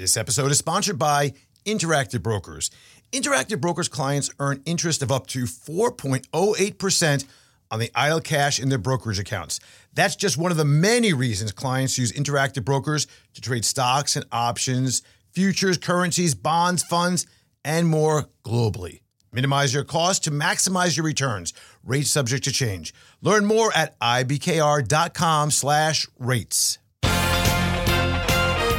This 0.00 0.16
episode 0.16 0.50
is 0.50 0.56
sponsored 0.56 0.98
by 0.98 1.34
Interactive 1.66 2.22
Brokers. 2.22 2.70
Interactive 3.12 3.60
Brokers 3.60 3.86
clients 3.86 4.30
earn 4.38 4.62
interest 4.64 5.02
of 5.02 5.12
up 5.12 5.26
to 5.26 5.44
4.08% 5.44 7.24
on 7.70 7.78
the 7.78 7.90
idle 7.94 8.22
cash 8.22 8.58
in 8.58 8.70
their 8.70 8.78
brokerage 8.78 9.18
accounts. 9.18 9.60
That's 9.92 10.16
just 10.16 10.38
one 10.38 10.50
of 10.50 10.56
the 10.56 10.64
many 10.64 11.12
reasons 11.12 11.52
clients 11.52 11.98
use 11.98 12.12
Interactive 12.12 12.64
Brokers 12.64 13.08
to 13.34 13.42
trade 13.42 13.66
stocks 13.66 14.16
and 14.16 14.24
options, 14.32 15.02
futures, 15.32 15.76
currencies, 15.76 16.34
bonds, 16.34 16.82
funds, 16.82 17.26
and 17.62 17.86
more 17.86 18.30
globally. 18.42 19.02
Minimize 19.34 19.74
your 19.74 19.84
cost 19.84 20.24
to 20.24 20.30
maximize 20.30 20.96
your 20.96 21.04
returns. 21.04 21.52
Rates 21.84 22.10
subject 22.10 22.44
to 22.44 22.52
change. 22.52 22.94
Learn 23.20 23.44
more 23.44 23.70
at 23.76 24.00
ibkr.com 24.00 25.50
slash 25.50 26.06
rates. 26.18 26.78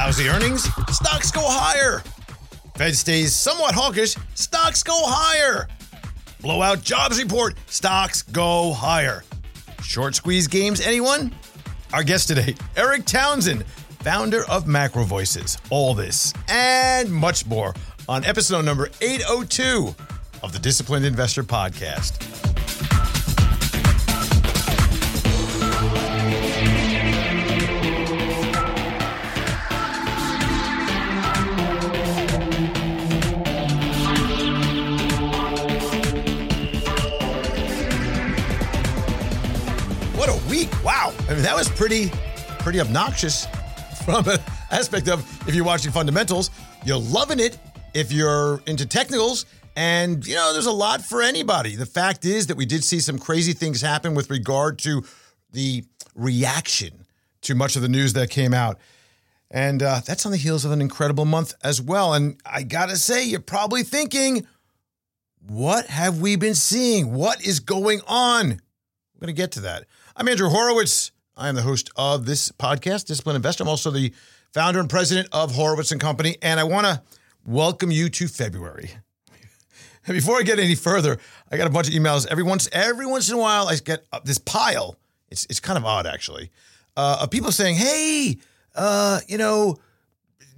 Lousy 0.00 0.28
earnings, 0.28 0.62
stocks 0.88 1.30
go 1.30 1.42
higher. 1.44 2.02
Fed 2.74 2.96
stays 2.96 3.36
somewhat 3.36 3.74
hawkish, 3.74 4.16
stocks 4.34 4.82
go 4.82 4.94
higher. 4.96 5.68
Blowout 6.40 6.82
jobs 6.82 7.22
report, 7.22 7.54
stocks 7.66 8.22
go 8.22 8.72
higher. 8.72 9.22
Short 9.82 10.14
squeeze 10.14 10.46
games, 10.46 10.80
anyone? 10.80 11.34
Our 11.92 12.02
guest 12.02 12.28
today, 12.28 12.54
Erik 12.76 13.04
Townsend, 13.04 13.66
founder 14.00 14.48
of 14.48 14.64
MacroVoices. 14.64 15.60
All 15.68 15.92
this 15.92 16.32
and 16.48 17.12
much 17.12 17.44
more 17.44 17.74
on 18.08 18.24
episode 18.24 18.64
number 18.64 18.88
802 19.02 19.94
of 20.42 20.52
the 20.52 20.58
Disciplined 20.58 21.04
Investor 21.04 21.44
Podcast. 21.44 22.26
Wow. 40.84 41.12
I 41.28 41.34
mean, 41.34 41.42
that 41.42 41.54
was 41.54 41.68
pretty, 41.68 42.10
pretty 42.60 42.80
obnoxious 42.80 43.46
from 44.04 44.26
an 44.28 44.38
aspect 44.70 45.08
of 45.08 45.20
if 45.46 45.54
you're 45.54 45.64
watching 45.64 45.92
fundamentals, 45.92 46.50
you're 46.84 46.98
loving 46.98 47.38
it 47.38 47.58
if 47.92 48.10
you're 48.10 48.62
into 48.66 48.86
technicals. 48.86 49.44
And, 49.76 50.26
you 50.26 50.34
know, 50.34 50.52
there's 50.52 50.66
a 50.66 50.72
lot 50.72 51.02
for 51.02 51.22
anybody. 51.22 51.76
The 51.76 51.86
fact 51.86 52.24
is 52.24 52.46
that 52.46 52.56
we 52.56 52.64
did 52.64 52.82
see 52.82 52.98
some 52.98 53.18
crazy 53.18 53.52
things 53.52 53.82
happen 53.82 54.14
with 54.14 54.30
regard 54.30 54.78
to 54.80 55.04
the 55.52 55.84
reaction 56.14 57.04
to 57.42 57.54
much 57.54 57.76
of 57.76 57.82
the 57.82 57.88
news 57.88 58.14
that 58.14 58.30
came 58.30 58.54
out. 58.54 58.78
And 59.50 59.82
uh, 59.82 60.00
that's 60.06 60.24
on 60.24 60.32
the 60.32 60.38
heels 60.38 60.64
of 60.64 60.72
an 60.72 60.80
incredible 60.80 61.24
month 61.24 61.54
as 61.62 61.82
well. 61.82 62.14
And 62.14 62.40
I 62.46 62.62
got 62.62 62.88
to 62.88 62.96
say, 62.96 63.24
you're 63.24 63.40
probably 63.40 63.82
thinking, 63.82 64.46
what 65.46 65.86
have 65.86 66.20
we 66.20 66.36
been 66.36 66.54
seeing? 66.54 67.12
What 67.12 67.44
is 67.44 67.60
going 67.60 68.00
on? 68.06 68.60
We're 69.20 69.26
to 69.26 69.32
get 69.32 69.52
to 69.52 69.60
that. 69.60 69.84
I'm 70.20 70.28
Andrew 70.28 70.50
Horowitz. 70.50 71.12
I 71.34 71.48
am 71.48 71.54
the 71.54 71.62
host 71.62 71.88
of 71.96 72.26
this 72.26 72.52
podcast, 72.52 73.06
Discipline 73.06 73.36
Investor. 73.36 73.62
I'm 73.62 73.70
also 73.70 73.90
the 73.90 74.12
founder 74.52 74.78
and 74.78 74.90
president 74.90 75.28
of 75.32 75.54
Horowitz 75.54 75.92
and 75.92 76.00
Company, 76.00 76.36
and 76.42 76.60
I 76.60 76.64
want 76.64 76.86
to 76.86 77.00
welcome 77.46 77.90
you 77.90 78.10
to 78.10 78.28
February. 78.28 78.90
And 80.06 80.14
before 80.14 80.38
I 80.38 80.42
get 80.42 80.58
any 80.58 80.74
further, 80.74 81.18
I 81.50 81.56
got 81.56 81.66
a 81.66 81.70
bunch 81.70 81.88
of 81.88 81.94
emails. 81.94 82.26
Every 82.26 82.42
once 82.42 82.68
every 82.70 83.06
once 83.06 83.30
in 83.30 83.34
a 83.34 83.38
while, 83.38 83.68
I 83.68 83.76
get 83.76 84.04
uh, 84.12 84.20
this 84.22 84.36
pile. 84.36 84.98
It's 85.30 85.46
it's 85.48 85.60
kind 85.60 85.78
of 85.78 85.86
odd 85.86 86.06
actually, 86.06 86.50
uh, 86.98 87.20
of 87.22 87.30
people 87.30 87.50
saying, 87.50 87.76
"Hey, 87.76 88.36
uh, 88.74 89.20
you 89.26 89.38
know, 89.38 89.78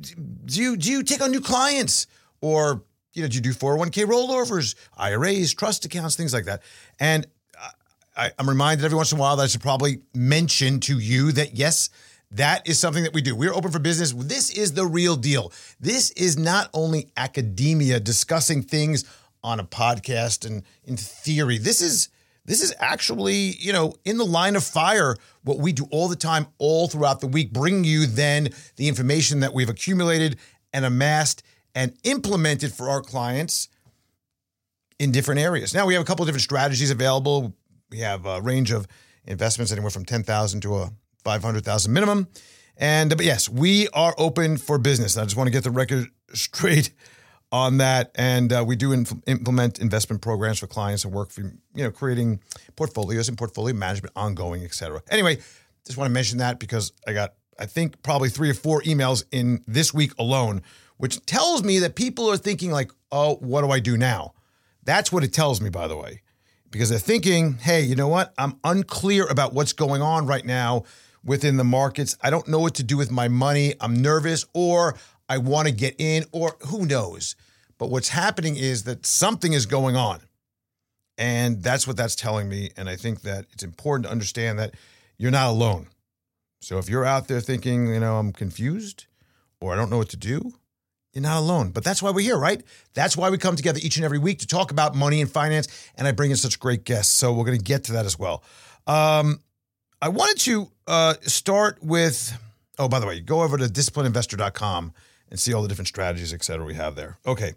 do 0.00 0.60
you 0.60 0.76
do 0.76 0.90
you 0.90 1.02
take 1.04 1.20
on 1.20 1.30
new 1.30 1.40
clients 1.40 2.08
or 2.40 2.82
you 3.14 3.22
know 3.22 3.28
do 3.28 3.36
you 3.36 3.40
do 3.40 3.52
401k 3.52 4.06
rollovers, 4.06 4.74
IRAs, 4.96 5.54
trust 5.54 5.84
accounts, 5.84 6.16
things 6.16 6.32
like 6.32 6.46
that?" 6.46 6.62
And 6.98 7.26
I, 8.16 8.30
I'm 8.38 8.48
reminded 8.48 8.84
every 8.84 8.96
once 8.96 9.12
in 9.12 9.18
a 9.18 9.20
while 9.20 9.36
that 9.36 9.44
I 9.44 9.46
should 9.46 9.60
probably 9.60 10.02
mention 10.14 10.80
to 10.80 10.98
you 10.98 11.32
that 11.32 11.56
yes, 11.56 11.90
that 12.30 12.66
is 12.68 12.78
something 12.78 13.04
that 13.04 13.12
we 13.12 13.22
do. 13.22 13.34
We're 13.34 13.54
open 13.54 13.70
for 13.70 13.78
business. 13.78 14.12
This 14.12 14.50
is 14.50 14.72
the 14.72 14.86
real 14.86 15.16
deal. 15.16 15.52
This 15.80 16.10
is 16.12 16.38
not 16.38 16.70
only 16.72 17.10
academia 17.16 18.00
discussing 18.00 18.62
things 18.62 19.04
on 19.44 19.60
a 19.60 19.64
podcast 19.64 20.46
and 20.46 20.62
in 20.84 20.96
theory. 20.96 21.58
This 21.58 21.80
is 21.80 22.08
this 22.44 22.62
is 22.62 22.74
actually, 22.80 23.54
you 23.60 23.72
know, 23.72 23.94
in 24.04 24.16
the 24.16 24.26
line 24.26 24.56
of 24.56 24.64
fire, 24.64 25.16
what 25.44 25.58
we 25.58 25.72
do 25.72 25.86
all 25.92 26.08
the 26.08 26.16
time, 26.16 26.48
all 26.58 26.88
throughout 26.88 27.20
the 27.20 27.28
week, 27.28 27.52
bringing 27.52 27.84
you 27.84 28.06
then 28.06 28.48
the 28.76 28.88
information 28.88 29.40
that 29.40 29.54
we've 29.54 29.68
accumulated 29.68 30.38
and 30.72 30.84
amassed 30.84 31.44
and 31.74 31.96
implemented 32.02 32.72
for 32.72 32.88
our 32.88 33.00
clients 33.00 33.68
in 34.98 35.12
different 35.12 35.40
areas. 35.40 35.72
Now 35.72 35.86
we 35.86 35.94
have 35.94 36.02
a 36.02 36.06
couple 36.06 36.24
of 36.24 36.28
different 36.28 36.42
strategies 36.42 36.90
available. 36.90 37.54
We 37.92 37.98
have 37.98 38.24
a 38.24 38.40
range 38.40 38.70
of 38.70 38.88
investments 39.26 39.70
anywhere 39.70 39.90
from 39.90 40.06
10,000 40.06 40.62
to 40.62 40.76
a 40.76 40.92
500,000 41.24 41.92
minimum. 41.92 42.26
And 42.78 43.10
but 43.10 43.26
yes, 43.26 43.50
we 43.50 43.86
are 43.88 44.14
open 44.16 44.56
for 44.56 44.78
business. 44.78 45.18
I 45.18 45.24
just 45.24 45.36
want 45.36 45.48
to 45.48 45.52
get 45.52 45.62
the 45.62 45.70
record 45.70 46.06
straight 46.32 46.90
on 47.52 47.76
that. 47.76 48.10
And 48.14 48.50
uh, 48.50 48.64
we 48.66 48.76
do 48.76 48.92
inf- 48.92 49.12
implement 49.26 49.78
investment 49.78 50.22
programs 50.22 50.58
for 50.58 50.66
clients 50.66 51.04
and 51.04 51.12
work 51.12 51.30
for 51.30 51.42
you 51.42 51.84
know 51.84 51.90
creating 51.90 52.40
portfolios 52.76 53.28
and 53.28 53.36
portfolio 53.36 53.76
management, 53.76 54.14
ongoing, 54.16 54.64
et 54.64 54.72
cetera. 54.72 55.02
Anyway, 55.10 55.36
just 55.84 55.98
want 55.98 56.08
to 56.08 56.14
mention 56.14 56.38
that 56.38 56.58
because 56.58 56.92
I 57.06 57.12
got 57.12 57.34
I 57.58 57.66
think 57.66 58.02
probably 58.02 58.30
three 58.30 58.48
or 58.48 58.54
four 58.54 58.80
emails 58.82 59.22
in 59.32 59.62
this 59.66 59.92
week 59.92 60.12
alone, 60.18 60.62
which 60.96 61.24
tells 61.26 61.62
me 61.62 61.78
that 61.80 61.94
people 61.94 62.30
are 62.30 62.38
thinking 62.38 62.70
like, 62.70 62.90
oh, 63.12 63.34
what 63.40 63.60
do 63.60 63.70
I 63.70 63.80
do 63.80 63.98
now? 63.98 64.32
That's 64.82 65.12
what 65.12 65.24
it 65.24 65.34
tells 65.34 65.60
me, 65.60 65.68
by 65.68 65.88
the 65.88 65.96
way 65.96 66.21
because 66.72 66.88
they're 66.88 66.98
thinking, 66.98 67.58
hey, 67.58 67.82
you 67.82 67.94
know 67.94 68.08
what? 68.08 68.34
I'm 68.38 68.58
unclear 68.64 69.26
about 69.26 69.52
what's 69.52 69.74
going 69.74 70.02
on 70.02 70.26
right 70.26 70.44
now 70.44 70.84
within 71.22 71.58
the 71.58 71.64
markets. 71.64 72.16
I 72.20 72.30
don't 72.30 72.48
know 72.48 72.58
what 72.58 72.74
to 72.76 72.82
do 72.82 72.96
with 72.96 73.10
my 73.10 73.28
money. 73.28 73.74
I'm 73.80 74.02
nervous, 74.02 74.44
or 74.54 74.96
I 75.28 75.38
want 75.38 75.68
to 75.68 75.74
get 75.74 75.94
in, 75.98 76.24
or 76.32 76.56
who 76.66 76.86
knows. 76.86 77.36
But 77.78 77.90
what's 77.90 78.08
happening 78.08 78.56
is 78.56 78.84
that 78.84 79.06
something 79.06 79.52
is 79.52 79.66
going 79.66 79.96
on. 79.96 80.20
And 81.18 81.62
that's 81.62 81.86
what 81.86 81.96
that's 81.96 82.16
telling 82.16 82.48
me. 82.48 82.70
And 82.76 82.88
I 82.88 82.96
think 82.96 83.20
that 83.20 83.44
it's 83.52 83.62
important 83.62 84.06
to 84.06 84.10
understand 84.10 84.58
that 84.58 84.74
you're 85.18 85.30
not 85.30 85.50
alone. 85.50 85.88
So 86.60 86.78
if 86.78 86.88
you're 86.88 87.04
out 87.04 87.28
there 87.28 87.40
thinking, 87.40 87.88
you 87.88 88.00
know, 88.00 88.16
I'm 88.16 88.32
confused 88.32 89.06
or 89.60 89.72
I 89.72 89.76
don't 89.76 89.90
know 89.90 89.98
what 89.98 90.08
to 90.10 90.16
do, 90.16 90.54
you're 91.12 91.22
not 91.22 91.38
alone. 91.38 91.70
But 91.70 91.84
that's 91.84 92.02
why 92.02 92.10
we're 92.10 92.22
here, 92.22 92.38
right? 92.38 92.62
That's 92.94 93.16
why 93.16 93.30
we 93.30 93.38
come 93.38 93.56
together 93.56 93.80
each 93.82 93.96
and 93.96 94.04
every 94.04 94.18
week 94.18 94.38
to 94.40 94.46
talk 94.46 94.70
about 94.70 94.94
money 94.94 95.20
and 95.20 95.30
finance. 95.30 95.68
And 95.96 96.08
I 96.08 96.12
bring 96.12 96.30
in 96.30 96.36
such 96.36 96.58
great 96.58 96.84
guests. 96.84 97.12
So 97.12 97.32
we're 97.32 97.44
going 97.44 97.58
to 97.58 97.64
get 97.64 97.84
to 97.84 97.92
that 97.92 98.06
as 98.06 98.18
well. 98.18 98.42
Um, 98.86 99.40
I 100.00 100.08
wanted 100.08 100.38
to 100.40 100.70
uh, 100.86 101.14
start 101.22 101.78
with, 101.82 102.36
oh, 102.78 102.88
by 102.88 102.98
the 102.98 103.06
way, 103.06 103.20
go 103.20 103.42
over 103.42 103.56
to 103.58 103.64
disciplineinvestor.com 103.64 104.92
and 105.30 105.40
see 105.40 105.52
all 105.52 105.62
the 105.62 105.68
different 105.68 105.88
strategies, 105.88 106.34
et 106.34 106.42
cetera, 106.42 106.64
we 106.64 106.74
have 106.74 106.94
there. 106.94 107.18
Okay. 107.26 107.52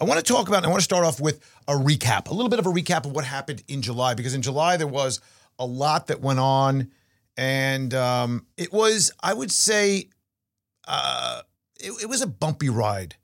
I 0.00 0.04
want 0.04 0.18
to 0.18 0.32
talk 0.32 0.48
about, 0.48 0.64
I 0.64 0.68
want 0.68 0.80
to 0.80 0.84
start 0.84 1.04
off 1.04 1.20
with 1.20 1.40
a 1.68 1.74
recap, 1.74 2.28
a 2.28 2.34
little 2.34 2.48
bit 2.48 2.58
of 2.58 2.66
a 2.66 2.70
recap 2.70 3.04
of 3.04 3.12
what 3.12 3.24
happened 3.24 3.62
in 3.68 3.82
July, 3.82 4.14
because 4.14 4.34
in 4.34 4.42
July 4.42 4.76
there 4.76 4.88
was 4.88 5.20
a 5.58 5.66
lot 5.66 6.08
that 6.08 6.20
went 6.20 6.40
on. 6.40 6.90
And 7.36 7.94
um, 7.94 8.46
it 8.56 8.72
was, 8.72 9.12
I 9.22 9.32
would 9.32 9.50
say, 9.50 10.08
uh, 10.88 11.42
it, 11.82 12.02
it 12.02 12.08
was 12.08 12.22
a 12.22 12.26
bumpy 12.26 12.68
ride 12.68 13.16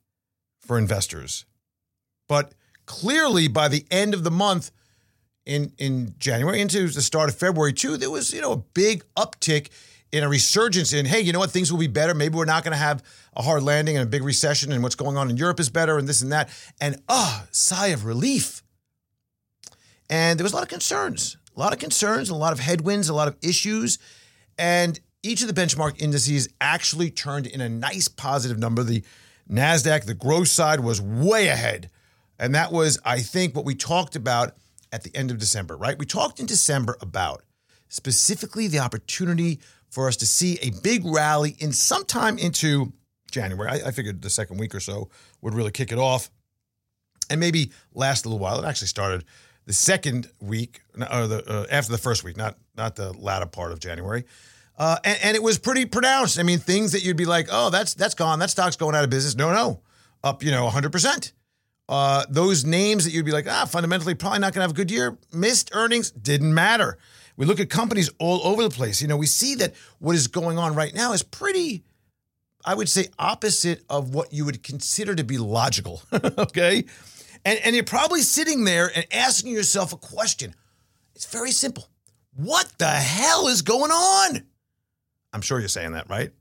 for 0.59 0.79
investors. 0.79 1.45
But 2.29 2.53
clearly, 2.87 3.49
by 3.49 3.69
the 3.69 3.87
end 3.91 4.15
of 4.15 4.25
the 4.25 4.31
month, 4.31 4.71
in 5.47 5.73
in 5.79 6.15
January 6.19 6.61
into 6.61 6.87
the 6.89 7.03
start 7.03 7.29
of 7.29 7.37
February 7.37 7.73
too, 7.73 7.97
there 7.97 8.11
was 8.11 8.33
you 8.33 8.41
know 8.41 8.53
a 8.53 8.57
big 8.57 9.03
uptick 9.17 9.69
in 10.13 10.25
a 10.25 10.29
resurgence 10.29 10.93
in 10.93 11.07
hey, 11.07 11.21
you 11.21 11.33
know 11.33 11.39
what, 11.39 11.51
things 11.51 11.73
will 11.73 11.79
be 11.79 11.87
better. 11.87 12.15
Maybe 12.15 12.37
we're 12.37 12.45
not 12.45 12.65
going 12.65 12.73
to 12.73 12.79
have 12.79 13.03
a 13.35 13.43
hard 13.43 13.63
landing 13.63 13.97
and 13.97 14.07
a 14.07 14.09
big 14.09 14.23
recession, 14.23 14.73
and 14.73 14.83
what's 14.83 14.95
going 14.95 15.17
on 15.17 15.31
in 15.31 15.37
Europe 15.37 15.61
is 15.61 15.71
better, 15.71 15.99
and 15.99 16.09
this 16.09 16.23
and 16.23 16.33
that, 16.33 16.51
and 16.81 17.03
ah, 17.09 17.43
oh, 17.43 17.49
sigh 17.51 17.89
of 17.89 18.05
relief. 18.05 18.63
And 20.11 20.39
there 20.39 20.45
was 20.45 20.53
a 20.53 20.57
lot 20.57 20.63
of 20.63 20.71
concerns, 20.71 21.37
a 21.55 21.61
lot 21.61 21.73
of 21.73 21.79
concerns, 21.79 22.31
a 22.31 22.35
lot 22.35 22.53
of 22.53 22.61
headwinds, 22.61 23.09
a 23.09 23.15
lot 23.15 23.29
of 23.29 23.37
issues, 23.43 23.99
and 24.59 24.99
each 25.23 25.43
of 25.43 25.53
the 25.53 25.61
benchmark 25.61 26.01
indices 26.01 26.49
actually 26.61 27.11
turned 27.11 27.47
in 27.47 27.61
a 27.61 27.69
nice 27.69 28.09
positive 28.09 28.59
number. 28.59 28.83
The 28.83 29.05
NASDAQ, 29.51 30.05
the 30.05 30.15
growth 30.15 30.49
side 30.49 30.81
was 30.81 31.01
way 31.01 31.49
ahead. 31.49 31.91
And 32.39 32.55
that 32.55 32.73
was, 32.73 32.99
I 33.05 33.21
think, 33.21 33.55
what 33.55 33.65
we 33.65 33.75
talked 33.75 34.15
about 34.15 34.55
at 34.93 35.03
the 35.03 35.15
end 35.15 35.31
of 35.31 35.39
December, 35.39 35.77
right? 35.77 35.99
We 35.99 36.07
talked 36.07 36.41
in 36.41 36.47
December 36.47 36.97
about 37.01 37.43
specifically 37.89 38.69
the 38.69 38.79
opportunity 38.79 39.61
for 39.91 40.07
us 40.07 40.17
to 40.19 40.27
see 40.27 40.59
a 40.63 40.71
big 40.83 41.05
rally 41.05 41.57
in 41.59 41.73
sometime 41.73 42.39
into 42.39 42.93
January. 43.31 43.71
I, 43.71 43.89
I 43.89 43.91
figured 43.91 44.23
the 44.23 44.31
second 44.31 44.59
week 44.59 44.75
or 44.75 44.81
so 44.81 45.11
would 45.41 45.55
really 45.55 45.71
kick 45.73 45.93
it 45.93 45.99
off 45.99 46.31
and 47.31 47.41
maybe 47.41 47.73
last 47.95 48.25
a 48.25 48.29
little 48.29 48.39
while. 48.39 48.63
It 48.63 48.67
actually 48.67 48.89
started 48.89 49.25
the 49.67 49.73
second 49.73 50.31
week, 50.41 50.81
or 50.95 51.27
the 51.27 51.45
uh, 51.47 51.67
after 51.71 51.93
the 51.93 51.99
first 51.99 52.25
week, 52.25 52.37
not 52.37 52.57
not 52.77 52.97
the 52.97 53.13
latter 53.13 53.47
part 53.47 53.73
of 53.73 53.81
January. 53.81 54.25
Uh, 54.79 54.97
and, 55.03 55.19
and, 55.25 55.37
it 55.37 55.43
was 55.43 55.59
pretty 55.59 55.85
pronounced. 55.87 56.39
I 56.39 56.45
mean, 56.45 56.61
things 56.61 56.93
that 56.93 57.05
you'd 57.05 57.17
be 57.17 57.25
like, 57.25 57.49
oh, 57.51 57.69
that's 57.69 57.95
that's 57.95 58.15
gone. 58.15 58.39
That 58.39 58.49
stock's 58.49 58.77
going 58.77 58.95
out 58.95 59.03
of 59.03 59.11
business. 59.11 59.35
No, 59.35 59.53
no, 59.53 59.81
up 60.23 60.45
you 60.45 60.53
know 60.53 60.65
100 60.65 60.93
percent. 60.93 61.33
Uh, 61.89 62.25
those 62.29 62.65
names 62.65 63.05
that 63.05 63.13
you'd 63.13 63.25
be 63.25 63.33
like, 63.33 63.47
ah, 63.49 63.65
fundamentally 63.65 64.15
probably 64.15 64.39
not 64.39 64.53
going 64.53 64.61
to 64.61 64.63
have 64.63 64.71
a 64.71 64.75
good 64.75 64.91
year. 64.91 65.19
Missed 65.33 65.71
earnings 65.73 66.11
didn't 66.11 66.53
matter. 66.55 66.99
We 67.37 67.47
look 67.47 67.61
at 67.61 67.71
companies 67.71 68.11
all 68.19 68.41
over 68.47 68.63
the 68.63 68.71
place. 68.71 69.01
You 69.01 69.09
know, 69.09 69.17
we 69.17 69.27
see 69.27 69.55
that 69.57 69.75
what 69.99 70.15
is 70.15 70.27
going 70.27 70.59
on 70.59 70.75
right 70.75 70.95
now 70.95 71.13
is 71.13 71.23
pretty, 71.23 71.85
I 72.65 72.75
would 72.75 72.89
say, 72.89 73.09
opposite 73.19 73.85
of 73.89 74.15
what 74.15 74.33
you 74.33 74.45
would 74.45 74.63
consider 74.63 75.15
to 75.15 75.25
be 75.25 75.39
logical. 75.39 76.03
okay. 76.13 76.85
And, 77.45 77.59
and 77.65 77.75
you're 77.75 77.85
probably 77.85 78.21
sitting 78.21 78.65
there 78.65 78.91
and 78.95 79.07
asking 79.11 79.53
yourself 79.53 79.93
a 79.93 79.97
question. 79.97 80.55
It's 81.15 81.27
very 81.27 81.53
simple. 81.53 81.89
What 82.35 82.71
the 82.79 82.87
hell 82.87 83.49
is 83.49 83.63
going 83.63 83.93
on? 83.93 84.43
I'm 85.33 85.41
sure 85.41 85.59
you're 85.59 85.69
saying 85.69 85.93
that, 85.93 86.09
right? 86.09 86.33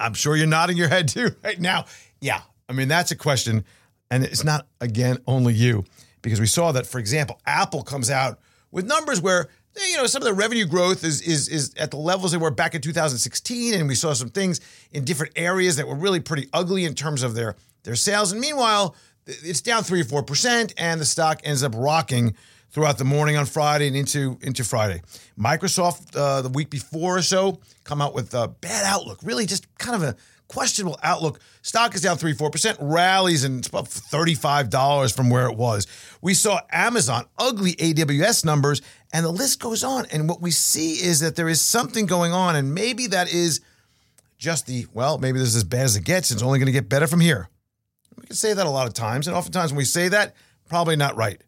I'm 0.00 0.14
sure 0.14 0.34
you're 0.34 0.46
nodding 0.46 0.76
your 0.76 0.88
head 0.88 1.08
too 1.08 1.36
right 1.44 1.60
now. 1.60 1.84
Yeah. 2.20 2.40
I 2.68 2.72
mean, 2.72 2.88
that's 2.88 3.10
a 3.10 3.16
question. 3.16 3.64
And 4.10 4.24
it's 4.24 4.42
not, 4.42 4.66
again, 4.80 5.18
only 5.26 5.54
you, 5.54 5.84
because 6.22 6.40
we 6.40 6.46
saw 6.46 6.72
that, 6.72 6.86
for 6.86 6.98
example, 6.98 7.40
Apple 7.46 7.82
comes 7.82 8.10
out 8.10 8.40
with 8.72 8.86
numbers 8.86 9.20
where 9.20 9.48
you 9.88 9.96
know 9.96 10.06
some 10.06 10.22
of 10.22 10.26
the 10.26 10.34
revenue 10.34 10.66
growth 10.66 11.04
is 11.04 11.20
is 11.22 11.48
is 11.48 11.74
at 11.76 11.92
the 11.92 11.96
levels 11.96 12.32
they 12.32 12.38
were 12.38 12.50
back 12.50 12.74
in 12.74 12.80
2016 12.80 13.74
and 13.74 13.88
we 13.88 13.94
saw 13.94 14.12
some 14.12 14.28
things 14.28 14.60
in 14.90 15.04
different 15.04 15.32
areas 15.36 15.76
that 15.76 15.86
were 15.86 15.94
really 15.94 16.18
pretty 16.18 16.48
ugly 16.52 16.84
in 16.84 16.94
terms 16.94 17.22
of 17.22 17.34
their 17.34 17.54
their 17.84 17.94
sales 17.94 18.32
and 18.32 18.40
meanwhile 18.40 18.96
it's 19.26 19.60
down 19.60 19.84
3 19.84 20.00
or 20.00 20.04
4% 20.04 20.74
and 20.76 21.00
the 21.00 21.04
stock 21.04 21.40
ends 21.44 21.62
up 21.62 21.72
rocking 21.76 22.34
throughout 22.70 22.98
the 22.98 23.04
morning 23.04 23.36
on 23.36 23.46
Friday 23.46 23.86
and 23.86 23.96
into 23.96 24.38
into 24.42 24.64
Friday. 24.64 25.02
Microsoft 25.38 26.16
uh, 26.16 26.42
the 26.42 26.48
week 26.48 26.70
before 26.70 27.18
or 27.18 27.22
so 27.22 27.60
come 27.84 28.00
out 28.00 28.14
with 28.14 28.34
a 28.34 28.48
bad 28.48 28.84
outlook, 28.86 29.20
really 29.22 29.46
just 29.46 29.72
kind 29.78 29.96
of 29.96 30.02
a 30.02 30.16
questionable 30.50 30.98
outlook. 31.04 31.40
Stock 31.62 31.94
is 31.94 32.00
down 32.00 32.16
3 32.16 32.34
4%, 32.34 32.76
rallies 32.80 33.44
and 33.44 33.60
it's 33.60 33.68
about 33.68 33.84
$35 33.84 35.14
from 35.14 35.30
where 35.30 35.46
it 35.46 35.56
was. 35.56 35.86
We 36.20 36.34
saw 36.34 36.60
Amazon 36.72 37.26
ugly 37.38 37.74
AWS 37.74 38.44
numbers 38.44 38.82
and 39.12 39.24
the 39.24 39.30
list 39.30 39.60
goes 39.60 39.84
on. 39.84 40.06
And 40.12 40.28
what 40.28 40.40
we 40.40 40.50
see 40.50 40.94
is 40.94 41.20
that 41.20 41.36
there 41.36 41.48
is 41.48 41.60
something 41.60 42.06
going 42.06 42.32
on 42.32 42.56
and 42.56 42.74
maybe 42.74 43.06
that 43.08 43.32
is 43.32 43.60
just 44.38 44.66
the 44.66 44.86
well, 44.92 45.18
maybe 45.18 45.38
this 45.38 45.48
is 45.48 45.56
as 45.56 45.64
bad 45.64 45.84
as 45.84 45.96
it 45.96 46.04
gets. 46.04 46.32
It's 46.32 46.42
only 46.42 46.58
going 46.58 46.66
to 46.66 46.72
get 46.72 46.88
better 46.88 47.06
from 47.06 47.20
here. 47.20 47.48
We 48.16 48.26
can 48.26 48.36
say 48.36 48.52
that 48.52 48.66
a 48.66 48.70
lot 48.70 48.88
of 48.88 48.94
times 48.94 49.28
and 49.28 49.36
oftentimes 49.36 49.70
when 49.70 49.78
we 49.78 49.84
say 49.84 50.08
that, 50.08 50.34
probably 50.68 50.96
not 50.96 51.16
right. 51.16 51.40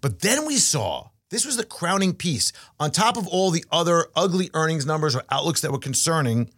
But 0.00 0.20
then 0.20 0.46
we 0.46 0.56
saw 0.56 1.08
this 1.30 1.44
was 1.44 1.56
the 1.56 1.64
crowning 1.64 2.14
piece. 2.14 2.52
On 2.80 2.90
top 2.90 3.16
of 3.16 3.28
all 3.28 3.50
the 3.50 3.64
other 3.70 4.06
ugly 4.16 4.50
earnings 4.54 4.86
numbers 4.86 5.14
or 5.14 5.22
outlooks 5.30 5.60
that 5.60 5.72
were 5.72 5.78
concerning, 5.78 6.50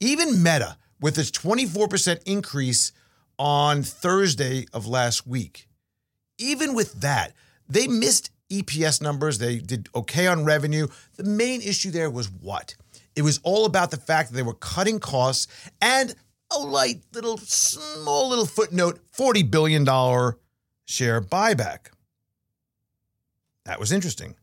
even 0.00 0.42
Meta, 0.42 0.76
with 1.00 1.18
its 1.18 1.30
24% 1.30 2.20
increase 2.26 2.92
on 3.38 3.82
Thursday 3.82 4.66
of 4.72 4.86
last 4.86 5.26
week, 5.26 5.66
even 6.38 6.74
with 6.74 7.00
that, 7.00 7.32
they 7.68 7.86
missed 7.86 8.30
EPS 8.50 9.00
numbers. 9.00 9.38
They 9.38 9.58
did 9.58 9.88
okay 9.94 10.26
on 10.26 10.44
revenue. 10.44 10.88
The 11.16 11.24
main 11.24 11.62
issue 11.62 11.90
there 11.90 12.10
was 12.10 12.30
what? 12.30 12.74
It 13.16 13.22
was 13.22 13.40
all 13.42 13.64
about 13.64 13.90
the 13.90 13.96
fact 13.96 14.30
that 14.30 14.36
they 14.36 14.42
were 14.42 14.54
cutting 14.54 15.00
costs 15.00 15.46
and 15.80 16.14
a 16.54 16.58
light 16.58 17.02
little, 17.14 17.38
small 17.38 18.28
little 18.28 18.46
footnote 18.46 19.00
$40 19.16 19.50
billion 19.50 19.84
share 20.84 21.20
buyback. 21.20 21.88
That 23.64 23.78
was 23.78 23.92
interesting. 23.92 24.34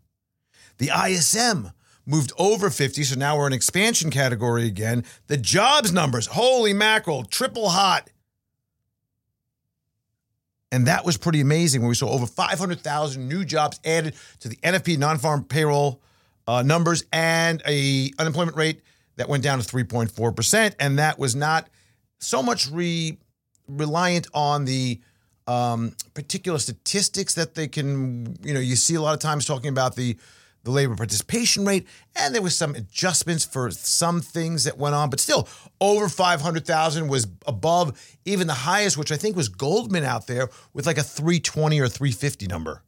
The 0.77 0.91
ISM 1.07 1.71
moved 2.05 2.31
over 2.37 2.69
50, 2.69 3.03
so 3.03 3.15
now 3.15 3.37
we're 3.37 3.47
in 3.47 3.53
expansion 3.53 4.09
category 4.09 4.65
again. 4.65 5.03
The 5.27 5.37
jobs 5.37 5.91
numbers, 5.91 6.27
holy 6.27 6.73
mackerel, 6.73 7.23
triple 7.23 7.69
hot. 7.69 8.09
And 10.71 10.87
that 10.87 11.03
was 11.03 11.17
pretty 11.17 11.41
amazing 11.41 11.81
when 11.81 11.89
we 11.89 11.95
saw 11.95 12.09
over 12.09 12.25
500,000 12.25 13.27
new 13.27 13.43
jobs 13.43 13.79
added 13.83 14.15
to 14.39 14.47
the 14.49 14.55
NFP 14.57 14.97
non-farm 14.97 15.45
payroll 15.45 16.01
uh, 16.47 16.61
numbers 16.63 17.03
and 17.11 17.61
a 17.67 18.11
unemployment 18.19 18.55
rate 18.55 18.81
that 19.17 19.27
went 19.27 19.43
down 19.43 19.59
to 19.59 19.65
3.4%. 19.65 20.75
And 20.79 20.99
that 20.99 21.19
was 21.19 21.35
not 21.35 21.69
so 22.19 22.41
much 22.41 22.69
re, 22.69 23.17
reliant 23.67 24.27
on 24.33 24.65
the 24.65 25.01
um, 25.49 25.95
particular 26.13 26.59
statistics 26.59 27.33
that 27.33 27.55
they 27.55 27.67
can, 27.67 28.37
you 28.43 28.53
know, 28.53 28.59
you 28.59 28.75
see 28.75 28.93
a 28.93 29.01
lot 29.01 29.15
of 29.15 29.19
times 29.19 29.45
talking 29.45 29.69
about 29.69 29.95
the 29.95 30.15
the 30.65 30.71
labor 30.71 30.93
participation 30.93 31.65
rate, 31.65 31.87
and 32.17 32.35
there 32.35 32.41
was 32.41 32.53
some 32.53 32.75
adjustments 32.75 33.45
for 33.45 33.71
some 33.71 34.19
things 34.19 34.65
that 34.65 34.77
went 34.77 34.93
on, 34.93 35.09
but 35.09 35.21
still 35.21 35.47
over 35.79 36.09
500,000 36.09 37.07
was 37.07 37.27
above 37.47 38.17
even 38.25 38.45
the 38.45 38.53
highest, 38.53 38.97
which 38.97 39.09
I 39.09 39.15
think 39.15 39.37
was 39.37 39.47
Goldman 39.47 40.03
out 40.03 40.27
there 40.27 40.49
with 40.73 40.85
like 40.85 40.97
a 40.97 41.03
320 41.03 41.79
or 41.79 41.87
350 41.87 42.47
number. 42.47 42.83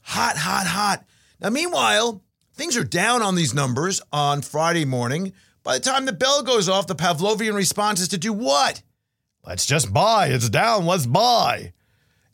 Hot, 0.00 0.36
hot, 0.36 0.66
hot. 0.66 1.04
Now, 1.40 1.50
meanwhile, 1.50 2.24
things 2.54 2.76
are 2.76 2.82
down 2.82 3.22
on 3.22 3.36
these 3.36 3.54
numbers 3.54 4.02
on 4.12 4.42
Friday 4.42 4.84
morning. 4.84 5.34
By 5.62 5.78
the 5.78 5.84
time 5.84 6.06
the 6.06 6.12
bell 6.12 6.42
goes 6.42 6.68
off, 6.68 6.88
the 6.88 6.96
Pavlovian 6.96 7.54
response 7.54 8.00
is 8.00 8.08
to 8.08 8.18
do 8.18 8.32
what? 8.32 8.82
Let's 9.46 9.66
just 9.66 9.92
buy. 9.92 10.28
It's 10.28 10.48
down. 10.48 10.86
Let's 10.86 11.06
buy. 11.06 11.72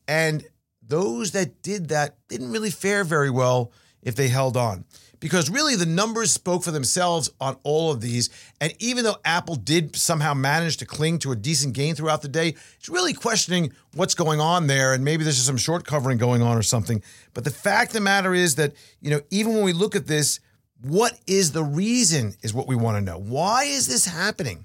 And 0.06 0.44
those 0.86 1.32
that 1.32 1.62
did 1.62 1.88
that 1.88 2.16
didn't 2.28 2.52
really 2.52 2.70
fare 2.70 3.04
very 3.04 3.30
well 3.30 3.72
if 4.02 4.14
they 4.14 4.28
held 4.28 4.56
on. 4.56 4.84
Because 5.20 5.50
really, 5.50 5.74
the 5.74 5.84
numbers 5.84 6.30
spoke 6.30 6.62
for 6.62 6.70
themselves 6.70 7.28
on 7.40 7.56
all 7.64 7.90
of 7.90 8.00
these. 8.00 8.30
And 8.60 8.72
even 8.78 9.02
though 9.02 9.16
Apple 9.24 9.56
did 9.56 9.96
somehow 9.96 10.32
manage 10.32 10.76
to 10.76 10.86
cling 10.86 11.18
to 11.20 11.32
a 11.32 11.36
decent 11.36 11.74
gain 11.74 11.96
throughout 11.96 12.22
the 12.22 12.28
day, 12.28 12.54
it's 12.78 12.88
really 12.88 13.14
questioning 13.14 13.72
what's 13.94 14.14
going 14.14 14.40
on 14.40 14.68
there. 14.68 14.94
And 14.94 15.04
maybe 15.04 15.24
there's 15.24 15.34
just 15.34 15.46
some 15.48 15.56
short 15.56 15.84
covering 15.84 16.18
going 16.18 16.40
on 16.40 16.56
or 16.56 16.62
something. 16.62 17.02
But 17.34 17.42
the 17.42 17.50
fact 17.50 17.90
of 17.90 17.94
the 17.94 18.00
matter 18.00 18.32
is 18.32 18.54
that, 18.56 18.74
you 19.00 19.10
know, 19.10 19.20
even 19.30 19.54
when 19.54 19.64
we 19.64 19.72
look 19.72 19.96
at 19.96 20.06
this, 20.06 20.38
what 20.82 21.18
is 21.26 21.50
the 21.50 21.64
reason 21.64 22.34
is 22.42 22.54
what 22.54 22.68
we 22.68 22.76
want 22.76 22.96
to 22.98 23.00
know. 23.00 23.18
Why 23.18 23.64
is 23.64 23.88
this 23.88 24.04
happening? 24.04 24.64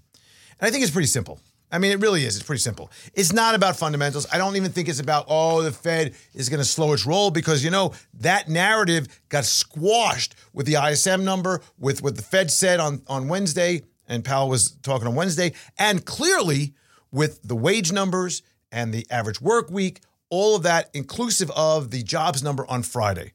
And 0.60 0.68
I 0.68 0.70
think 0.70 0.84
it's 0.84 0.92
pretty 0.92 1.08
simple. 1.08 1.40
I 1.74 1.80
mean, 1.80 1.92
it 1.92 2.00
really 2.00 2.24
is. 2.24 2.36
It's 2.38 2.46
pretty 2.46 2.62
simple. 2.62 2.92
It's 3.15 3.34
not 3.34 3.56
about 3.56 3.75
fundamentals. 3.75 4.27
I 4.32 4.38
don't 4.38 4.56
even 4.56 4.72
think 4.72 4.88
it's 4.88 5.00
about, 5.00 5.25
oh, 5.27 5.63
the 5.63 5.72
Fed 5.72 6.13
is 6.36 6.48
going 6.48 6.60
to 6.60 6.65
slow 6.65 6.94
its 6.94 7.03
roll 7.03 7.32
because, 7.32 7.63
you 7.63 7.72
know, 7.72 7.94
that 8.20 8.48
narrative 8.48 9.08
got 9.30 9.44
squashed 9.44 10.36
with 10.53 10.68
the 10.68 10.75
ISM 10.75 11.25
number, 11.25 11.62
with 11.80 12.03
what 12.03 12.15
the 12.15 12.22
Fed 12.22 12.51
said 12.51 12.80
on, 12.80 13.01
on 13.08 13.27
Wednesday, 13.27 13.82
and 14.08 14.24
Powell 14.24 14.50
was 14.50 14.72
talking 14.84 15.08
on 15.08 15.15
Wednesday, 15.15 15.53
and 15.80 16.06
clearly 16.06 16.75
with 17.12 17.42
the 17.42 17.56
wage 17.56 17.92
numbers 17.92 18.44
and 18.72 18.94
the 18.94 19.08
average 19.10 19.42
work 19.42 19.72
week, 19.72 20.01
all 20.30 20.56
of 20.56 20.62
that 20.63 20.92
inclusive 20.94 21.50
of 21.56 21.89
the 21.89 22.03
jobs 22.03 22.44
number 22.44 22.70
on 22.70 22.84
Friday. 22.84 23.34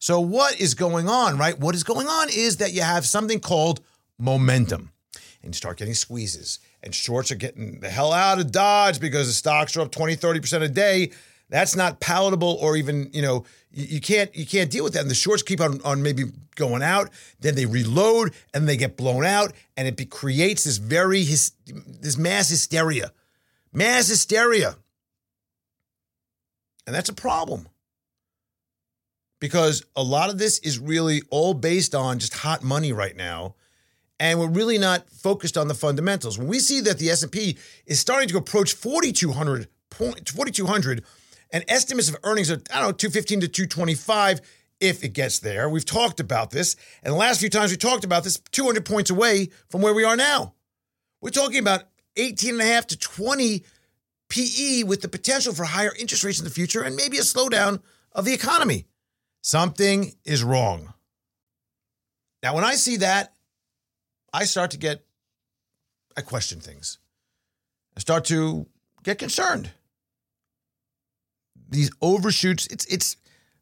So, 0.00 0.18
what 0.18 0.60
is 0.60 0.74
going 0.74 1.08
on, 1.08 1.38
right? 1.38 1.58
What 1.58 1.76
is 1.76 1.84
going 1.84 2.08
on 2.08 2.28
is 2.28 2.56
that 2.56 2.72
you 2.72 2.82
have 2.82 3.06
something 3.06 3.38
called 3.38 3.80
momentum 4.18 4.90
and 5.42 5.54
you 5.54 5.56
start 5.56 5.78
getting 5.78 5.94
squeezes 5.94 6.58
and 6.82 6.94
shorts 6.94 7.30
are 7.32 7.36
getting 7.36 7.80
the 7.80 7.90
hell 7.90 8.12
out 8.12 8.38
of 8.38 8.52
Dodge 8.52 9.00
because 9.00 9.26
the 9.26 9.32
stocks 9.32 9.76
are 9.76 9.80
up 9.82 9.90
20, 9.90 10.16
30% 10.16 10.62
a 10.62 10.68
day. 10.68 11.10
That's 11.50 11.74
not 11.74 12.00
palatable 12.00 12.58
or 12.60 12.76
even, 12.76 13.10
you 13.12 13.22
know, 13.22 13.44
you, 13.70 13.86
you, 13.86 14.00
can't 14.00 14.34
you 14.36 14.46
can't 14.46 14.70
deal 14.70 14.84
with 14.84 14.92
that. 14.94 15.00
And 15.00 15.10
the 15.10 15.14
shorts 15.14 15.42
keep 15.42 15.60
on, 15.60 15.80
on 15.82 16.02
maybe 16.02 16.24
going 16.56 16.82
out, 16.82 17.10
then 17.40 17.54
they 17.54 17.66
reload 17.66 18.34
and 18.52 18.68
they 18.68 18.76
get 18.76 18.96
blown 18.96 19.24
out, 19.24 19.52
and 19.76 19.88
it 19.88 19.96
be, 19.96 20.04
creates 20.04 20.64
this 20.64 20.76
very 20.76 21.24
his, 21.24 21.52
this 21.66 22.18
mass 22.18 22.48
hysteria. 22.48 23.12
Mass 23.72 24.08
hysteria. 24.08 24.76
And 26.86 26.94
that's 26.94 27.08
a 27.08 27.14
problem. 27.14 27.68
Because 29.40 29.84
a 29.94 30.02
lot 30.02 30.30
of 30.30 30.38
this 30.38 30.58
is 30.60 30.78
really 30.78 31.22
all 31.30 31.54
based 31.54 31.94
on 31.94 32.18
just 32.18 32.34
hot 32.34 32.64
money 32.64 32.92
right 32.92 33.16
now 33.16 33.54
and 34.20 34.38
we're 34.38 34.48
really 34.48 34.78
not 34.78 35.08
focused 35.10 35.56
on 35.56 35.68
the 35.68 35.74
fundamentals. 35.74 36.38
When 36.38 36.48
we 36.48 36.58
see 36.58 36.80
that 36.80 36.98
the 36.98 37.10
S&P 37.10 37.56
is 37.86 38.00
starting 38.00 38.28
to 38.28 38.36
approach 38.36 38.72
4200 38.74 39.68
4200 39.90 41.04
and 41.50 41.64
estimates 41.66 42.08
of 42.08 42.16
earnings 42.24 42.50
are 42.50 42.60
I 42.72 42.80
don't 42.80 42.88
know 42.88 42.92
215 42.92 43.40
to 43.40 43.48
225 43.48 44.40
if 44.80 45.02
it 45.02 45.12
gets 45.12 45.38
there. 45.38 45.68
We've 45.68 45.84
talked 45.84 46.20
about 46.20 46.50
this, 46.50 46.76
and 47.02 47.12
the 47.12 47.18
last 47.18 47.40
few 47.40 47.48
times 47.48 47.70
we 47.70 47.76
talked 47.76 48.04
about 48.04 48.22
this 48.22 48.38
200 48.52 48.84
points 48.84 49.10
away 49.10 49.48
from 49.68 49.80
where 49.80 49.94
we 49.94 50.04
are 50.04 50.16
now. 50.16 50.54
We're 51.20 51.30
talking 51.30 51.58
about 51.58 51.84
18 52.16 52.52
and 52.52 52.60
a 52.60 52.64
half 52.64 52.86
to 52.88 52.98
20 52.98 53.64
PE 54.28 54.82
with 54.84 55.00
the 55.00 55.08
potential 55.08 55.54
for 55.54 55.64
higher 55.64 55.92
interest 55.98 56.22
rates 56.22 56.38
in 56.38 56.44
the 56.44 56.50
future 56.50 56.82
and 56.82 56.94
maybe 56.94 57.18
a 57.18 57.22
slowdown 57.22 57.80
of 58.12 58.24
the 58.24 58.34
economy. 58.34 58.86
Something 59.42 60.12
is 60.24 60.44
wrong. 60.44 60.92
Now, 62.42 62.54
when 62.54 62.64
I 62.64 62.74
see 62.74 62.98
that, 62.98 63.32
I 64.32 64.44
start 64.44 64.70
to 64.72 64.78
get, 64.78 65.04
I 66.16 66.20
question 66.20 66.60
things. 66.60 66.98
I 67.96 68.00
start 68.00 68.24
to 68.26 68.66
get 69.02 69.18
concerned. 69.18 69.70
These 71.70 71.90
overshoots, 72.00 72.66
it's 72.68 72.86
it's 72.86 73.16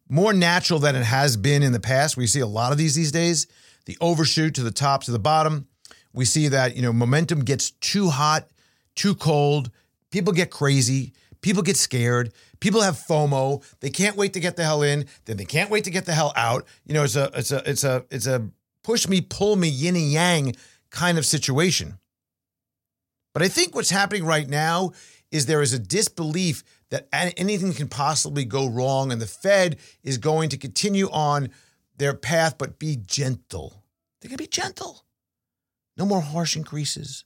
more 0.08 0.32
natural 0.32 0.78
than 0.78 0.94
it 0.94 1.04
has 1.04 1.36
been 1.36 1.62
in 1.62 1.72
the 1.72 1.80
past. 1.80 2.16
We 2.16 2.26
see 2.26 2.40
a 2.40 2.46
lot 2.46 2.72
of 2.72 2.78
these 2.78 2.94
these 2.94 3.10
days. 3.10 3.46
The 3.86 3.96
overshoot 4.00 4.54
to 4.56 4.62
the 4.62 4.70
top 4.70 5.04
to 5.04 5.10
the 5.10 5.18
bottom. 5.18 5.68
We 6.12 6.24
see 6.24 6.48
that, 6.48 6.76
you 6.76 6.82
know, 6.82 6.92
momentum 6.92 7.40
gets 7.40 7.70
too 7.70 8.08
hot, 8.08 8.48
too 8.94 9.14
cold, 9.14 9.70
people 10.10 10.32
get 10.32 10.50
crazy, 10.50 11.12
people 11.42 11.62
get 11.62 11.76
scared, 11.76 12.32
people 12.58 12.80
have 12.80 12.94
FOMO, 12.94 13.62
they 13.80 13.90
can't 13.90 14.16
wait 14.16 14.32
to 14.32 14.40
get 14.40 14.56
the 14.56 14.64
hell 14.64 14.82
in, 14.82 15.06
then 15.26 15.36
they 15.36 15.44
can't 15.44 15.70
wait 15.70 15.84
to 15.84 15.90
get 15.90 16.06
the 16.06 16.14
hell 16.14 16.32
out. 16.34 16.64
You 16.86 16.94
know, 16.94 17.04
it's 17.04 17.16
a 17.16 17.30
it's 17.34 17.52
a 17.52 17.70
it's 17.70 17.84
a 17.84 18.04
it's 18.10 18.26
a 18.26 18.48
push 18.86 19.08
me, 19.08 19.20
pull 19.20 19.56
me, 19.56 19.66
yin 19.66 19.96
and 19.96 20.12
yang 20.12 20.54
kind 20.90 21.18
of 21.18 21.26
situation. 21.26 21.98
But 23.34 23.42
I 23.42 23.48
think 23.48 23.74
what's 23.74 23.90
happening 23.90 24.24
right 24.24 24.48
now 24.48 24.92
is 25.32 25.46
there 25.46 25.60
is 25.60 25.72
a 25.72 25.78
disbelief 25.80 26.62
that 26.90 27.08
anything 27.12 27.74
can 27.74 27.88
possibly 27.88 28.44
go 28.44 28.68
wrong, 28.68 29.10
and 29.10 29.20
the 29.20 29.26
Fed 29.26 29.78
is 30.04 30.18
going 30.18 30.50
to 30.50 30.56
continue 30.56 31.10
on 31.10 31.50
their 31.98 32.14
path, 32.14 32.58
but 32.58 32.78
be 32.78 32.96
gentle. 32.96 33.82
They're 34.20 34.28
going 34.28 34.38
to 34.38 34.44
be 34.44 34.48
gentle. 34.48 35.04
No 35.96 36.06
more 36.06 36.20
harsh 36.20 36.54
increases. 36.54 37.24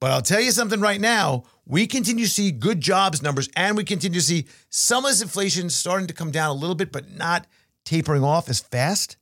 But 0.00 0.10
I'll 0.10 0.20
tell 0.20 0.40
you 0.40 0.52
something 0.52 0.80
right 0.80 1.00
now. 1.00 1.44
We 1.64 1.86
continue 1.86 2.26
to 2.26 2.30
see 2.30 2.50
good 2.50 2.82
jobs 2.82 3.22
numbers, 3.22 3.48
and 3.56 3.74
we 3.74 3.84
continue 3.84 4.20
to 4.20 4.24
see 4.26 4.46
some 4.68 5.06
of 5.06 5.12
this 5.12 5.22
inflation 5.22 5.70
starting 5.70 6.08
to 6.08 6.14
come 6.14 6.30
down 6.30 6.50
a 6.50 6.60
little 6.60 6.76
bit, 6.76 6.92
but 6.92 7.10
not 7.10 7.46
tapering 7.86 8.22
off 8.22 8.50
as 8.50 8.60
fast. 8.60 9.16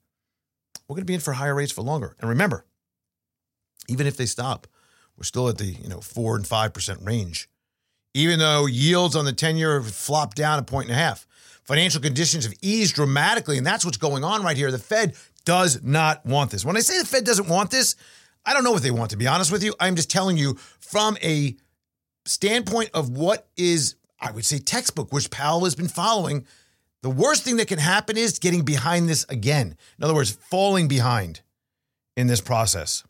We're 0.88 0.94
going 0.94 1.02
to 1.02 1.06
be 1.06 1.14
in 1.14 1.20
for 1.20 1.32
higher 1.32 1.54
rates 1.54 1.72
for 1.72 1.82
longer. 1.82 2.16
And 2.20 2.28
remember, 2.28 2.64
even 3.88 4.06
if 4.06 4.16
they 4.16 4.26
stop, 4.26 4.66
we're 5.16 5.24
still 5.24 5.48
at 5.48 5.58
the 5.58 5.66
you 5.66 5.88
know 5.88 6.00
four 6.00 6.36
and 6.36 6.46
five 6.46 6.72
percent 6.72 7.00
range, 7.02 7.48
even 8.14 8.38
though 8.38 8.66
yields 8.66 9.16
on 9.16 9.24
the 9.24 9.32
ten 9.32 9.56
year 9.56 9.80
have 9.80 9.92
flopped 9.92 10.36
down 10.36 10.58
a 10.58 10.62
point 10.62 10.88
and 10.88 10.96
a 10.96 11.00
half. 11.00 11.26
Financial 11.64 12.00
conditions 12.00 12.44
have 12.44 12.54
eased 12.62 12.94
dramatically, 12.94 13.58
and 13.58 13.66
that's 13.66 13.84
what's 13.84 13.96
going 13.96 14.22
on 14.22 14.44
right 14.44 14.56
here. 14.56 14.70
The 14.70 14.78
Fed 14.78 15.16
does 15.44 15.82
not 15.82 16.24
want 16.24 16.50
this. 16.50 16.64
When 16.64 16.76
I 16.76 16.80
say 16.80 16.98
the 16.98 17.06
Fed 17.06 17.24
doesn't 17.24 17.48
want 17.48 17.70
this, 17.70 17.96
I 18.44 18.52
don't 18.52 18.62
know 18.62 18.70
what 18.70 18.82
they 18.82 18.92
want. 18.92 19.10
To 19.10 19.16
be 19.16 19.26
honest 19.26 19.50
with 19.50 19.64
you, 19.64 19.74
I'm 19.80 19.96
just 19.96 20.10
telling 20.10 20.36
you 20.36 20.54
from 20.78 21.16
a 21.22 21.56
standpoint 22.24 22.90
of 22.94 23.10
what 23.10 23.48
is, 23.56 23.96
I 24.20 24.30
would 24.30 24.44
say, 24.44 24.58
textbook, 24.58 25.12
which 25.12 25.30
Powell 25.30 25.64
has 25.64 25.74
been 25.74 25.88
following. 25.88 26.46
The 27.06 27.10
worst 27.10 27.44
thing 27.44 27.58
that 27.58 27.68
can 27.68 27.78
happen 27.78 28.16
is 28.16 28.40
getting 28.40 28.64
behind 28.64 29.08
this 29.08 29.24
again. 29.28 29.76
In 29.96 30.02
other 30.02 30.12
words, 30.12 30.32
falling 30.32 30.88
behind 30.88 31.40
in 32.16 32.26
this 32.26 32.40
process 32.40 33.04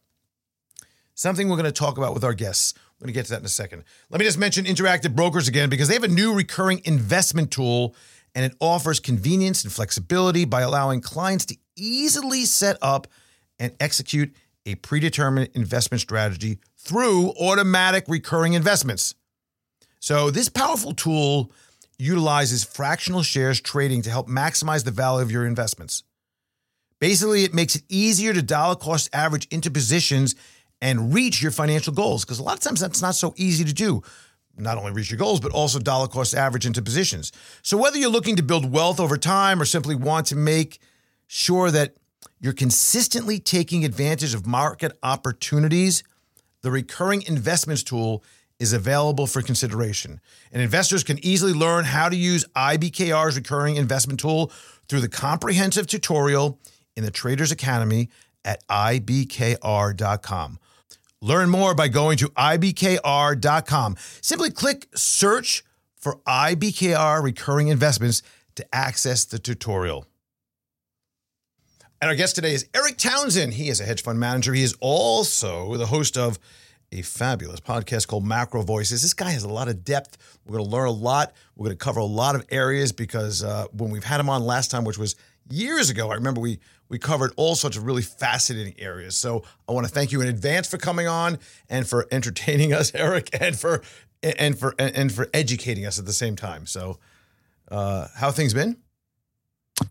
something 1.14 1.48
we're 1.48 1.56
going 1.56 1.64
to 1.64 1.72
talk 1.72 1.96
about 1.96 2.12
with 2.12 2.22
our 2.22 2.34
guests. 2.34 2.74
We're 2.76 3.06
going 3.06 3.14
to 3.14 3.18
get 3.18 3.24
to 3.24 3.30
that 3.30 3.40
in 3.40 3.46
a 3.46 3.48
second. 3.48 3.84
Let 4.10 4.18
me 4.18 4.26
just 4.26 4.36
mention 4.36 4.66
Interactive 4.66 5.16
Brokers 5.16 5.48
again 5.48 5.70
because 5.70 5.88
they 5.88 5.94
have 5.94 6.04
a 6.04 6.08
new 6.08 6.34
recurring 6.34 6.82
investment 6.84 7.50
tool 7.50 7.96
and 8.34 8.44
it 8.44 8.54
offers 8.60 9.00
convenience 9.00 9.64
and 9.64 9.72
flexibility 9.72 10.44
by 10.44 10.60
allowing 10.60 11.00
clients 11.00 11.46
to 11.46 11.56
easily 11.74 12.44
set 12.44 12.76
up 12.82 13.06
and 13.58 13.72
execute 13.80 14.36
a 14.66 14.74
predetermined 14.74 15.48
investment 15.54 16.02
strategy 16.02 16.58
through 16.76 17.30
automatic 17.40 18.04
recurring 18.08 18.52
investments. 18.52 19.14
So, 20.00 20.30
this 20.30 20.50
powerful 20.50 20.92
tool 20.92 21.50
utilizes 21.98 22.64
fractional 22.64 23.22
shares 23.22 23.60
trading 23.60 24.02
to 24.02 24.10
help 24.10 24.28
maximize 24.28 24.84
the 24.84 24.90
value 24.90 25.22
of 25.22 25.30
your 25.30 25.46
investments. 25.46 26.02
Basically, 26.98 27.44
it 27.44 27.54
makes 27.54 27.76
it 27.76 27.82
easier 27.88 28.32
to 28.32 28.42
dollar 28.42 28.74
cost 28.74 29.10
average 29.12 29.46
into 29.50 29.70
positions 29.70 30.34
and 30.80 31.12
reach 31.12 31.42
your 31.42 31.50
financial 31.50 31.92
goals. 31.92 32.24
Because 32.24 32.38
a 32.38 32.42
lot 32.42 32.54
of 32.54 32.60
times 32.60 32.80
that's 32.80 33.02
not 33.02 33.14
so 33.14 33.34
easy 33.36 33.64
to 33.64 33.72
do. 33.72 34.02
Not 34.58 34.78
only 34.78 34.92
reach 34.92 35.10
your 35.10 35.18
goals, 35.18 35.40
but 35.40 35.52
also 35.52 35.78
dollar 35.78 36.08
cost 36.08 36.34
average 36.34 36.64
into 36.64 36.80
positions. 36.80 37.32
So 37.62 37.76
whether 37.76 37.98
you're 37.98 38.10
looking 38.10 38.36
to 38.36 38.42
build 38.42 38.72
wealth 38.72 39.00
over 39.00 39.18
time 39.18 39.60
or 39.60 39.66
simply 39.66 39.94
want 39.94 40.26
to 40.28 40.36
make 40.36 40.78
sure 41.26 41.70
that 41.70 41.94
you're 42.40 42.54
consistently 42.54 43.38
taking 43.38 43.84
advantage 43.84 44.32
of 44.32 44.46
market 44.46 44.96
opportunities, 45.02 46.02
the 46.62 46.70
recurring 46.70 47.22
investments 47.22 47.82
tool 47.82 48.24
is 48.58 48.72
available 48.72 49.26
for 49.26 49.42
consideration. 49.42 50.20
And 50.52 50.62
investors 50.62 51.04
can 51.04 51.24
easily 51.24 51.52
learn 51.52 51.84
how 51.84 52.08
to 52.08 52.16
use 52.16 52.44
IBKR's 52.56 53.36
recurring 53.36 53.76
investment 53.76 54.20
tool 54.20 54.50
through 54.88 55.00
the 55.00 55.08
comprehensive 55.08 55.86
tutorial 55.86 56.58
in 56.96 57.04
the 57.04 57.10
Traders 57.10 57.52
Academy 57.52 58.08
at 58.44 58.66
ibkr.com. 58.68 60.58
Learn 61.20 61.50
more 61.50 61.74
by 61.74 61.88
going 61.88 62.18
to 62.18 62.28
ibkr.com. 62.28 63.96
Simply 64.20 64.50
click 64.50 64.86
search 64.94 65.64
for 65.96 66.16
IBKR 66.26 67.22
recurring 67.22 67.68
investments 67.68 68.22
to 68.54 68.74
access 68.74 69.24
the 69.24 69.38
tutorial. 69.38 70.06
And 72.00 72.10
our 72.10 72.14
guest 72.14 72.34
today 72.34 72.52
is 72.52 72.68
Erik 72.74 72.98
Townsend. 72.98 73.54
He 73.54 73.68
is 73.70 73.80
a 73.80 73.84
hedge 73.84 74.02
fund 74.02 74.20
manager. 74.20 74.52
He 74.52 74.62
is 74.62 74.76
also 74.80 75.76
the 75.76 75.86
host 75.86 76.16
of 76.16 76.38
a 76.92 77.02
fabulous 77.02 77.60
podcast 77.60 78.06
called 78.06 78.24
MacroVoices. 78.24 79.02
This 79.02 79.14
guy 79.14 79.30
has 79.30 79.44
a 79.44 79.48
lot 79.48 79.68
of 79.68 79.84
depth. 79.84 80.18
We're 80.44 80.58
going 80.58 80.68
to 80.68 80.70
learn 80.70 80.86
a 80.86 80.92
lot. 80.92 81.32
We're 81.56 81.66
going 81.66 81.76
to 81.76 81.84
cover 81.84 82.00
a 82.00 82.04
lot 82.04 82.34
of 82.34 82.46
areas 82.50 82.92
because 82.92 83.42
uh, 83.42 83.66
when 83.72 83.90
we've 83.90 84.04
had 84.04 84.20
him 84.20 84.28
on 84.28 84.42
last 84.42 84.70
time, 84.70 84.84
which 84.84 84.98
was 84.98 85.16
years 85.50 85.90
ago, 85.90 86.10
I 86.10 86.14
remember 86.14 86.40
we 86.40 86.58
we 86.88 86.98
covered 86.98 87.32
all 87.36 87.56
sorts 87.56 87.76
of 87.76 87.84
really 87.84 88.02
fascinating 88.02 88.74
areas. 88.78 89.16
So 89.16 89.42
I 89.68 89.72
want 89.72 89.86
to 89.86 89.92
thank 89.92 90.12
you 90.12 90.20
in 90.20 90.28
advance 90.28 90.68
for 90.70 90.78
coming 90.78 91.08
on 91.08 91.38
and 91.68 91.86
for 91.86 92.06
entertaining 92.12 92.72
us, 92.74 92.94
Erik, 92.94 93.30
and 93.40 93.58
for 93.58 93.82
and 94.22 94.58
for 94.58 94.74
and 94.78 95.12
for 95.12 95.28
educating 95.34 95.84
us 95.86 95.98
at 95.98 96.06
the 96.06 96.12
same 96.12 96.36
time. 96.36 96.66
So, 96.66 96.98
uh, 97.70 98.08
how 98.14 98.30
things 98.30 98.54
been? 98.54 98.76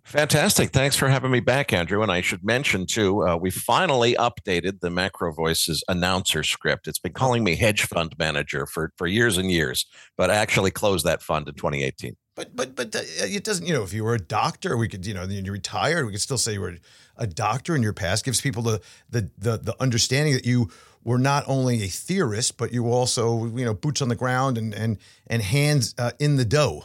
Fantastic. 0.04 0.72
Thanks 0.72 0.96
for 0.96 1.10
having 1.10 1.32
me 1.32 1.40
back, 1.40 1.74
Andrew. 1.74 2.02
And 2.02 2.12
I 2.12 2.22
should 2.22 2.44
mention, 2.44 2.86
too, 2.86 3.28
uh, 3.28 3.36
we 3.36 3.52
finally 3.52 4.16
updated 4.16 4.80
the 4.80 4.90
MacroVoices 4.90 5.82
announcer 5.88 6.42
script. 6.44 6.88
It's 6.88 7.00
been 7.00 7.14
calling 7.14 7.44
me 7.44 7.56
hedge 7.56 7.84
fund 7.84 8.16
manager 8.18 8.66
for, 8.66 8.92
for 8.98 9.08
years 9.08 9.38
and 9.38 9.52
years, 9.52 9.86
but 10.18 10.32
I 10.32 10.36
actually 10.36 10.72
closed 10.72 11.06
that 11.06 11.22
fund 11.22 11.48
in 11.48 11.56
2018. 11.56 12.16
But 12.36 12.56
but 12.56 12.76
but 12.76 12.94
uh, 12.94 13.00
it 13.04 13.46
doesn't. 13.46 13.66
You 13.66 13.74
know, 13.74 13.84
if 13.84 13.94
you 13.94 14.04
were 14.04 14.14
a 14.14 14.20
doctor, 14.20 14.76
we 14.76 14.90
could. 14.90 15.06
You 15.06 15.14
know, 15.14 15.24
you 15.24 15.52
retired, 15.52 16.06
we 16.06 16.12
could 16.12 16.22
still 16.22 16.38
say 16.38 16.54
you 16.54 16.62
were 16.62 16.76
a 17.16 17.28
doctor 17.28 17.78
in 17.78 17.82
your 17.82 17.94
past. 17.94 18.26
Gives 18.26 18.42
people 18.42 18.62
the 18.62 18.82
the 19.10 19.30
the, 19.38 19.58
the 19.58 19.76
understanding 19.80 20.34
that 20.34 20.46
you 20.46 20.70
were 21.06 21.18
not 21.18 21.46
only 21.48 21.84
a 21.84 21.88
theorist, 21.88 22.58
but 22.58 22.74
you 22.74 22.92
also 22.92 23.46
you 23.46 23.64
know 23.64 23.74
boots 23.74 24.02
on 24.02 24.10
the 24.10 24.16
ground 24.16 24.58
and 24.58 24.74
and 24.74 24.98
and 25.28 25.42
hands 25.42 25.96
uh, 25.98 26.12
in 26.20 26.36
the 26.36 26.44
dough 26.44 26.84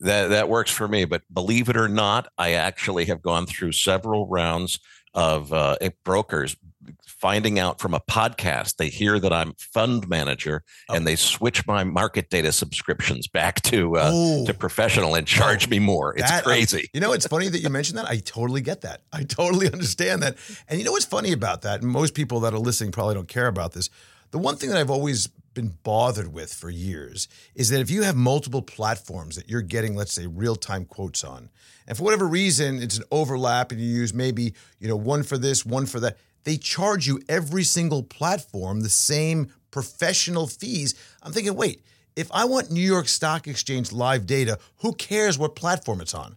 that 0.00 0.28
that 0.28 0.48
works 0.48 0.70
for 0.70 0.88
me. 0.88 1.04
But 1.04 1.22
believe 1.32 1.68
it 1.68 1.76
or 1.76 1.88
not, 1.88 2.28
I 2.38 2.52
actually 2.52 3.06
have 3.06 3.22
gone 3.22 3.46
through 3.46 3.72
several 3.72 4.26
rounds 4.26 4.78
of 5.14 5.52
uh, 5.52 5.76
brokers 6.04 6.56
finding 7.04 7.58
out 7.58 7.80
from 7.80 7.92
a 7.92 8.00
podcast. 8.00 8.76
They 8.76 8.88
hear 8.88 9.18
that 9.18 9.32
I'm 9.32 9.52
fund 9.58 10.08
manager, 10.08 10.64
oh. 10.88 10.94
and 10.94 11.06
they 11.06 11.16
switch 11.16 11.66
my 11.66 11.84
market 11.84 12.30
data 12.30 12.52
subscriptions 12.52 13.28
back 13.28 13.60
to 13.62 13.96
uh, 13.96 14.10
oh. 14.12 14.46
to 14.46 14.54
professional 14.54 15.14
and 15.14 15.26
charge 15.26 15.68
me 15.68 15.78
more. 15.78 16.14
It's 16.16 16.30
that, 16.30 16.44
crazy. 16.44 16.88
you 16.92 17.00
know, 17.00 17.12
it's 17.12 17.26
funny 17.26 17.48
that 17.48 17.60
you 17.60 17.68
mentioned 17.68 17.98
that. 17.98 18.08
I 18.08 18.18
totally 18.18 18.62
get 18.62 18.80
that. 18.82 19.02
I 19.12 19.24
totally 19.24 19.66
understand 19.72 20.22
that. 20.22 20.36
And 20.68 20.78
you 20.78 20.84
know 20.84 20.92
what's 20.92 21.04
funny 21.04 21.32
about 21.32 21.62
that? 21.62 21.82
most 21.82 22.14
people 22.14 22.40
that 22.40 22.54
are 22.54 22.58
listening 22.58 22.92
probably 22.92 23.14
don't 23.14 23.28
care 23.28 23.48
about 23.48 23.72
this. 23.72 23.90
The 24.30 24.38
one 24.38 24.56
thing 24.56 24.70
that 24.70 24.78
I've 24.78 24.90
always 24.90 25.28
been 25.54 25.74
bothered 25.82 26.32
with 26.32 26.52
for 26.52 26.70
years 26.70 27.28
is 27.54 27.70
that 27.70 27.80
if 27.80 27.90
you 27.90 28.02
have 28.02 28.16
multiple 28.16 28.62
platforms 28.62 29.36
that 29.36 29.48
you're 29.48 29.62
getting, 29.62 29.94
let's 29.94 30.12
say, 30.12 30.26
real 30.26 30.56
time 30.56 30.84
quotes 30.84 31.24
on, 31.24 31.50
and 31.86 31.96
for 31.96 32.04
whatever 32.04 32.26
reason 32.26 32.82
it's 32.82 32.98
an 32.98 33.04
overlap 33.10 33.72
and 33.72 33.80
you 33.80 33.86
use 33.86 34.14
maybe, 34.14 34.54
you 34.78 34.88
know, 34.88 34.96
one 34.96 35.22
for 35.22 35.38
this, 35.38 35.66
one 35.66 35.86
for 35.86 36.00
that, 36.00 36.18
they 36.44 36.56
charge 36.56 37.06
you 37.06 37.20
every 37.28 37.64
single 37.64 38.02
platform 38.02 38.80
the 38.80 38.88
same 38.88 39.52
professional 39.70 40.46
fees. 40.46 40.94
I'm 41.22 41.32
thinking, 41.32 41.54
wait, 41.54 41.82
if 42.16 42.30
I 42.32 42.44
want 42.44 42.70
New 42.70 42.80
York 42.80 43.08
Stock 43.08 43.46
Exchange 43.46 43.92
live 43.92 44.26
data, 44.26 44.58
who 44.78 44.92
cares 44.94 45.38
what 45.38 45.54
platform 45.54 46.00
it's 46.00 46.14
on? 46.14 46.36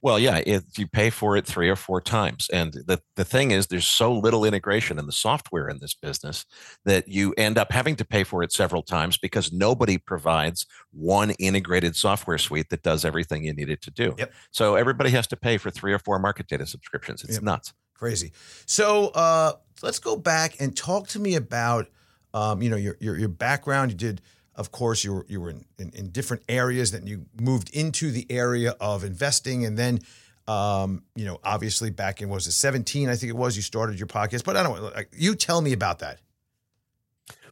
Well, 0.00 0.18
yeah, 0.18 0.40
if 0.46 0.78
you 0.78 0.86
pay 0.86 1.10
for 1.10 1.36
it 1.36 1.44
three 1.44 1.68
or 1.68 1.74
four 1.74 2.00
times. 2.00 2.48
And 2.52 2.72
the, 2.72 3.00
the 3.16 3.24
thing 3.24 3.50
is, 3.50 3.66
there's 3.66 3.86
so 3.86 4.12
little 4.12 4.44
integration 4.44 4.98
in 4.98 5.06
the 5.06 5.12
software 5.12 5.68
in 5.68 5.78
this 5.80 5.94
business 5.94 6.46
that 6.84 7.08
you 7.08 7.34
end 7.36 7.58
up 7.58 7.72
having 7.72 7.96
to 7.96 8.04
pay 8.04 8.22
for 8.22 8.44
it 8.44 8.52
several 8.52 8.82
times 8.82 9.18
because 9.18 9.52
nobody 9.52 9.98
provides 9.98 10.66
one 10.92 11.30
integrated 11.32 11.96
software 11.96 12.38
suite 12.38 12.68
that 12.70 12.82
does 12.82 13.04
everything 13.04 13.44
you 13.44 13.52
need 13.52 13.70
it 13.70 13.82
to 13.82 13.90
do. 13.90 14.14
Yep. 14.18 14.32
So 14.52 14.76
everybody 14.76 15.10
has 15.10 15.26
to 15.28 15.36
pay 15.36 15.58
for 15.58 15.70
three 15.70 15.92
or 15.92 15.98
four 15.98 16.20
market 16.20 16.46
data 16.46 16.66
subscriptions. 16.66 17.24
It's 17.24 17.34
yep. 17.34 17.42
nuts. 17.42 17.72
Crazy. 17.94 18.32
So 18.66 19.08
uh, 19.08 19.54
let's 19.82 19.98
go 19.98 20.16
back 20.16 20.60
and 20.60 20.76
talk 20.76 21.08
to 21.08 21.18
me 21.18 21.34
about, 21.34 21.88
um, 22.32 22.62
you 22.62 22.70
know, 22.70 22.76
your, 22.76 22.96
your 23.00 23.18
your 23.18 23.28
background. 23.28 23.90
You 23.90 23.96
did, 23.96 24.20
of 24.58 24.72
course, 24.72 25.04
you 25.04 25.14
were 25.14 25.26
you 25.28 25.40
were 25.40 25.50
in, 25.50 25.64
in, 25.78 25.90
in 25.94 26.10
different 26.10 26.42
areas. 26.48 26.90
Then 26.90 27.06
you 27.06 27.26
moved 27.40 27.70
into 27.70 28.10
the 28.10 28.26
area 28.28 28.74
of 28.80 29.04
investing, 29.04 29.64
and 29.64 29.78
then, 29.78 30.00
um, 30.48 31.04
you 31.14 31.24
know, 31.24 31.38
obviously 31.44 31.90
back 31.90 32.20
in 32.20 32.28
was 32.28 32.46
it 32.46 32.52
seventeen? 32.52 33.08
I 33.08 33.14
think 33.14 33.30
it 33.30 33.36
was. 33.36 33.56
You 33.56 33.62
started 33.62 33.98
your 33.98 34.08
podcast, 34.08 34.44
but 34.44 34.56
I 34.56 34.64
don't. 34.64 34.82
Like, 34.82 35.10
you 35.16 35.36
tell 35.36 35.60
me 35.60 35.72
about 35.72 36.00
that. 36.00 36.18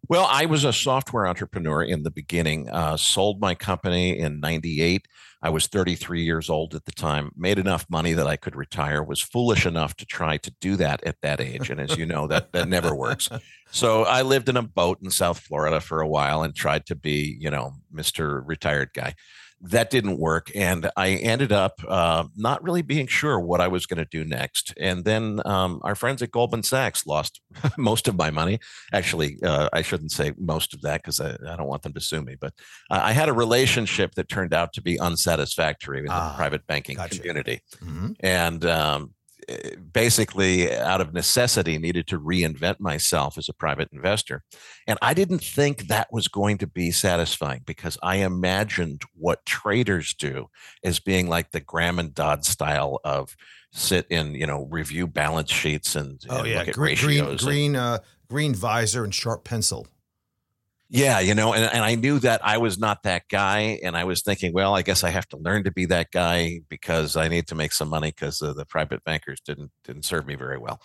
Well, 0.09 0.27
I 0.31 0.47
was 0.47 0.65
a 0.65 0.73
software 0.73 1.27
entrepreneur 1.27 1.83
in 1.83 2.03
the 2.03 2.11
beginning. 2.11 2.69
Uh, 2.69 2.97
sold 2.97 3.41
my 3.41 3.55
company 3.55 4.19
in 4.19 4.41
'98. 4.41 5.07
I 5.43 5.51
was 5.51 5.67
33 5.67 6.23
years 6.23 6.49
old 6.49 6.75
at 6.75 6.85
the 6.87 6.93
time. 6.93 7.31
Made 7.37 7.59
enough 7.59 7.87
money 7.91 8.13
that 8.15 8.27
I 8.27 8.37
could 8.37 8.57
retire. 8.57 9.03
Was 9.03 9.21
foolish 9.21 9.67
enough 9.67 9.95
to 9.97 10.07
try 10.07 10.39
to 10.39 10.51
do 10.61 10.77
that 10.77 11.03
at 11.05 11.21
that 11.23 11.41
age, 11.41 11.71
and 11.71 11.81
as 11.81 11.97
you 11.97 12.07
know, 12.07 12.27
that 12.29 12.53
that 12.53 12.69
never 12.69 12.95
works. 12.95 13.29
So 13.71 14.05
I 14.05 14.23
lived 14.23 14.49
in 14.49 14.57
a 14.57 14.63
boat 14.63 14.99
in 15.03 15.11
South 15.11 15.41
Florida 15.41 15.81
for 15.81 16.01
a 16.01 16.09
while 16.09 16.43
and 16.43 16.55
tried 16.55 16.87
to 16.87 16.95
be, 16.95 17.37
you 17.41 17.51
know, 17.51 17.75
Mister 17.91 18.41
Retired 18.43 18.91
Guy 18.95 19.15
that 19.61 19.91
didn't 19.91 20.19
work 20.19 20.51
and 20.55 20.91
i 20.97 21.11
ended 21.11 21.53
up 21.53 21.81
uh, 21.89 22.25
not 22.37 22.63
really 22.63 22.83
being 22.83 23.07
sure 23.07 23.41
what 23.41 23.61
i 23.61 23.69
was 23.69 23.87
going 23.87 23.99
to 23.99 24.05
do 24.05 24.25
next 24.25 24.75
and 24.79 25.05
then 25.05 25.41
um, 25.45 25.81
our 25.83 25.95
friends 25.95 26.23
at 26.23 26.31
goldman 26.31 26.63
sachs 26.63 27.07
lost 27.07 27.41
most 27.79 28.09
of 28.09 28.17
my 28.17 28.31
money 28.31 28.59
actually 28.93 29.39
uh, 29.43 29.69
i 29.73 29.83
shouldn't 29.83 30.13
say 30.13 30.33
most 30.39 30.75
of 30.75 30.83
that 30.83 31.03
because 31.03 31.21
I, 31.21 31.37
I, 31.49 31.57
don't 31.57 31.67
want 31.67 31.83
them 31.83 31.95
to 31.95 32.01
sue 32.01 32.23
me 32.23 32.37
but 32.39 32.53
i 32.91 33.13
had 33.13 33.29
a 33.29 33.33
relationship 33.33 34.15
that 34.15 34.29
turned 34.29 34.53
out 34.53 34.73
to 34.75 34.83
be 34.83 34.99
unsatisfactory 35.01 36.01
in 36.01 36.07
ah, 36.11 36.31
the 36.31 36.37
private 36.37 36.67
banking 36.67 36.97
gotcha. 36.97 37.19
community 37.19 37.61
mm-hmm. 37.83 38.13
and 38.21 38.65
um, 38.65 39.15
basically 39.93 40.75
out 40.75 41.00
of 41.00 41.15
necessity 41.15 41.79
needed 41.79 42.07
to 42.09 42.19
reinvent 42.19 42.81
myself 42.81 43.38
as 43.38 43.49
a 43.49 43.55
private 43.55 43.88
investor. 43.93 44.43
And 44.87 44.99
i 45.03 45.15
didn't 45.15 45.43
think 45.43 45.88
that 45.88 46.12
was 46.12 46.29
going 46.29 46.59
to 46.59 46.67
be 46.67 46.91
satisfying 46.91 47.62
because 47.65 47.99
i 48.03 48.17
imagined 48.17 49.03
what 49.15 49.45
traders 49.47 50.15
do 50.15 50.49
as 50.85 51.00
being 51.00 51.29
like 51.29 51.50
the 51.50 51.61
graham 51.61 51.99
and 51.99 52.15
dodd 52.15 52.45
style 52.45 53.00
of 53.05 53.37
sit 53.73 54.07
in 54.11 54.35
you 54.35 54.47
know 54.47 54.67
review 54.71 55.07
balance 55.07 55.50
sheets 55.50 55.97
and, 55.97 56.25
oh 56.31 56.38
and 56.38 56.49
yeah. 56.49 56.65
green 56.71 56.97
green 56.97 57.37
green, 57.37 57.76
uh, 57.76 57.99
green 58.29 58.55
visor 58.55 59.05
and 59.05 59.15
sharp 59.15 59.45
pencil 59.45 59.87
yeah, 60.88 61.19
you 61.19 61.35
know, 61.35 61.52
and, 61.52 61.64
and 61.64 61.85
I 61.85 61.97
knew 61.97 62.21
that 62.21 62.45
I 62.45 62.59
was 62.59 62.78
not 62.78 63.02
that 63.02 63.25
guy. 63.28 63.81
And 63.83 63.97
I 63.97 64.05
was 64.05 64.23
thinking, 64.23 64.52
well, 64.52 64.76
I 64.76 64.83
guess 64.83 65.02
I 65.02 65.11
have 65.11 65.26
to 65.28 65.37
learn 65.37 65.64
to 65.64 65.73
be 65.73 65.87
that 65.87 66.12
guy 66.12 66.61
because 66.69 67.16
I 67.16 67.28
need 67.28 67.49
to 67.49 67.57
make 67.57 67.73
some 67.73 67.88
money 67.88 68.11
because 68.11 68.40
uh, 68.40 68.52
the 68.52 68.64
private 68.64 69.02
bankers 69.02 69.40
didn't 69.40 69.73
didn't 69.85 70.05
serve 70.05 70.26
me 70.26 70.37
very 70.37 70.59
well 70.59 70.81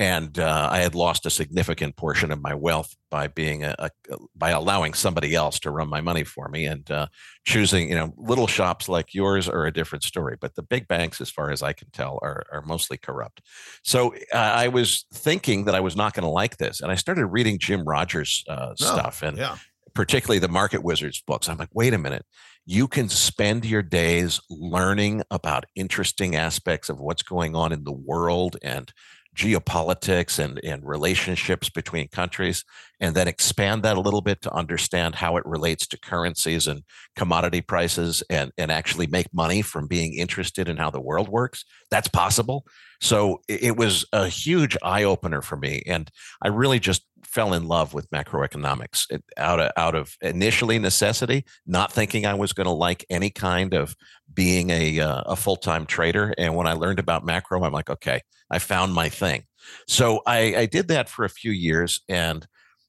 and 0.00 0.38
uh, 0.38 0.68
I 0.72 0.78
had 0.78 0.94
lost 0.94 1.26
a 1.26 1.30
significant 1.30 1.94
portion 1.94 2.32
of 2.32 2.40
my 2.40 2.54
wealth 2.54 2.96
by 3.10 3.28
being 3.28 3.64
a, 3.64 3.74
a, 3.78 3.90
by 4.34 4.48
allowing 4.48 4.94
somebody 4.94 5.34
else 5.34 5.60
to 5.60 5.70
run 5.70 5.90
my 5.90 6.00
money 6.00 6.24
for 6.24 6.48
me 6.48 6.64
and 6.64 6.90
uh, 6.90 7.06
choosing 7.44 7.90
you 7.90 7.94
know 7.94 8.14
little 8.16 8.46
shops 8.46 8.88
like 8.88 9.12
yours 9.12 9.46
are 9.46 9.66
a 9.66 9.72
different 9.72 10.02
story 10.02 10.38
but 10.40 10.54
the 10.54 10.62
big 10.62 10.88
banks 10.88 11.20
as 11.20 11.28
far 11.28 11.50
as 11.50 11.62
I 11.62 11.74
can 11.74 11.90
tell 11.90 12.18
are, 12.22 12.44
are 12.50 12.62
mostly 12.62 12.96
corrupt. 12.96 13.42
So 13.84 14.14
uh, 14.32 14.38
I 14.38 14.68
was 14.68 15.04
thinking 15.12 15.66
that 15.66 15.74
I 15.74 15.80
was 15.80 15.96
not 15.96 16.14
going 16.14 16.24
to 16.24 16.30
like 16.30 16.56
this 16.56 16.80
and 16.80 16.90
I 16.90 16.94
started 16.94 17.26
reading 17.26 17.58
Jim 17.58 17.84
Rogers 17.84 18.42
uh, 18.48 18.68
oh, 18.70 18.74
stuff 18.76 19.22
and 19.22 19.36
yeah. 19.36 19.58
particularly 19.94 20.38
the 20.38 20.48
Market 20.48 20.82
Wizards 20.82 21.22
books. 21.26 21.46
I'm 21.46 21.58
like 21.58 21.74
wait 21.74 21.92
a 21.92 21.98
minute. 21.98 22.24
You 22.64 22.88
can 22.88 23.10
spend 23.10 23.66
your 23.66 23.82
days 23.82 24.40
learning 24.48 25.24
about 25.30 25.66
interesting 25.76 26.36
aspects 26.36 26.88
of 26.88 27.00
what's 27.00 27.22
going 27.22 27.54
on 27.54 27.72
in 27.72 27.84
the 27.84 27.92
world 27.92 28.56
and 28.62 28.90
geopolitics 29.36 30.38
and, 30.38 30.60
and 30.64 30.86
relationships 30.86 31.68
between 31.68 32.08
countries, 32.08 32.64
and 33.00 33.14
then 33.14 33.28
expand 33.28 33.82
that 33.82 33.96
a 33.96 34.00
little 34.00 34.20
bit 34.20 34.42
to 34.42 34.52
understand 34.52 35.14
how 35.14 35.36
it 35.36 35.46
relates 35.46 35.86
to 35.86 35.98
currencies 35.98 36.66
and 36.66 36.82
commodity 37.16 37.60
prices 37.60 38.22
and, 38.28 38.52
and 38.58 38.70
actually 38.70 39.06
make 39.06 39.32
money 39.32 39.62
from 39.62 39.86
being 39.86 40.14
interested 40.14 40.68
in 40.68 40.76
how 40.76 40.90
the 40.90 41.00
world 41.00 41.28
works. 41.28 41.64
That's 41.90 42.08
possible. 42.08 42.66
So 43.00 43.40
it 43.48 43.76
was 43.76 44.04
a 44.12 44.28
huge 44.28 44.76
eye 44.82 45.04
opener 45.04 45.40
for 45.40 45.56
me. 45.56 45.82
And 45.86 46.10
I 46.42 46.48
really 46.48 46.78
just 46.78 47.02
fell 47.24 47.54
in 47.54 47.66
love 47.66 47.94
with 47.94 48.10
macroeconomics 48.10 49.06
out 49.36 49.60
of, 49.60 49.70
out 49.76 49.94
of 49.94 50.16
initially 50.20 50.78
necessity, 50.78 51.44
not 51.66 51.92
thinking 51.92 52.26
I 52.26 52.34
was 52.34 52.52
going 52.52 52.66
to 52.66 52.72
like 52.72 53.06
any 53.08 53.30
kind 53.30 53.72
of 53.72 53.94
being 54.32 54.70
a, 54.70 55.00
uh, 55.00 55.22
a 55.26 55.36
full 55.36 55.56
time 55.56 55.86
trader. 55.86 56.34
And 56.36 56.54
when 56.56 56.66
I 56.66 56.74
learned 56.74 56.98
about 56.98 57.24
macro, 57.24 57.62
I'm 57.62 57.72
like, 57.72 57.88
okay, 57.88 58.20
I 58.50 58.58
found 58.58 58.92
my 58.92 59.08
thing. 59.08 59.44
So 59.86 60.22
I, 60.26 60.54
I 60.56 60.66
did 60.66 60.88
that 60.88 61.08
for 61.08 61.24
a 61.24 61.30
few 61.30 61.52
years. 61.52 62.00
And 62.08 62.46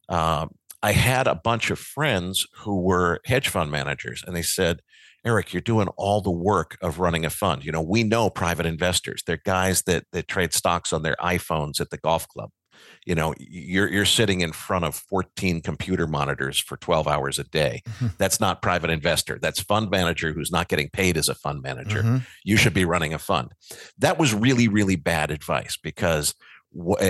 uh, 0.09 0.47
I 0.83 0.91
had 0.93 1.27
a 1.27 1.35
bunch 1.35 1.69
of 1.69 1.79
friends 1.79 2.47
who 2.57 2.81
were 2.81 3.19
hedge 3.25 3.47
fund 3.47 3.71
managers, 3.71 4.23
and 4.25 4.35
they 4.35 4.41
said, 4.41 4.81
Erik, 5.25 5.53
you're 5.53 5.61
doing 5.61 5.87
all 5.97 6.21
the 6.21 6.31
work 6.31 6.77
of 6.81 6.99
running 6.99 7.25
a 7.25 7.29
fund. 7.29 7.63
You 7.63 7.71
know, 7.71 7.81
we 7.81 8.03
know 8.03 8.29
private 8.29 8.65
investors. 8.65 9.23
They're 9.25 9.41
guys 9.45 9.83
that 9.83 10.05
that 10.11 10.27
trade 10.27 10.53
stocks 10.53 10.91
on 10.91 11.03
their 11.03 11.15
iPhones 11.21 11.79
at 11.79 11.89
the 11.89 11.97
golf 11.97 12.27
club 12.27 12.49
you 13.05 13.15
know 13.15 13.33
you're 13.37 13.91
you're 13.91 14.05
sitting 14.05 14.41
in 14.41 14.51
front 14.51 14.85
of 14.85 14.95
14 14.95 15.61
computer 15.61 16.07
monitors 16.07 16.59
for 16.59 16.77
12 16.77 17.07
hours 17.07 17.39
a 17.39 17.43
day 17.43 17.81
mm-hmm. 17.87 18.07
that's 18.17 18.39
not 18.39 18.61
private 18.61 18.89
investor 18.89 19.39
that's 19.41 19.59
fund 19.61 19.89
manager 19.89 20.31
who's 20.31 20.51
not 20.51 20.67
getting 20.67 20.89
paid 20.89 21.17
as 21.17 21.29
a 21.29 21.35
fund 21.35 21.61
manager 21.61 22.01
mm-hmm. 22.01 22.17
you 22.43 22.57
should 22.57 22.73
be 22.73 22.85
running 22.85 23.13
a 23.13 23.19
fund 23.19 23.51
that 23.97 24.17
was 24.17 24.33
really 24.33 24.67
really 24.67 24.95
bad 24.95 25.31
advice 25.31 25.77
because 25.81 26.33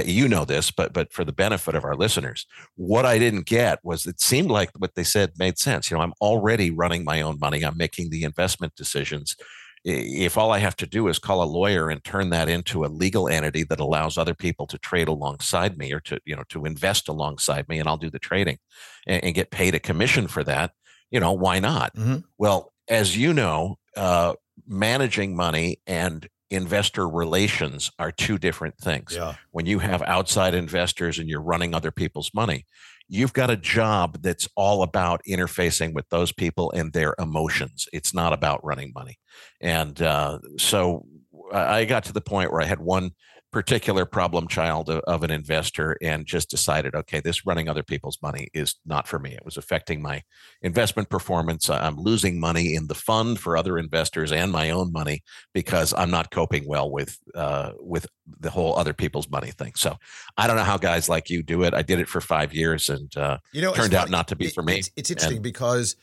you 0.06 0.28
know 0.28 0.43
this 0.43 0.71
but 0.71 0.91
but 0.91 1.13
for 1.13 1.24
the 1.24 1.32
benefit 1.32 1.76
of 1.76 1.84
our 1.84 1.95
listeners 1.95 2.47
what 2.76 3.06
i 3.06 3.19
didn't 3.19 3.45
get 3.45 3.80
was 3.84 4.08
it 4.08 4.19
seemed 4.19 4.50
like 4.50 4.71
what 4.78 4.95
they 4.95 5.04
said 5.04 5.32
made 5.38 5.60
sense 5.60 5.91
you 5.91 5.97
know 5.97 6.02
i'm 6.02 6.13
already 6.19 6.71
running 6.71 7.04
my 7.04 7.21
own 7.21 7.38
money 7.39 7.63
i'm 7.63 7.78
making 7.78 8.10
the 8.10 8.24
investment 8.24 8.74
decisions 8.76 9.36
if 9.84 10.38
all 10.38 10.52
I 10.52 10.60
have 10.60 10.76
to 10.78 10.86
do 10.86 11.08
is 11.08 11.17
call 11.17 11.41
a 11.41 11.45
lawyer 11.45 11.89
and 11.89 12.04
turn 12.04 12.30
that 12.30 12.47
into 12.47 12.86
a 12.86 12.88
legal 12.88 13.28
entity 13.28 13.63
that 13.63 13.80
allows 13.80 14.17
other 14.17 14.36
people 14.36 14.67
to 14.67 14.78
trade 14.78 15.08
alongside 15.08 15.78
me 15.78 15.91
or 15.91 16.00
to 16.02 16.19
you 16.26 16.36
know 16.36 16.43
to 16.50 16.65
invest 16.65 17.10
alongside 17.10 17.67
me 17.67 17.80
and 17.80 17.88
I'll 17.88 17.97
do 17.97 18.12
the 18.12 18.19
trading 18.19 18.60
and, 19.08 19.24
and 19.24 19.36
get 19.36 19.52
paid 19.52 19.74
a 19.74 19.80
commission 19.80 20.28
for 20.28 20.43
that, 20.43 20.71
you 21.10 21.19
know, 21.19 21.34
why 21.34 21.60
not? 21.60 21.95
Mm-hmm. 21.95 22.19
Well, 22.38 22.74
as 22.88 23.17
you 23.17 23.34
know, 23.34 23.78
uh, 23.97 24.34
managing 24.67 25.36
money 25.36 25.82
and 25.88 26.28
investor 26.52 27.08
relations 27.08 27.90
are 27.98 28.12
two 28.12 28.38
different 28.38 28.78
things. 28.78 29.16
Yeah. 29.16 29.36
When 29.52 29.66
you 29.66 29.80
have 29.80 30.02
outside 30.04 30.54
investors 30.54 31.18
and 31.18 31.28
you're 31.30 31.42
running 31.42 31.74
other 31.74 31.92
people's 31.92 32.32
money, 32.34 32.66
you've 33.08 33.34
got 33.34 33.50
a 33.50 33.58
job 33.58 34.22
that's 34.22 34.48
all 34.56 34.84
about 34.84 35.22
interfacing 35.28 35.94
with 35.94 36.08
those 36.10 36.32
people 36.32 36.72
and 36.72 36.94
their 36.94 37.16
emotions. 37.18 37.88
It's 37.92 38.14
not 38.14 38.34
about 38.34 38.64
running 38.64 38.92
money. 38.94 39.18
And 39.60 40.02
uh, 40.02 40.40
so 40.58 41.06
I 41.54 41.86
got 41.86 42.04
to 42.06 42.14
the 42.14 42.22
point 42.22 42.52
where 42.52 42.62
I 42.62 42.66
had 42.66 42.80
one 42.80 43.12
particular 43.52 44.06
problem 44.06 44.48
child 44.48 44.90
of, 44.90 45.00
of, 45.02 45.24
an 45.24 45.32
investor 45.32 45.98
and 46.02 46.26
just 46.26 46.50
decided, 46.50 46.96
okay, 46.96 47.20
this 47.20 47.46
running 47.46 47.68
other 47.68 47.84
people's 47.84 48.18
money 48.22 48.48
is 48.54 48.76
not 48.86 49.08
for 49.08 49.20
me. 49.20 49.34
It 49.34 49.44
was 49.44 49.58
affecting 49.58 50.02
my 50.02 50.24
investment 50.62 51.10
performance. 51.10 51.70
I'm 51.70 51.98
losing 51.98 52.40
money 52.40 52.76
in 52.76 52.88
the 52.88 52.96
fund 52.96 53.40
for 53.40 53.58
other 53.58 53.78
investors 53.78 54.32
and 54.32 54.52
my 54.52 54.70
own 54.70 54.92
money 54.92 55.24
because 55.54 55.94
I'm 55.94 56.10
not 56.10 56.32
coping 56.32 56.66
well 56.66 56.90
with 56.90 57.18
uh, 57.36 57.72
with 57.80 58.08
the 58.40 58.50
whole 58.50 58.78
other 58.78 58.94
people's 58.94 59.30
money 59.30 59.52
thing. 59.52 59.74
So 59.76 59.98
I 60.38 60.48
don't 60.48 60.56
know 60.56 60.64
how 60.64 60.78
guys 60.78 61.10
like 61.10 61.30
you 61.30 61.44
do 61.44 61.64
it. 61.64 61.74
I 61.74 61.82
did 61.82 62.00
it 62.00 62.08
for 62.08 62.22
five 62.22 62.54
years 62.54 62.88
and 62.88 63.16
uh, 63.18 63.38
you 63.52 63.62
know, 63.62 63.74
turned 63.74 63.94
out 63.94 64.10
not 64.10 64.30
to 64.30 64.36
be 64.36 64.46
it, 64.46 64.54
for 64.54 64.64
me. 64.64 64.78
It's, 64.78 64.92
it's 64.96 65.12
interesting 65.12 65.38
and, 65.38 65.44
because 65.44 65.98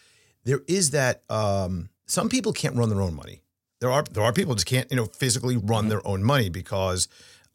there 0.44 0.60
is 0.68 0.90
that 0.90 1.22
um, 1.30 1.88
some 2.06 2.28
people 2.28 2.52
can't 2.52 2.76
run 2.76 2.90
their 2.90 3.00
own 3.00 3.14
money. 3.14 3.42
There 3.80 3.90
are 3.90 4.02
there 4.02 4.24
are 4.24 4.32
people 4.32 4.54
just 4.54 4.66
can't 4.66 4.90
you 4.90 4.96
know 4.96 5.06
physically 5.06 5.56
run 5.56 5.84
mm-hmm. 5.84 5.88
their 5.88 6.06
own 6.06 6.22
money 6.22 6.48
because 6.48 7.08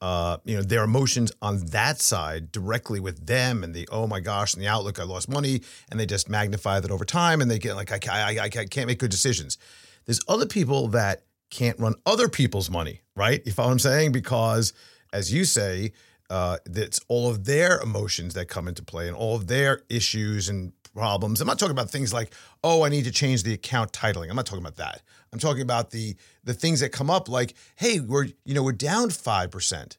uh, 0.03 0.35
you 0.43 0.57
know, 0.57 0.61
their 0.61 0.83
emotions 0.83 1.31
on 1.41 1.65
that 1.67 2.01
side 2.01 2.51
directly 2.51 2.99
with 2.99 3.25
them 3.25 3.63
and 3.63 3.73
the, 3.73 3.87
oh 3.89 4.05
my 4.05 4.19
gosh, 4.19 4.53
and 4.53 4.61
the 4.61 4.67
outlook, 4.67 4.99
I 4.99 5.03
lost 5.03 5.29
money. 5.29 5.61
And 5.89 5.97
they 5.97 6.05
just 6.05 6.27
magnify 6.27 6.81
that 6.81 6.91
over 6.91 7.05
time 7.05 7.39
and 7.39 7.49
they 7.49 7.57
get 7.57 7.75
like, 7.75 7.89
I, 7.89 8.33
I, 8.33 8.39
I 8.43 8.49
can't 8.49 8.87
make 8.87 8.99
good 8.99 9.11
decisions. 9.11 9.57
There's 10.03 10.19
other 10.27 10.45
people 10.45 10.89
that 10.89 11.23
can't 11.49 11.79
run 11.79 11.95
other 12.05 12.27
people's 12.27 12.69
money, 12.69 12.99
right? 13.15 13.41
You 13.45 13.53
follow 13.53 13.69
what 13.69 13.73
I'm 13.75 13.79
saying? 13.79 14.11
Because 14.11 14.73
as 15.13 15.31
you 15.31 15.45
say, 15.45 15.93
uh, 16.29 16.57
it's 16.65 16.99
all 17.07 17.29
of 17.29 17.45
their 17.45 17.79
emotions 17.79 18.33
that 18.33 18.49
come 18.49 18.67
into 18.67 18.83
play 18.83 19.07
and 19.07 19.15
all 19.15 19.37
of 19.37 19.47
their 19.47 19.83
issues 19.87 20.49
and 20.49 20.73
problems. 20.93 21.39
I'm 21.39 21.47
not 21.47 21.59
talking 21.59 21.71
about 21.71 21.89
things 21.89 22.13
like, 22.13 22.33
oh, 22.61 22.83
I 22.83 22.89
need 22.89 23.05
to 23.05 23.11
change 23.11 23.43
the 23.43 23.53
account 23.53 23.93
titling. 23.93 24.29
I'm 24.29 24.35
not 24.35 24.45
talking 24.45 24.65
about 24.65 24.75
that. 24.75 25.01
I'm 25.33 25.39
talking 25.39 25.63
about 25.63 25.89
the 25.89 26.15
the 26.43 26.53
things 26.53 26.79
that 26.79 26.89
come 26.89 27.09
up 27.09 27.27
like, 27.27 27.55
hey, 27.75 27.99
we're 27.99 28.25
you 28.45 28.53
know 28.53 28.63
we're 28.63 28.71
down 28.71 29.09
five 29.09 29.51
percent, 29.51 29.97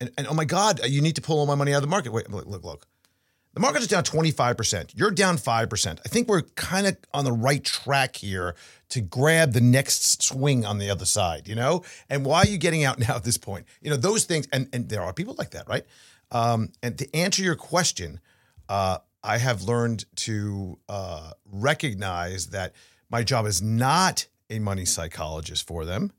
and 0.00 0.10
and 0.18 0.26
oh 0.26 0.34
my 0.34 0.44
God, 0.44 0.80
you 0.86 1.00
need 1.00 1.16
to 1.16 1.22
pull 1.22 1.38
all 1.38 1.46
my 1.46 1.54
money 1.54 1.72
out 1.72 1.76
of 1.76 1.82
the 1.82 1.88
market. 1.88 2.12
Wait, 2.12 2.28
look, 2.30 2.46
look, 2.46 2.64
look. 2.64 2.86
The 3.54 3.60
market 3.60 3.82
is 3.82 3.88
down 3.88 4.02
25%. 4.02 4.92
You're 4.94 5.10
down 5.10 5.36
5%. 5.36 5.98
I 6.02 6.08
think 6.08 6.26
we're 6.26 6.40
kind 6.40 6.86
of 6.86 6.96
on 7.12 7.24
the 7.24 7.32
right 7.32 7.62
track 7.62 8.16
here 8.16 8.54
to 8.88 9.02
grab 9.02 9.52
the 9.52 9.60
next 9.60 10.22
swing 10.22 10.64
on 10.64 10.78
the 10.78 10.88
other 10.88 11.04
side, 11.04 11.46
you 11.46 11.54
know? 11.54 11.84
And 12.08 12.24
why 12.24 12.38
are 12.38 12.46
you 12.46 12.56
getting 12.56 12.82
out 12.82 12.98
now 13.06 13.16
at 13.16 13.24
this 13.24 13.36
point? 13.36 13.66
You 13.82 13.90
know, 13.90 13.96
those 13.98 14.24
things, 14.24 14.48
and, 14.52 14.68
and 14.72 14.88
there 14.88 15.02
are 15.02 15.12
people 15.12 15.34
like 15.36 15.50
that, 15.50 15.68
right? 15.68 15.84
Um, 16.30 16.70
and 16.82 16.96
to 16.96 17.14
answer 17.14 17.42
your 17.42 17.56
question, 17.56 18.20
uh, 18.70 18.98
I 19.22 19.36
have 19.36 19.62
learned 19.62 20.06
to 20.16 20.78
uh, 20.88 21.32
recognize 21.44 22.48
that 22.48 22.72
my 23.10 23.22
job 23.22 23.46
is 23.46 23.60
not 23.60 24.26
a 24.52 24.58
money 24.58 24.84
psychologist 24.84 25.66
for 25.66 25.84
them, 25.84 26.12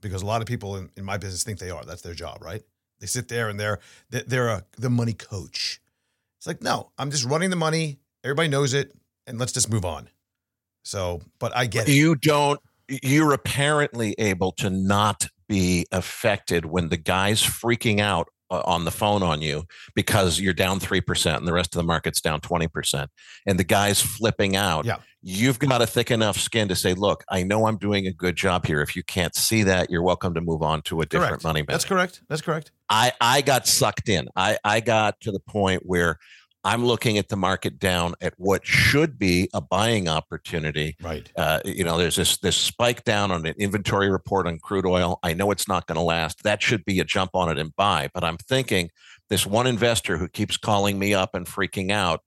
because 0.00 0.22
a 0.22 0.26
lot 0.26 0.40
of 0.40 0.46
people 0.46 0.76
in, 0.76 0.90
in 0.96 1.04
my 1.04 1.18
business 1.18 1.42
think 1.42 1.58
they 1.58 1.70
are. 1.70 1.84
That's 1.84 2.02
their 2.02 2.14
job, 2.14 2.38
right? 2.40 2.62
They 3.00 3.06
sit 3.06 3.28
there 3.28 3.48
and 3.48 3.58
they're 3.58 3.80
they're 4.10 4.48
a 4.48 4.64
the 4.78 4.90
money 4.90 5.12
coach. 5.12 5.80
It's 6.38 6.46
like 6.46 6.62
no, 6.62 6.90
I'm 6.96 7.10
just 7.10 7.24
running 7.24 7.50
the 7.50 7.56
money. 7.56 7.98
Everybody 8.22 8.48
knows 8.48 8.72
it, 8.72 8.92
and 9.26 9.38
let's 9.38 9.52
just 9.52 9.70
move 9.70 9.84
on. 9.84 10.08
So, 10.84 11.20
but 11.38 11.54
I 11.56 11.66
get 11.66 11.88
it. 11.88 11.94
You 11.94 12.14
don't. 12.14 12.60
You're 12.88 13.32
apparently 13.32 14.14
able 14.18 14.52
to 14.52 14.70
not 14.70 15.28
be 15.48 15.86
affected 15.90 16.66
when 16.66 16.88
the 16.88 16.96
guy's 16.96 17.42
freaking 17.42 18.00
out 18.00 18.28
on 18.50 18.84
the 18.84 18.90
phone 18.90 19.22
on 19.22 19.40
you 19.42 19.64
because 19.94 20.38
you're 20.38 20.52
down 20.54 20.78
3% 20.78 21.36
and 21.36 21.46
the 21.48 21.52
rest 21.52 21.74
of 21.74 21.78
the 21.78 21.84
market's 21.86 22.20
down 22.20 22.40
20% 22.40 23.06
and 23.46 23.58
the 23.58 23.64
guy's 23.64 24.00
flipping 24.00 24.54
out 24.54 24.84
Yeah. 24.84 24.98
you've 25.22 25.58
got 25.58 25.80
a 25.82 25.86
thick 25.86 26.10
enough 26.10 26.38
skin 26.38 26.68
to 26.68 26.76
say 26.76 26.92
look 26.94 27.24
i 27.30 27.42
know 27.42 27.66
i'm 27.66 27.78
doing 27.78 28.06
a 28.06 28.12
good 28.12 28.36
job 28.36 28.66
here 28.66 28.82
if 28.82 28.94
you 28.94 29.02
can't 29.02 29.34
see 29.34 29.62
that 29.64 29.90
you're 29.90 30.02
welcome 30.02 30.34
to 30.34 30.40
move 30.40 30.62
on 30.62 30.82
to 30.82 31.00
a 31.00 31.06
different 31.06 31.30
Correct. 31.30 31.44
money 31.44 31.60
manager 31.62 31.72
That's 31.72 31.84
correct. 31.86 32.22
That's 32.28 32.42
correct. 32.42 32.70
I 32.90 33.12
I 33.20 33.40
got 33.40 33.66
sucked 33.66 34.08
in. 34.10 34.28
I 34.36 34.58
I 34.62 34.80
got 34.80 35.18
to 35.22 35.32
the 35.32 35.40
point 35.40 35.82
where 35.86 36.18
I'm 36.64 36.84
looking 36.84 37.18
at 37.18 37.28
the 37.28 37.36
market 37.36 37.78
down 37.78 38.14
at 38.22 38.32
what 38.38 38.66
should 38.66 39.18
be 39.18 39.50
a 39.52 39.60
buying 39.60 40.08
opportunity. 40.08 40.96
Right. 41.02 41.30
Uh, 41.36 41.60
you 41.64 41.84
know, 41.84 41.98
there's 41.98 42.16
this 42.16 42.38
this 42.38 42.56
spike 42.56 43.04
down 43.04 43.30
on 43.30 43.44
an 43.44 43.54
inventory 43.58 44.10
report 44.10 44.46
on 44.46 44.58
crude 44.58 44.86
oil. 44.86 45.18
I 45.22 45.34
know 45.34 45.50
it's 45.50 45.68
not 45.68 45.86
going 45.86 45.96
to 45.96 46.02
last. 46.02 46.42
That 46.42 46.62
should 46.62 46.84
be 46.84 47.00
a 47.00 47.04
jump 47.04 47.32
on 47.34 47.50
it 47.50 47.58
and 47.58 47.76
buy. 47.76 48.08
But 48.14 48.24
I'm 48.24 48.38
thinking 48.38 48.90
this 49.28 49.46
one 49.46 49.66
investor 49.66 50.16
who 50.16 50.28
keeps 50.28 50.56
calling 50.56 50.98
me 50.98 51.12
up 51.12 51.34
and 51.34 51.46
freaking 51.46 51.90
out. 51.90 52.22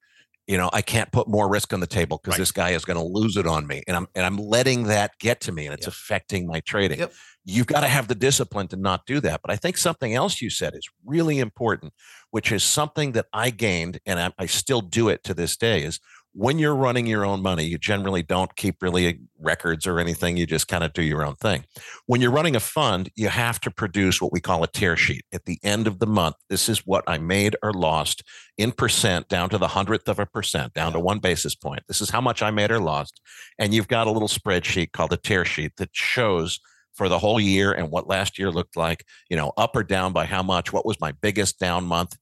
You 0.47 0.57
know, 0.57 0.69
I 0.71 0.81
can't 0.81 1.12
put 1.12 1.27
more 1.27 1.49
risk 1.49 1.73
on 1.73 1.81
the 1.81 1.88
table 1.88 2.17
because 2.21 2.36
Right. 2.36 2.39
this 2.39 2.51
guy 2.51 2.69
is 2.71 2.86
going 2.86 2.97
to 2.97 3.03
lose 3.03 3.36
it 3.36 3.45
on 3.45 3.67
me, 3.67 3.83
and 3.88 3.97
I'm 3.97 4.07
and 4.15 4.25
I'm 4.25 4.38
letting 4.38 4.83
that 4.83 5.12
get 5.19 5.41
to 5.41 5.51
me, 5.51 5.65
and 5.65 5.73
it's 5.73 5.88
Yep. 5.88 5.93
affecting 5.93 6.47
my 6.47 6.62
trading 6.62 6.99
Yep. 6.99 7.13
you've 7.49 7.67
got 7.67 7.79
to 7.81 7.88
have 7.88 8.07
the 8.10 8.15
discipline 8.15 8.67
to 8.69 8.75
not 8.75 9.05
do 9.05 9.19
that. 9.21 9.41
But 9.41 9.51
I 9.51 9.55
think 9.55 9.77
something 9.77 10.13
else 10.13 10.41
you 10.41 10.49
said 10.49 10.73
is 10.75 10.88
really 11.05 11.39
important, 11.39 11.93
which 12.31 12.51
is 12.51 12.63
something 12.63 13.13
that 13.13 13.27
I 13.33 13.49
gained 13.51 13.99
and 14.05 14.19
I, 14.19 14.31
I 14.38 14.45
still 14.47 14.81
do 14.81 15.07
it 15.10 15.23
to 15.25 15.33
this 15.33 15.55
day 15.55 15.83
is 15.83 15.99
when 16.38 16.60
you're 16.60 16.76
running 16.76 17.08
your 17.08 17.26
own 17.26 17.41
money, 17.41 17.63
you 17.63 17.80
generally 17.80 18.21
don't 18.21 18.56
keep 18.56 18.84
really 18.84 19.21
records 19.39 19.88
or 19.88 20.00
anything. 20.00 20.38
You 20.38 20.45
just 20.45 20.67
kind 20.67 20.84
of 20.84 20.93
do 20.93 21.02
your 21.02 21.26
own 21.26 21.34
thing. 21.34 21.65
When 22.06 22.21
you're 22.21 22.30
running 22.30 22.56
a 22.56 22.60
fund, 22.60 23.10
you 23.15 23.28
have 23.30 23.60
to 23.62 23.71
produce 23.71 24.21
what 24.21 24.32
we 24.32 24.39
call 24.39 24.63
a 24.63 24.67
tear 24.67 24.95
sheet. 24.95 25.26
At 25.34 25.45
the 25.45 25.60
end 25.63 25.88
of 25.88 25.97
the 25.97 26.06
month, 26.06 26.36
this 26.47 26.69
is 26.69 26.86
what 26.86 27.04
I 27.08 27.17
made 27.17 27.56
or 27.63 27.73
lost 27.73 28.21
in 28.56 28.71
percent 28.71 29.30
down 29.30 29.50
to 29.50 29.58
the 29.58 29.69
hundredth 29.69 30.08
of 30.08 30.19
a 30.19 30.28
percent, 30.28 30.76
down 30.76 30.93
to 30.93 31.00
one 31.00 31.17
basis 31.17 31.56
point. 31.56 31.82
This 31.88 32.02
is 32.02 32.12
how 32.12 32.21
much 32.21 32.43
I 32.43 32.52
made 32.52 32.69
or 32.69 32.80
lost. 32.80 33.19
And 33.58 33.73
you've 33.73 33.88
got 33.88 34.06
a 34.06 34.12
little 34.12 34.28
spreadsheet 34.28 34.91
called 34.91 35.13
a 35.13 35.17
tear 35.17 35.43
sheet 35.43 35.71
that 35.78 35.89
shows 35.91 36.60
for 36.93 37.10
the 37.10 37.17
whole 37.17 37.39
year 37.39 37.71
and 37.71 37.89
what 37.89 38.08
last 38.08 38.38
year 38.38 38.52
looked 38.52 38.78
like, 38.78 39.04
you 39.28 39.38
know, 39.38 39.54
up 39.58 39.76
or 39.76 39.84
down 39.84 40.13
by 40.13 40.26
how 40.26 40.43
much, 40.43 40.71
what 40.71 40.86
was 40.86 41.02
my 41.02 41.13
biggest 41.13 41.60
down 41.60 41.86
month. 41.86 42.15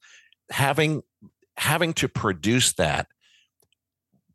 Having 0.51 1.01
having 1.57 1.93
to 1.93 2.07
produce 2.07 2.73
that 2.73 3.07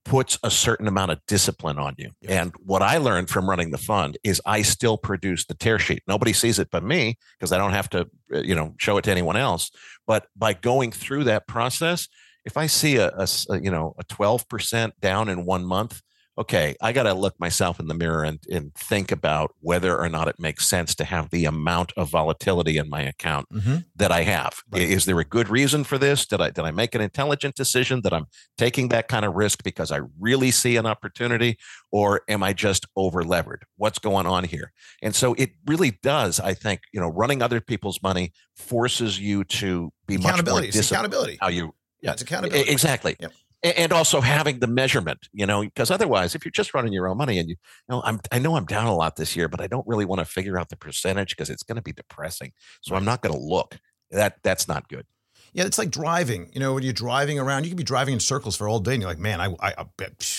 puts 0.04 0.38
a 0.42 0.50
certain 0.50 0.88
amount 0.88 1.10
of 1.10 1.20
discipline 1.26 1.78
on 1.78 1.94
you. 1.98 2.10
Yeah. 2.22 2.42
And 2.42 2.52
what 2.64 2.82
I 2.82 2.96
learned 2.96 3.28
from 3.28 3.48
running 3.48 3.70
the 3.70 3.78
fund 3.78 4.18
is 4.24 4.40
I 4.46 4.62
still 4.62 4.96
produce 4.96 5.46
the 5.46 5.54
tear 5.54 5.78
sheet. 5.78 6.02
Nobody 6.08 6.32
sees 6.32 6.58
it 6.58 6.68
but 6.70 6.82
me 6.82 7.18
because 7.38 7.52
I 7.52 7.58
don't 7.58 7.72
have 7.72 7.88
to, 7.90 8.08
uh, 8.34 8.40
you 8.40 8.54
know, 8.54 8.74
show 8.78 8.96
it 8.96 9.02
to 9.02 9.10
anyone 9.10 9.36
else. 9.36 9.70
But 10.06 10.26
by 10.34 10.54
going 10.54 10.92
through 10.92 11.24
that 11.24 11.46
process, 11.46 12.08
if 12.44 12.56
I 12.56 12.66
see 12.66 12.96
a, 12.96 13.26
you 13.50 13.70
know 13.70 13.94
a 13.98 14.04
12% 14.04 14.92
down 15.00 15.28
in 15.28 15.44
one 15.44 15.64
month, 15.64 16.00
okay, 16.40 16.74
I 16.81 16.92
got 16.92 17.03
to 17.05 17.14
look 17.14 17.38
myself 17.38 17.79
in 17.79 17.87
the 17.87 17.94
mirror 17.94 18.24
and, 18.24 18.38
and 18.50 18.74
think 18.74 19.12
about 19.12 19.55
whether 19.61 19.98
or 19.98 20.09
not 20.09 20.26
it 20.29 20.37
makes 20.38 20.68
sense 20.68 20.94
to 20.96 21.05
have 21.05 21.31
the 21.31 21.44
amount 21.44 21.92
of 21.96 22.09
volatility 22.11 22.79
in 22.79 22.88
my 22.88 23.03
account 23.03 23.46
Mm-hmm. 23.53 23.76
that 23.96 24.11
I 24.12 24.22
have. 24.22 24.55
Right. 24.72 24.83
Is 24.83 25.05
there 25.05 25.18
a 25.20 25.24
good 25.24 25.48
reason 25.48 25.85
for 25.85 25.98
this? 25.98 26.26
Did 26.26 26.40
I 26.40 26.50
did 26.50 26.64
I 26.64 26.70
make 26.70 26.94
an 26.94 27.00
intelligent 27.00 27.55
decision 27.57 28.00
that 28.03 28.12
I'm 28.12 28.26
taking 28.57 28.88
that 28.88 29.09
kind 29.09 29.24
of 29.24 29.35
risk 29.35 29.62
because 29.62 29.90
I 29.92 30.00
really 30.18 30.50
see 30.50 30.76
an 30.76 30.87
opportunity, 30.87 31.59
or 31.92 32.22
am 32.29 32.42
I 32.42 32.53
just 32.53 32.87
over 32.96 33.22
levered? 33.22 33.64
What's 33.76 33.98
going 33.98 34.26
on 34.26 34.44
here? 34.44 34.72
And 35.03 35.14
so 35.14 35.35
it 35.35 35.50
really 35.66 35.98
does. 36.03 36.40
I 36.40 36.55
think 36.55 36.81
you 36.92 37.00
know, 37.00 37.09
running 37.09 37.42
other 37.42 37.61
people's 37.61 38.00
money 38.03 38.33
forces 38.57 39.18
you 39.18 39.44
to 39.44 39.92
be 40.07 40.16
much 40.16 40.44
more 40.44 40.61
disciplined. 40.62 40.90
accountability. 40.90 41.38
How 41.40 41.48
you 41.48 41.74
Yeah, 42.03 42.12
it's 42.12 42.22
accountability. 42.22 42.70
Exactly. 42.70 43.16
Yep. 43.20 43.33
And 43.62 43.92
also 43.92 44.23
having 44.23 44.61
the 44.61 44.66
measurement, 44.66 45.29
you 45.33 45.44
know, 45.44 45.62
because 45.62 45.90
otherwise, 45.90 46.35
if 46.35 46.46
you're 46.46 46.53
just 46.53 46.73
running 46.73 46.94
your 46.94 47.07
own 47.07 47.18
money 47.18 47.38
and 47.38 47.46
you, 47.51 47.57
you 47.88 47.94
know, 47.94 48.03
I'm, 48.05 48.18
I 48.33 48.38
know 48.38 48.57
I'm 48.57 48.64
down 48.64 48.87
a 48.87 48.94
lot 48.94 49.16
this 49.16 49.37
year, 49.37 49.49
but 49.49 49.61
I 49.61 49.66
don't 49.66 49.87
really 49.87 50.07
want 50.07 50.20
to 50.20 50.25
figure 50.25 50.59
out 50.59 50.70
the 50.70 50.77
percentage 50.77 51.37
because 51.37 51.51
it's 51.51 51.62
going 51.62 51.77
to 51.77 51.83
be 51.83 51.92
depressing. 51.92 52.53
So 52.81 52.94
I'm 52.94 53.05
not 53.05 53.20
going 53.20 53.35
to 53.35 53.40
look. 53.40 53.79
That 54.11 54.42
that's 54.42 54.66
not 54.66 54.88
good. 54.88 55.05
Yeah, 55.53 55.64
it's 55.64 55.79
like 55.79 55.90
driving. 55.90 56.51
You 56.53 56.61
know, 56.61 56.75
when 56.75 56.85
you're 56.85 56.92
driving 56.92 57.38
around, 57.38 57.64
you 57.64 57.70
could 57.70 57.77
be 57.77 57.85
driving 57.85 58.14
in 58.14 58.20
circles 58.20 58.57
for 58.57 58.68
all 58.68 58.81
day, 58.81 58.94
and 58.94 59.03
you're 59.03 59.11
like, 59.11 59.18
"Man, 59.18 59.40
I, 59.40 59.55
I, 59.61 59.75
I 59.79 59.85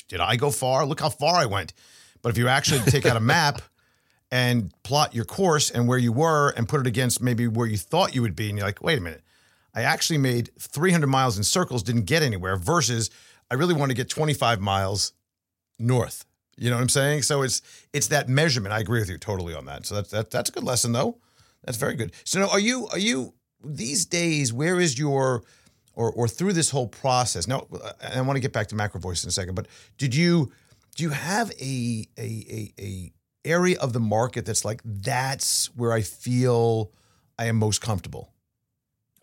did 0.07 0.19
I 0.19 0.35
go 0.35 0.51
far? 0.51 0.85
Look 0.85 0.99
how 1.01 1.09
far 1.09 1.35
I 1.35 1.45
went." 1.45 1.73
But 2.21 2.29
if 2.29 2.37
you 2.37 2.47
actually 2.47 2.79
take 2.81 3.05
out 3.05 3.17
a 3.17 3.21
map 3.21 3.61
and 4.31 4.73
plot 4.83 5.13
your 5.13 5.25
course 5.25 5.69
and 5.69 5.87
where 5.87 5.97
you 5.97 6.11
were, 6.11 6.49
and 6.51 6.67
put 6.67 6.79
it 6.79 6.87
against 6.87 7.21
maybe 7.21 7.47
where 7.47 7.67
you 7.67 7.77
thought 7.77 8.15
you 8.15 8.21
would 8.21 8.35
be, 8.35 8.49
and 8.49 8.57
you're 8.57 8.67
like, 8.67 8.81
"Wait 8.81 8.97
a 8.97 9.01
minute, 9.01 9.21
I 9.73 9.83
actually 9.83 10.17
made 10.17 10.49
300 10.59 11.07
miles 11.07 11.37
in 11.37 11.43
circles, 11.43 11.83
didn't 11.83 12.05
get 12.05 12.23
anywhere." 12.23 12.55
Versus, 12.55 13.09
I 13.49 13.55
really 13.55 13.73
want 13.73 13.89
to 13.89 13.95
get 13.95 14.09
25 14.09 14.59
miles 14.59 15.13
north. 15.79 16.25
You 16.57 16.69
know 16.69 16.75
what 16.75 16.83
I'm 16.83 16.89
saying? 16.89 17.23
So 17.23 17.41
it's 17.41 17.61
it's 17.93 18.07
that 18.07 18.29
measurement. 18.29 18.73
I 18.73 18.79
agree 18.79 18.99
with 18.99 19.09
you 19.09 19.17
totally 19.17 19.53
on 19.55 19.65
that. 19.65 19.85
So 19.85 19.95
that's 19.95 20.11
that, 20.11 20.31
that's 20.31 20.49
a 20.49 20.53
good 20.53 20.63
lesson 20.63 20.91
though. 20.91 21.17
That's 21.63 21.77
very 21.77 21.95
good. 21.95 22.13
So 22.23 22.39
now, 22.39 22.49
are 22.49 22.59
you 22.59 22.87
are 22.87 22.99
you 22.99 23.33
these 23.63 24.05
days? 24.05 24.51
Where 24.53 24.79
is 24.79 24.97
your 24.97 25.43
or 25.93 26.11
or 26.11 26.27
through 26.27 26.53
this 26.53 26.69
whole 26.69 26.87
process? 26.87 27.47
Now, 27.47 27.67
I 28.13 28.21
want 28.21 28.37
to 28.37 28.41
get 28.41 28.53
back 28.53 28.67
to 28.67 28.75
macro 28.75 28.99
voice 28.99 29.23
in 29.23 29.27
a 29.29 29.31
second, 29.31 29.55
but 29.55 29.67
did 29.97 30.13
you 30.13 30.51
do 30.95 31.03
you 31.03 31.09
have 31.09 31.51
a 31.59 32.05
a 32.17 32.21
a, 32.21 32.73
a 32.79 33.13
area 33.45 33.79
of 33.79 33.93
the 33.93 33.99
market 33.99 34.45
that's 34.45 34.65
like 34.65 34.81
that's 34.85 35.67
where 35.75 35.93
I 35.93 36.01
feel 36.01 36.91
I 37.39 37.45
am 37.45 37.55
most 37.55 37.81
comfortable? 37.81 38.30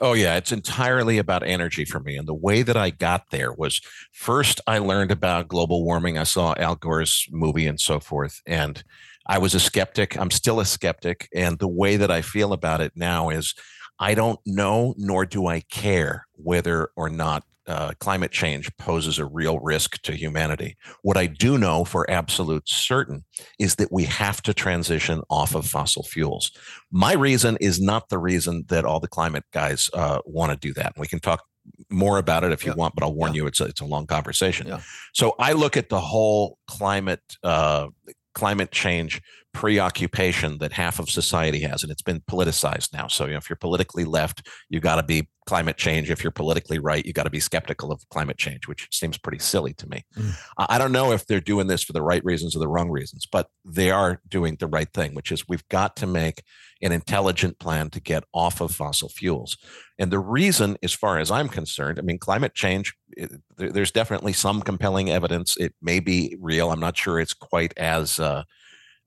Oh 0.01 0.13
yeah, 0.13 0.37
it's 0.37 0.53
entirely 0.53 1.19
about 1.19 1.43
energy 1.43 1.85
for 1.85 1.99
me. 1.99 2.17
And 2.17 2.29
the 2.29 2.35
way 2.35 2.63
that 2.63 2.77
I 2.77 2.91
got 2.91 3.31
there 3.31 3.53
was 3.53 3.81
first 4.13 4.61
I 4.67 4.79
learned 4.79 5.11
about 5.11 5.49
global 5.49 5.85
warming. 5.85 6.17
I 6.19 6.23
saw 6.23 6.55
Al 6.57 6.77
Gore's 6.77 7.27
movie 7.31 7.67
and 7.67 7.81
so 7.81 7.99
forth. 7.99 8.41
And 8.47 8.83
I 9.27 9.39
was 9.39 9.55
a 9.55 9.61
skeptic. 9.61 10.17
I'm 10.17 10.31
still 10.31 10.61
a 10.61 10.65
skeptic. 10.65 11.29
And 11.35 11.59
the 11.59 11.69
way 11.69 11.97
that 11.97 12.11
I 12.13 12.23
feel 12.23 12.53
about 12.53 12.81
it 12.81 12.93
now 12.95 13.29
is 13.31 13.55
I 13.99 14.15
don't 14.15 14.39
know, 14.47 14.95
nor 14.97 15.27
do 15.27 15.49
I 15.49 15.61
care 15.61 16.27
whether 16.35 16.91
or 16.95 17.11
not 17.11 17.43
uh, 17.69 17.93
climate 18.01 18.33
change 18.33 18.75
poses 18.79 19.19
a 19.19 19.27
real 19.27 19.59
risk 19.61 20.01
to 20.03 20.13
humanity. 20.13 20.77
What 21.03 21.17
I 21.17 21.27
do 21.27 21.59
know 21.59 21.85
for 21.85 22.11
absolute 22.11 22.69
certain 22.69 23.25
is 23.59 23.77
that 23.77 23.93
we 23.93 24.05
have 24.05 24.43
to 24.43 24.55
transition 24.55 25.21
off 25.31 25.55
of 25.55 25.67
fossil 25.67 26.03
fuels. 26.03 26.51
My 26.91 27.13
reason 27.13 27.57
is 27.61 27.81
not 27.81 28.09
the 28.09 28.19
reason 28.19 28.65
that 28.69 28.85
all 28.85 29.01
the 29.01 29.09
climate 29.09 29.45
guys 29.53 29.91
uh, 29.95 30.21
want 30.25 30.51
to 30.53 30.59
do 30.59 30.73
that. 30.75 30.95
We 30.97 31.07
can 31.07 31.21
talk 31.21 31.45
more 31.91 32.19
about 32.19 32.45
it 32.45 32.53
if 32.53 32.65
you 32.65 32.73
Yeah. 32.73 32.77
want, 32.77 32.95
but 32.95 33.05
I'll 33.05 33.15
warn 33.15 33.35
Yeah. 33.35 33.43
you, 33.43 33.47
it's 33.47 33.61
a, 33.61 33.65
it's 33.65 33.81
a 33.83 33.85
long 33.85 34.07
conversation. 34.07 34.67
Yeah. 34.67 34.81
So 35.13 35.35
I 35.39 35.53
look 35.53 35.77
at 35.77 35.91
the 35.91 36.01
whole 36.01 36.59
climate 36.67 37.21
uh, 37.43 37.89
climate 38.35 38.71
change 38.71 39.21
preoccupation 39.59 40.59
that 40.59 40.73
half 40.73 41.01
of 41.01 41.11
society 41.11 41.59
has, 41.62 41.83
and 41.83 41.90
it's 41.90 42.01
been 42.01 42.21
politicized 42.31 42.92
now. 42.92 43.09
So 43.09 43.25
you 43.25 43.33
know, 43.33 43.38
if 43.38 43.51
you're 43.51 43.57
politically 43.57 44.05
left, 44.05 44.47
you 44.71 44.79
got 44.79 44.97
to 44.97 45.03
be 45.03 45.29
climate 45.49 45.77
change. 45.77 46.12
If 46.12 46.23
you're 46.23 46.31
politically 46.31 46.79
right, 46.79 47.05
you 47.05 47.12
got 47.12 47.25
to 47.25 47.31
be 47.31 47.40
skeptical 47.40 47.90
of 47.90 48.09
climate 48.09 48.38
change, 48.38 48.68
which 48.68 48.87
seems 48.92 49.18
pretty 49.18 49.40
silly 49.40 49.75
to 49.75 49.88
me. 49.88 50.05
Mm. 50.16 50.38
I 50.59 50.79
don't 50.79 50.92
know 50.92 51.11
if 51.11 51.27
they're 51.27 51.40
doing 51.40 51.66
this 51.66 51.83
for 51.83 51.92
the 51.92 52.03
right 52.03 52.25
reasons 52.25 52.55
or 52.55 52.61
the 52.61 52.68
wrong 52.68 52.88
reasons, 52.88 53.27
but 53.27 53.49
they 53.64 53.90
are 53.90 54.21
doing 54.29 54.59
the 54.61 54.68
right 54.68 54.92
thing, 54.94 55.16
which 55.16 55.33
is 55.33 55.49
we've 55.49 55.66
got 55.68 55.97
to 55.97 56.07
make 56.07 56.44
an 56.81 56.92
intelligent 56.92 57.59
plan 57.59 57.90
to 57.90 58.01
get 58.01 58.23
off 58.33 58.61
of 58.61 58.73
fossil 58.73 59.09
fuels. 59.09 59.57
And 59.99 60.12
the 60.12 60.21
reason, 60.21 60.77
as 60.85 60.92
far 60.92 61.18
as 61.18 61.33
I'm 61.33 61.49
concerned, 61.49 61.99
I 61.99 62.03
mean, 62.03 62.18
climate 62.18 62.55
change, 62.55 62.94
it, 63.16 63.33
there, 63.57 63.73
there's 63.73 63.90
definitely 63.90 64.35
some 64.35 64.62
compelling 64.62 65.11
evidence. 65.11 65.57
It 65.57 65.75
may 65.83 65.99
be 65.99 66.37
real. 66.40 66.71
I'm 66.71 66.79
not 66.79 66.97
sure 66.97 67.18
it's 67.18 67.35
quite 67.35 67.77
as 67.77 68.21
uh, 68.21 68.44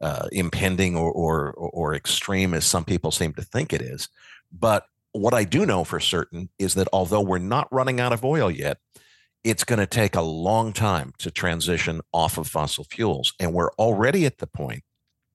uh, 0.02 0.28
impending 0.32 0.96
or, 0.96 1.12
or, 1.12 1.52
or 1.52 1.94
extreme 1.94 2.54
as 2.54 2.66
some 2.66 2.84
people 2.84 3.12
seem 3.12 3.34
to 3.34 3.42
think 3.42 3.72
it 3.74 3.82
is. 3.82 4.10
But 4.52 4.86
what 5.14 5.34
I 5.34 5.44
do 5.44 5.66
know 5.66 5.84
for 5.84 6.00
certain 6.00 6.50
is 6.58 6.74
that 6.76 6.88
although 6.92 7.22
we're 7.22 7.38
not 7.38 7.72
running 7.72 8.00
out 8.00 8.14
of 8.14 8.26
oil 8.26 8.50
yet, 8.50 8.78
it's 9.44 9.64
going 9.64 9.80
to 9.80 9.88
take 9.88 10.16
a 10.16 10.22
long 10.22 10.72
time 10.74 11.14
to 11.20 11.32
transition 11.32 12.02
off 12.14 12.38
of 12.38 12.48
fossil 12.48 12.84
fuels. 12.84 13.34
And 13.40 13.54
we're 13.54 13.72
already 13.74 14.26
at 14.26 14.38
the 14.38 14.48
point, 14.48 14.84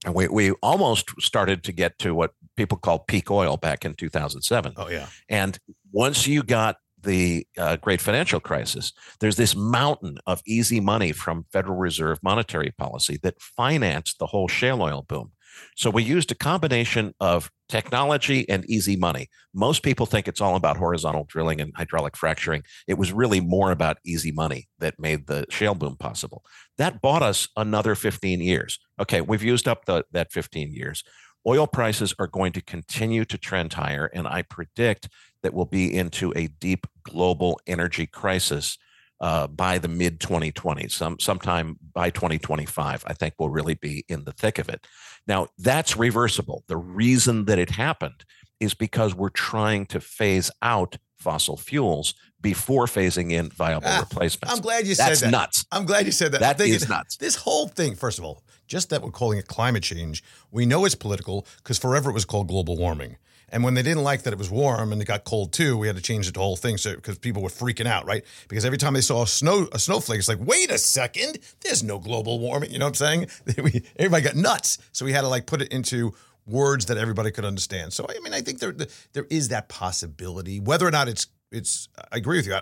and 0.04 0.14
we, 0.14 0.28
we 0.28 0.52
almost 0.62 1.10
started 1.20 1.64
to 1.64 1.72
get 1.72 1.98
to 1.98 2.14
what 2.14 2.32
people 2.56 2.78
call 2.78 3.00
peak 3.00 3.30
oil 3.30 3.56
back 3.56 3.84
in 3.84 3.94
2007. 3.94 4.74
Oh 4.76 4.88
yeah, 4.88 5.06
And 5.28 5.58
once 5.92 6.26
you 6.26 6.42
got 6.42 6.76
the 7.06 7.46
uh, 7.56 7.76
great 7.76 8.02
financial 8.02 8.40
crisis, 8.40 8.92
there's 9.20 9.36
this 9.36 9.56
mountain 9.56 10.18
of 10.26 10.42
easy 10.46 10.80
money 10.80 11.12
from 11.12 11.46
Federal 11.52 11.76
Reserve 11.76 12.18
monetary 12.22 12.72
policy 12.76 13.18
that 13.22 13.40
financed 13.40 14.18
the 14.18 14.26
whole 14.26 14.48
shale 14.48 14.82
oil 14.82 15.06
boom. 15.08 15.32
So 15.74 15.90
we 15.90 16.02
used 16.02 16.30
a 16.30 16.34
combination 16.34 17.14
of 17.20 17.50
technology 17.68 18.48
and 18.48 18.64
easy 18.66 18.96
money. 18.96 19.28
Most 19.54 19.82
people 19.82 20.06
think 20.06 20.28
it's 20.28 20.40
all 20.40 20.56
about 20.56 20.76
horizontal 20.76 21.24
drilling 21.24 21.60
and 21.60 21.72
hydraulic 21.74 22.16
fracturing. 22.16 22.62
It 22.86 22.98
was 22.98 23.12
really 23.12 23.40
more 23.40 23.70
about 23.70 23.98
easy 24.04 24.32
money 24.32 24.68
that 24.78 25.00
made 25.00 25.26
the 25.26 25.46
shale 25.50 25.74
boom 25.74 25.96
possible. 25.96 26.44
That 26.78 27.00
bought 27.00 27.22
us 27.22 27.48
another 27.56 27.94
15 27.94 28.40
years. 28.40 28.78
Okay, 29.00 29.20
we've 29.20 29.42
used 29.42 29.66
up 29.66 29.86
the, 29.86 30.04
that 30.12 30.32
15 30.32 30.72
years. 30.72 31.02
Oil 31.46 31.66
prices 31.66 32.12
are 32.18 32.26
going 32.26 32.52
to 32.52 32.60
continue 32.60 33.24
to 33.24 33.38
trend 33.38 33.72
higher, 33.72 34.10
and 34.12 34.26
I 34.26 34.42
predict 34.42 35.08
that 35.46 35.54
we'll 35.54 35.64
be 35.64 35.94
into 35.94 36.32
a 36.34 36.48
deep 36.48 36.88
global 37.04 37.60
energy 37.68 38.04
crisis 38.04 38.78
uh, 39.20 39.46
by 39.46 39.78
the 39.78 39.86
mid 39.86 40.18
2020s, 40.18 40.90
some 40.90 41.20
sometime 41.20 41.78
by 41.94 42.10
2025. 42.10 43.04
I 43.06 43.12
think 43.12 43.34
we'll 43.38 43.48
really 43.48 43.74
be 43.74 44.04
in 44.08 44.24
the 44.24 44.32
thick 44.32 44.58
of 44.58 44.68
it. 44.68 44.88
Now 45.28 45.46
that's 45.56 45.96
reversible. 45.96 46.64
The 46.66 46.76
reason 46.76 47.44
that 47.44 47.60
it 47.60 47.70
happened 47.70 48.24
is 48.58 48.74
because 48.74 49.14
we're 49.14 49.28
trying 49.28 49.86
to 49.86 50.00
phase 50.00 50.50
out 50.62 50.96
fossil 51.16 51.56
fuels 51.56 52.14
before 52.40 52.86
phasing 52.86 53.30
in 53.30 53.48
viable 53.50 53.86
ah, 53.88 54.00
replacements. 54.00 54.52
I'm 54.52 54.60
glad 54.60 54.84
you 54.86 54.96
That's 54.96 55.20
said 55.20 55.28
that. 55.28 55.30
nuts. 55.30 55.64
I'm 55.70 55.86
glad 55.86 56.06
you 56.06 56.12
said 56.12 56.32
that. 56.32 56.40
That 56.40 56.60
is 56.60 56.88
nuts. 56.88 57.16
This 57.16 57.36
whole 57.36 57.68
thing, 57.68 57.94
first 57.94 58.18
of 58.18 58.24
all, 58.24 58.42
just 58.66 58.90
that 58.90 59.00
we're 59.00 59.12
calling 59.12 59.38
it 59.38 59.46
climate 59.46 59.84
change, 59.84 60.24
we 60.50 60.66
know 60.66 60.84
it's 60.84 60.96
political 60.96 61.46
because 61.58 61.78
forever 61.78 62.10
it 62.10 62.14
was 62.14 62.24
called 62.24 62.48
global 62.48 62.76
warming. 62.76 63.16
And 63.48 63.62
when 63.62 63.74
they 63.74 63.82
didn't 63.82 64.02
like 64.02 64.22
that 64.22 64.32
it 64.32 64.38
was 64.38 64.50
warm 64.50 64.92
and 64.92 65.00
it 65.00 65.04
got 65.04 65.24
cold 65.24 65.52
too, 65.52 65.76
we 65.76 65.86
had 65.86 65.96
to 65.96 66.02
change 66.02 66.30
the 66.30 66.40
whole 66.40 66.56
thing. 66.56 66.78
So 66.78 66.94
because 66.96 67.18
people 67.18 67.42
were 67.42 67.48
freaking 67.48 67.86
out, 67.86 68.04
right? 68.06 68.24
Because 68.48 68.64
every 68.64 68.78
time 68.78 68.94
they 68.94 69.00
saw 69.00 69.22
a 69.22 69.26
snow 69.26 69.68
a 69.72 69.78
snowflake, 69.78 70.18
it's 70.18 70.28
like, 70.28 70.40
wait 70.40 70.70
a 70.70 70.78
second, 70.78 71.38
there's 71.60 71.82
no 71.82 71.98
global 71.98 72.40
warming. 72.40 72.72
You 72.72 72.78
know 72.78 72.86
what 72.86 73.00
I'm 73.00 73.26
saying? 73.46 73.82
everybody 73.98 74.24
got 74.24 74.34
nuts. 74.34 74.78
So 74.92 75.04
we 75.04 75.12
had 75.12 75.20
to 75.20 75.28
like 75.28 75.46
put 75.46 75.62
it 75.62 75.72
into 75.72 76.14
words 76.46 76.86
that 76.86 76.96
everybody 76.96 77.30
could 77.30 77.44
understand. 77.44 77.92
So 77.92 78.06
I 78.08 78.18
mean, 78.20 78.32
I 78.32 78.40
think 78.40 78.58
there 78.58 78.74
there 79.12 79.26
is 79.30 79.48
that 79.48 79.68
possibility, 79.68 80.60
whether 80.60 80.86
or 80.86 80.90
not 80.90 81.08
it's 81.08 81.28
it's. 81.52 81.88
I 82.12 82.16
agree 82.16 82.38
with 82.38 82.46
you. 82.46 82.56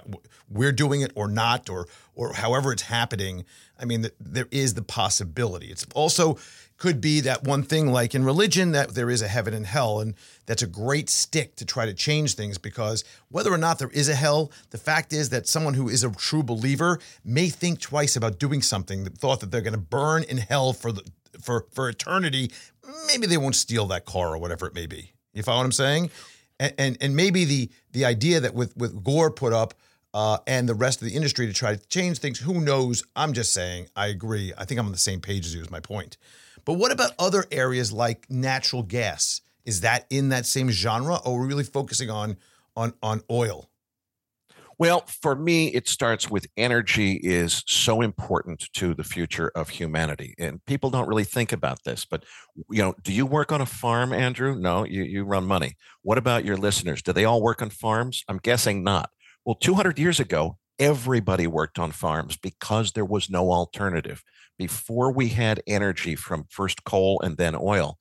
We're 0.48 0.72
doing 0.72 1.00
it 1.00 1.12
or 1.14 1.28
not, 1.28 1.70
or 1.70 1.88
or 2.14 2.34
however 2.34 2.72
it's 2.72 2.82
happening. 2.82 3.44
I 3.78 3.84
mean, 3.84 4.06
there 4.20 4.48
is 4.50 4.74
the 4.74 4.82
possibility. 4.82 5.68
It's 5.68 5.86
also 5.94 6.38
could 6.76 7.00
be 7.00 7.20
that 7.20 7.44
one 7.44 7.62
thing 7.62 7.86
like 7.86 8.14
in 8.14 8.24
religion 8.24 8.72
that 8.72 8.94
there 8.94 9.10
is 9.10 9.22
a 9.22 9.28
heaven 9.28 9.54
and 9.54 9.66
hell 9.66 10.00
and 10.00 10.14
that's 10.46 10.62
a 10.62 10.66
great 10.66 11.08
stick 11.08 11.54
to 11.56 11.64
try 11.64 11.86
to 11.86 11.94
change 11.94 12.34
things 12.34 12.58
because 12.58 13.04
whether 13.28 13.52
or 13.52 13.58
not 13.58 13.78
there 13.78 13.90
is 13.90 14.08
a 14.08 14.14
hell 14.14 14.50
the 14.70 14.78
fact 14.78 15.12
is 15.12 15.30
that 15.30 15.46
someone 15.46 15.74
who 15.74 15.88
is 15.88 16.02
a 16.02 16.10
true 16.10 16.42
believer 16.42 16.98
may 17.24 17.48
think 17.48 17.80
twice 17.80 18.16
about 18.16 18.38
doing 18.38 18.60
something 18.60 19.04
that 19.04 19.16
thought 19.16 19.40
that 19.40 19.50
they're 19.50 19.60
going 19.60 19.72
to 19.72 19.78
burn 19.78 20.24
in 20.24 20.38
hell 20.38 20.72
for 20.72 20.92
the 20.92 21.02
for 21.40 21.66
for 21.72 21.88
eternity 21.88 22.50
maybe 23.06 23.26
they 23.26 23.38
won't 23.38 23.56
steal 23.56 23.86
that 23.86 24.04
car 24.04 24.34
or 24.34 24.38
whatever 24.38 24.66
it 24.66 24.74
may 24.74 24.86
be 24.86 25.12
you 25.32 25.42
follow 25.42 25.58
what 25.58 25.64
i'm 25.64 25.72
saying 25.72 26.10
and 26.58 26.74
and, 26.78 26.96
and 27.00 27.16
maybe 27.16 27.44
the 27.44 27.70
the 27.92 28.04
idea 28.04 28.40
that 28.40 28.54
with 28.54 28.76
with 28.76 29.02
gore 29.04 29.30
put 29.30 29.52
up 29.52 29.74
uh, 30.14 30.38
and 30.46 30.68
the 30.68 30.74
rest 30.74 31.02
of 31.02 31.08
the 31.08 31.14
industry 31.14 31.44
to 31.46 31.52
try 31.52 31.74
to 31.74 31.86
change 31.88 32.18
things. 32.18 32.38
Who 32.38 32.60
knows? 32.60 33.02
I'm 33.16 33.32
just 33.32 33.52
saying, 33.52 33.88
I 33.96 34.06
agree. 34.06 34.52
I 34.56 34.64
think 34.64 34.78
I'm 34.78 34.86
on 34.86 34.92
the 34.92 34.98
same 34.98 35.20
page 35.20 35.44
as 35.44 35.54
you, 35.56 35.60
is 35.60 35.72
my 35.72 35.80
point. 35.80 36.16
But 36.64 36.74
what 36.74 36.92
about 36.92 37.12
other 37.18 37.44
areas 37.50 37.92
like 37.92 38.30
natural 38.30 38.82
gas? 38.82 39.40
Is 39.64 39.80
that 39.80 40.06
in 40.10 40.28
that 40.30 40.46
same 40.46 40.70
genre, 40.70 41.16
or 41.24 41.38
are 41.38 41.42
we 41.42 41.48
really 41.48 41.64
focusing 41.64 42.10
on 42.10 42.36
on 42.76 42.94
on 43.02 43.22
oil? 43.30 43.70
Well, 44.78 45.04
for 45.06 45.36
me, 45.36 45.68
it 45.68 45.88
starts 45.88 46.28
with 46.28 46.46
energy 46.56 47.20
is 47.22 47.62
so 47.66 48.00
important 48.00 48.68
to 48.74 48.92
the 48.92 49.04
future 49.04 49.52
of 49.54 49.68
humanity. 49.68 50.34
And 50.38 50.64
people 50.64 50.90
don't 50.90 51.08
really 51.08 51.24
think 51.24 51.52
about 51.52 51.84
this, 51.84 52.04
but 52.04 52.24
you 52.70 52.82
know, 52.82 52.94
do 53.02 53.12
you 53.12 53.24
work 53.24 53.52
on 53.52 53.60
a 53.60 53.66
farm, 53.66 54.12
Andrew? 54.12 54.56
No, 54.56 54.84
you, 54.84 55.04
you 55.04 55.24
run 55.24 55.46
money. 55.46 55.76
What 56.02 56.18
about 56.18 56.44
your 56.44 56.56
listeners? 56.56 57.02
Do 57.02 57.12
they 57.12 57.24
all 57.24 57.40
work 57.40 57.62
on 57.62 57.70
farms? 57.70 58.24
I'm 58.28 58.38
guessing 58.38 58.82
not. 58.82 59.10
Well, 59.44 59.54
200 59.54 59.98
years 59.98 60.18
ago, 60.18 60.58
everybody 60.78 61.46
worked 61.46 61.78
on 61.78 61.92
farms 61.92 62.36
because 62.36 62.92
there 62.92 63.04
was 63.04 63.30
no 63.30 63.52
alternative 63.52 64.24
before 64.58 65.12
we 65.12 65.28
had 65.28 65.62
energy 65.66 66.14
from 66.14 66.46
first 66.48 66.84
coal 66.84 67.20
and 67.22 67.36
then 67.36 67.54
oil, 67.54 67.98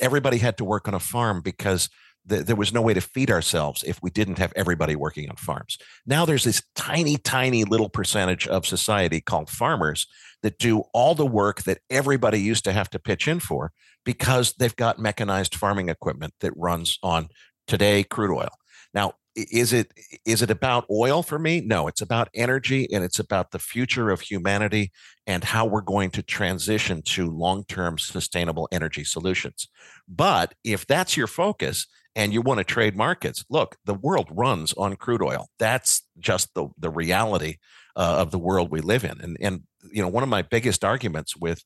everybody 0.00 0.38
had 0.38 0.56
to 0.58 0.64
work 0.64 0.88
on 0.88 0.94
a 0.94 1.00
farm 1.00 1.40
because 1.40 1.88
the, 2.24 2.42
there 2.42 2.56
was 2.56 2.72
no 2.72 2.82
way 2.82 2.94
to 2.94 3.00
feed 3.00 3.30
ourselves 3.30 3.82
if 3.84 4.00
we 4.02 4.10
didn't 4.10 4.38
have 4.38 4.52
everybody 4.54 4.94
working 4.94 5.28
on 5.28 5.36
farms. 5.36 5.78
Now 6.06 6.24
there's 6.24 6.44
this 6.44 6.62
tiny, 6.74 7.16
tiny 7.16 7.64
little 7.64 7.88
percentage 7.88 8.46
of 8.46 8.66
society 8.66 9.20
called 9.20 9.48
farmers 9.48 10.06
that 10.42 10.58
do 10.58 10.84
all 10.92 11.14
the 11.14 11.26
work 11.26 11.62
that 11.62 11.80
everybody 11.90 12.40
used 12.40 12.64
to 12.64 12.72
have 12.72 12.90
to 12.90 12.98
pitch 12.98 13.26
in 13.26 13.40
for 13.40 13.72
because 14.04 14.54
they've 14.54 14.76
got 14.76 14.98
mechanized 14.98 15.54
farming 15.54 15.88
equipment 15.88 16.34
that 16.40 16.52
runs 16.56 16.98
on 17.02 17.28
today 17.66 18.04
crude 18.04 18.34
oil. 18.34 18.50
Now, 18.94 19.14
is 19.50 19.72
it 19.72 19.92
is 20.24 20.42
it 20.42 20.50
about 20.50 20.86
oil 20.90 21.22
for 21.22 21.38
me? 21.38 21.60
No 21.60 21.86
it's 21.86 22.00
about 22.00 22.28
energy 22.34 22.88
and 22.92 23.04
it's 23.04 23.18
about 23.18 23.50
the 23.50 23.58
future 23.58 24.10
of 24.10 24.20
humanity 24.20 24.90
and 25.26 25.44
how 25.44 25.66
we're 25.66 25.80
going 25.80 26.10
to 26.10 26.22
transition 26.22 27.02
to 27.02 27.30
long-term 27.30 27.98
sustainable 27.98 28.68
energy 28.72 29.04
solutions. 29.04 29.68
But 30.08 30.54
if 30.64 30.86
that's 30.86 31.16
your 31.16 31.26
focus 31.26 31.86
and 32.16 32.32
you 32.32 32.42
want 32.42 32.58
to 32.58 32.64
trade 32.64 32.96
markets 32.96 33.44
look 33.48 33.76
the 33.84 33.94
world 33.94 34.28
runs 34.30 34.72
on 34.74 34.96
crude 34.96 35.22
oil. 35.22 35.48
That's 35.58 36.02
just 36.18 36.54
the 36.54 36.68
the 36.78 36.90
reality 36.90 37.56
uh, 37.96 38.16
of 38.18 38.30
the 38.30 38.38
world 38.38 38.70
we 38.70 38.80
live 38.80 39.04
in. 39.04 39.20
And 39.20 39.36
and 39.40 39.62
you 39.92 40.02
know 40.02 40.08
one 40.08 40.22
of 40.22 40.28
my 40.28 40.42
biggest 40.42 40.84
arguments 40.84 41.36
with 41.36 41.62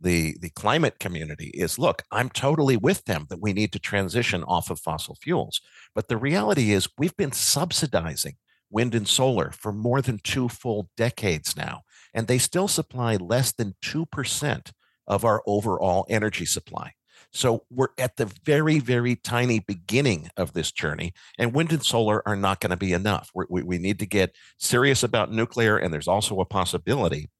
the 0.00 0.36
the 0.40 0.50
climate 0.50 0.98
community 0.98 1.50
is 1.54 1.78
look 1.78 2.02
i'm 2.10 2.28
totally 2.28 2.76
with 2.76 3.04
them 3.04 3.26
that 3.30 3.40
we 3.40 3.52
need 3.52 3.72
to 3.72 3.78
transition 3.78 4.42
off 4.44 4.70
of 4.70 4.78
fossil 4.80 5.16
fuels. 5.20 5.60
But 5.94 6.08
the 6.08 6.16
reality 6.16 6.72
is 6.72 6.88
we've 6.98 7.16
been 7.16 7.32
subsidizing 7.32 8.36
wind 8.70 8.94
and 8.94 9.08
solar 9.08 9.52
for 9.52 9.72
more 9.72 10.02
than 10.02 10.18
two 10.22 10.48
full 10.48 10.90
decades 10.96 11.56
now 11.56 11.82
and 12.12 12.26
they 12.26 12.38
still 12.38 12.68
supply 12.68 13.16
less 13.16 13.52
than 13.52 13.74
2% 13.82 14.72
of 15.06 15.24
our 15.24 15.42
overall 15.46 16.06
energy 16.08 16.46
supply. 16.46 16.92
So 17.32 17.64
we're 17.70 17.88
at 17.98 18.16
the 18.16 18.32
very 18.44 18.78
very 18.78 19.16
tiny 19.16 19.60
beginning 19.60 20.30
of 20.36 20.52
this 20.52 20.72
journey 20.72 21.12
and 21.38 21.54
wind 21.54 21.72
and 21.72 21.84
solar 21.84 22.26
are 22.26 22.36
not 22.36 22.60
going 22.60 22.70
to 22.70 22.76
be 22.76 22.92
enough. 22.92 23.30
We 23.34 23.62
we 23.62 23.78
need 23.78 23.98
to 24.00 24.06
get 24.06 24.34
serious 24.58 25.02
about 25.02 25.32
nuclear 25.32 25.76
and 25.76 25.92
there's 25.92 26.08
also 26.08 26.40
a 26.40 26.44
possibility 26.44 27.30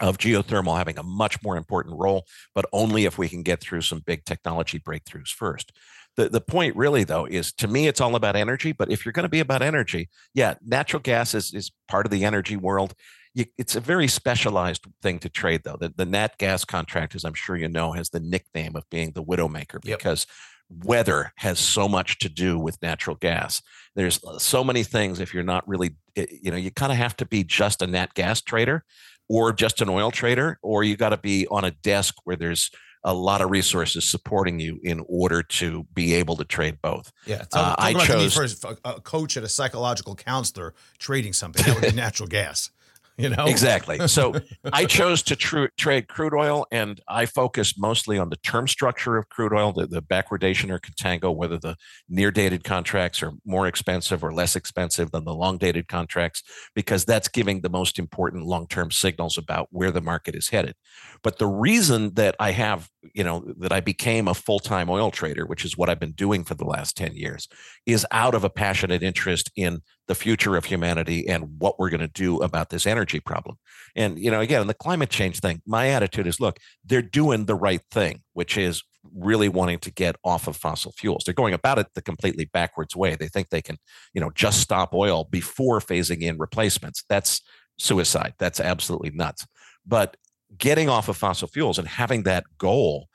of 0.00 0.18
geothermal 0.18 0.76
having 0.76 0.98
a 0.98 1.02
much 1.02 1.42
more 1.42 1.56
important 1.56 1.98
role, 1.98 2.26
but 2.54 2.64
only 2.72 3.04
if 3.04 3.18
we 3.18 3.28
can 3.28 3.42
get 3.42 3.60
through 3.60 3.82
some 3.82 4.00
big 4.00 4.24
technology 4.24 4.78
breakthroughs 4.78 5.28
first. 5.28 5.72
The, 6.16 6.30
the 6.30 6.40
point 6.40 6.76
really 6.76 7.04
though 7.04 7.26
is 7.26 7.52
to 7.54 7.68
me 7.68 7.88
it's 7.88 8.00
all 8.00 8.16
about 8.16 8.36
energy 8.36 8.72
but 8.72 8.90
if 8.90 9.04
you're 9.04 9.12
going 9.12 9.24
to 9.24 9.28
be 9.28 9.40
about 9.40 9.60
energy 9.60 10.08
yeah 10.32 10.54
natural 10.64 11.02
gas 11.02 11.34
is, 11.34 11.52
is 11.52 11.70
part 11.88 12.06
of 12.06 12.10
the 12.10 12.24
energy 12.24 12.56
world 12.56 12.94
you, 13.34 13.44
it's 13.58 13.76
a 13.76 13.80
very 13.80 14.08
specialized 14.08 14.86
thing 15.02 15.18
to 15.18 15.28
trade 15.28 15.60
though 15.64 15.76
the, 15.78 15.92
the 15.94 16.06
nat 16.06 16.38
gas 16.38 16.64
contract 16.64 17.14
as 17.14 17.22
i'm 17.22 17.34
sure 17.34 17.54
you 17.54 17.68
know 17.68 17.92
has 17.92 18.08
the 18.08 18.20
nickname 18.20 18.76
of 18.76 18.88
being 18.88 19.12
the 19.12 19.22
widowmaker 19.22 19.78
because 19.82 20.26
yep. 20.70 20.86
weather 20.86 21.32
has 21.36 21.58
so 21.58 21.86
much 21.86 22.18
to 22.20 22.30
do 22.30 22.58
with 22.58 22.80
natural 22.80 23.16
gas 23.16 23.60
there's 23.94 24.18
uh, 24.24 24.38
so 24.38 24.64
many 24.64 24.82
things 24.82 25.20
if 25.20 25.34
you're 25.34 25.42
not 25.42 25.68
really 25.68 25.96
eh, 26.16 26.24
you 26.30 26.50
know 26.50 26.56
you 26.56 26.70
kind 26.70 26.92
of 26.92 26.96
have 26.96 27.14
to 27.14 27.26
be 27.26 27.44
just 27.44 27.82
a 27.82 27.86
nat 27.86 28.14
gas 28.14 28.40
trader 28.40 28.84
or 29.28 29.52
just 29.52 29.80
an 29.80 29.88
oil 29.88 30.10
trader, 30.10 30.58
or 30.62 30.84
you 30.84 30.96
got 30.96 31.10
to 31.10 31.16
be 31.16 31.46
on 31.48 31.64
a 31.64 31.70
desk 31.70 32.14
where 32.24 32.36
there's 32.36 32.70
a 33.04 33.14
lot 33.14 33.40
of 33.40 33.50
resources 33.50 34.08
supporting 34.08 34.58
you 34.58 34.80
in 34.82 35.04
order 35.08 35.42
to 35.42 35.84
be 35.94 36.14
able 36.14 36.36
to 36.36 36.44
trade 36.44 36.78
both. 36.82 37.12
Yeah, 37.24 37.38
talk, 37.38 37.48
uh, 37.54 37.76
talk 37.76 37.78
I 37.78 38.04
chose 38.04 38.34
for 38.34 38.76
a 38.84 39.00
coach 39.00 39.36
and 39.36 39.46
a 39.46 39.48
psychological 39.48 40.16
counselor 40.16 40.74
trading 40.98 41.32
something 41.32 41.64
that 41.64 41.80
would 41.80 41.90
be 41.90 41.96
natural 41.96 42.28
gas. 42.28 42.70
You 43.18 43.28
know? 43.28 43.46
Exactly. 43.46 44.06
So 44.08 44.34
i 44.72 44.84
chose 44.84 45.22
to 45.22 45.36
tr- 45.36 45.66
trade 45.76 46.08
crude 46.08 46.34
oil 46.34 46.66
and 46.70 47.00
i 47.08 47.26
focused 47.26 47.78
mostly 47.78 48.18
on 48.18 48.30
the 48.30 48.36
term 48.36 48.66
structure 48.66 49.16
of 49.16 49.28
crude 49.28 49.52
oil 49.52 49.72
the, 49.72 49.86
the 49.86 50.02
backwardation 50.02 50.70
or 50.70 50.78
contango 50.78 51.34
whether 51.34 51.58
the 51.58 51.76
near 52.08 52.30
dated 52.30 52.64
contracts 52.64 53.22
are 53.22 53.32
more 53.44 53.66
expensive 53.66 54.24
or 54.24 54.32
less 54.32 54.56
expensive 54.56 55.10
than 55.10 55.24
the 55.24 55.34
long 55.34 55.58
dated 55.58 55.88
contracts 55.88 56.42
because 56.74 57.04
that's 57.04 57.28
giving 57.28 57.60
the 57.60 57.68
most 57.68 57.98
important 57.98 58.44
long 58.44 58.66
term 58.66 58.90
signals 58.90 59.38
about 59.38 59.68
where 59.70 59.90
the 59.90 60.00
market 60.00 60.34
is 60.34 60.48
headed. 60.48 60.74
But 61.22 61.38
the 61.38 61.46
reason 61.46 62.14
that 62.14 62.34
i 62.38 62.50
have 62.50 62.88
you 63.14 63.24
know 63.24 63.44
that 63.58 63.72
i 63.72 63.80
became 63.80 64.28
a 64.28 64.34
full-time 64.34 64.90
oil 64.90 65.10
trader 65.10 65.46
which 65.46 65.64
is 65.64 65.76
what 65.76 65.88
i've 65.88 66.00
been 66.00 66.12
doing 66.12 66.44
for 66.44 66.54
the 66.54 66.64
last 66.64 66.96
10 66.96 67.14
years 67.14 67.48
is 67.84 68.06
out 68.10 68.34
of 68.34 68.44
a 68.44 68.50
passionate 68.50 69.02
interest 69.02 69.50
in 69.56 69.80
the 70.08 70.14
future 70.14 70.56
of 70.56 70.64
humanity 70.64 71.26
and 71.28 71.58
what 71.58 71.78
we're 71.78 71.90
going 71.90 72.00
to 72.00 72.08
do 72.08 72.38
about 72.38 72.70
this 72.70 72.86
energy 72.86 73.20
problem. 73.20 73.56
And, 73.94 74.18
you 74.18 74.30
know, 74.30 74.40
again, 74.40 74.66
the 74.66 74.74
climate 74.74 75.10
change 75.10 75.40
thing, 75.40 75.62
my 75.66 75.88
attitude 75.88 76.26
is 76.26 76.40
look, 76.40 76.58
they're 76.84 77.02
doing 77.02 77.46
the 77.46 77.54
right 77.54 77.82
thing, 77.90 78.22
which 78.32 78.56
is 78.56 78.82
really 79.14 79.48
wanting 79.48 79.78
to 79.80 79.90
get 79.90 80.16
off 80.24 80.48
of 80.48 80.56
fossil 80.56 80.92
fuels. 80.92 81.24
They're 81.24 81.34
going 81.34 81.54
about 81.54 81.78
it 81.78 81.86
the 81.94 82.02
completely 82.02 82.46
backwards 82.52 82.94
way. 82.94 83.14
They 83.14 83.28
think 83.28 83.48
they 83.48 83.62
can, 83.62 83.78
you 84.14 84.20
know, 84.20 84.30
just 84.34 84.60
stop 84.60 84.94
oil 84.94 85.24
before 85.24 85.80
phasing 85.80 86.22
in 86.22 86.38
replacements. 86.38 87.04
That's 87.08 87.40
suicide. 87.78 88.34
That's 88.38 88.60
absolutely 88.60 89.10
nuts. 89.10 89.46
But 89.86 90.16
getting 90.56 90.88
off 90.88 91.08
of 91.08 91.16
fossil 91.16 91.48
fuels 91.48 91.78
and 91.78 91.88
having 91.88 92.22
that 92.24 92.44
goal 92.58 93.08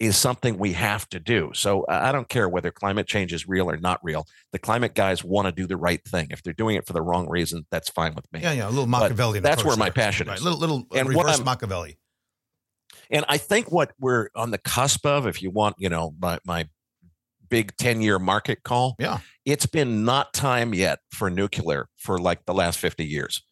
is 0.00 0.16
something 0.16 0.58
we 0.58 0.72
have 0.72 1.08
to 1.08 1.20
do. 1.20 1.50
So 1.54 1.84
I 1.88 2.10
don't 2.10 2.28
care 2.28 2.48
whether 2.48 2.70
climate 2.70 3.06
change 3.06 3.32
is 3.32 3.46
real 3.46 3.70
or 3.70 3.76
not 3.76 4.00
real. 4.02 4.26
The 4.52 4.58
climate 4.58 4.94
guys 4.94 5.22
want 5.22 5.46
to 5.46 5.52
do 5.52 5.66
the 5.66 5.76
right 5.76 6.02
thing. 6.04 6.28
If 6.30 6.42
they're 6.42 6.52
doing 6.52 6.76
it 6.76 6.86
for 6.86 6.92
the 6.92 7.02
wrong 7.02 7.28
reason, 7.28 7.66
that's 7.70 7.88
fine 7.88 8.14
with 8.14 8.30
me. 8.32 8.40
Yeah, 8.40 8.52
yeah, 8.52 8.68
a 8.68 8.70
little 8.70 8.86
Machiavellian. 8.86 9.42
That's 9.42 9.64
where 9.64 9.76
my 9.76 9.90
passion 9.90 10.26
right. 10.26 10.36
is. 10.36 10.42
Little, 10.42 10.58
little 10.58 10.84
and 10.94 11.08
reverse 11.08 11.42
Machiavelli. 11.42 11.98
And 13.10 13.24
I 13.28 13.38
think 13.38 13.70
what 13.70 13.92
we're 14.00 14.28
on 14.34 14.50
the 14.50 14.58
cusp 14.58 15.06
of, 15.06 15.26
if 15.26 15.42
you 15.42 15.50
want, 15.50 15.76
you 15.78 15.88
know, 15.88 16.14
my, 16.18 16.38
my 16.44 16.68
big 17.48 17.76
10 17.76 18.00
year 18.00 18.18
market 18.18 18.62
call, 18.64 18.96
yeah, 18.98 19.18
it's 19.44 19.66
been 19.66 20.04
not 20.04 20.32
time 20.32 20.74
yet 20.74 21.00
for 21.12 21.30
nuclear 21.30 21.88
for 21.96 22.18
like 22.18 22.44
the 22.46 22.54
last 22.54 22.78
50 22.78 23.04
years. 23.04 23.42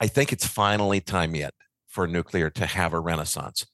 I 0.00 0.08
think 0.08 0.32
it's 0.32 0.46
finally 0.46 1.00
time 1.00 1.36
yet 1.36 1.54
for 1.88 2.08
nuclear 2.08 2.50
to 2.50 2.66
have 2.66 2.92
a 2.92 2.98
renaissance. 2.98 3.66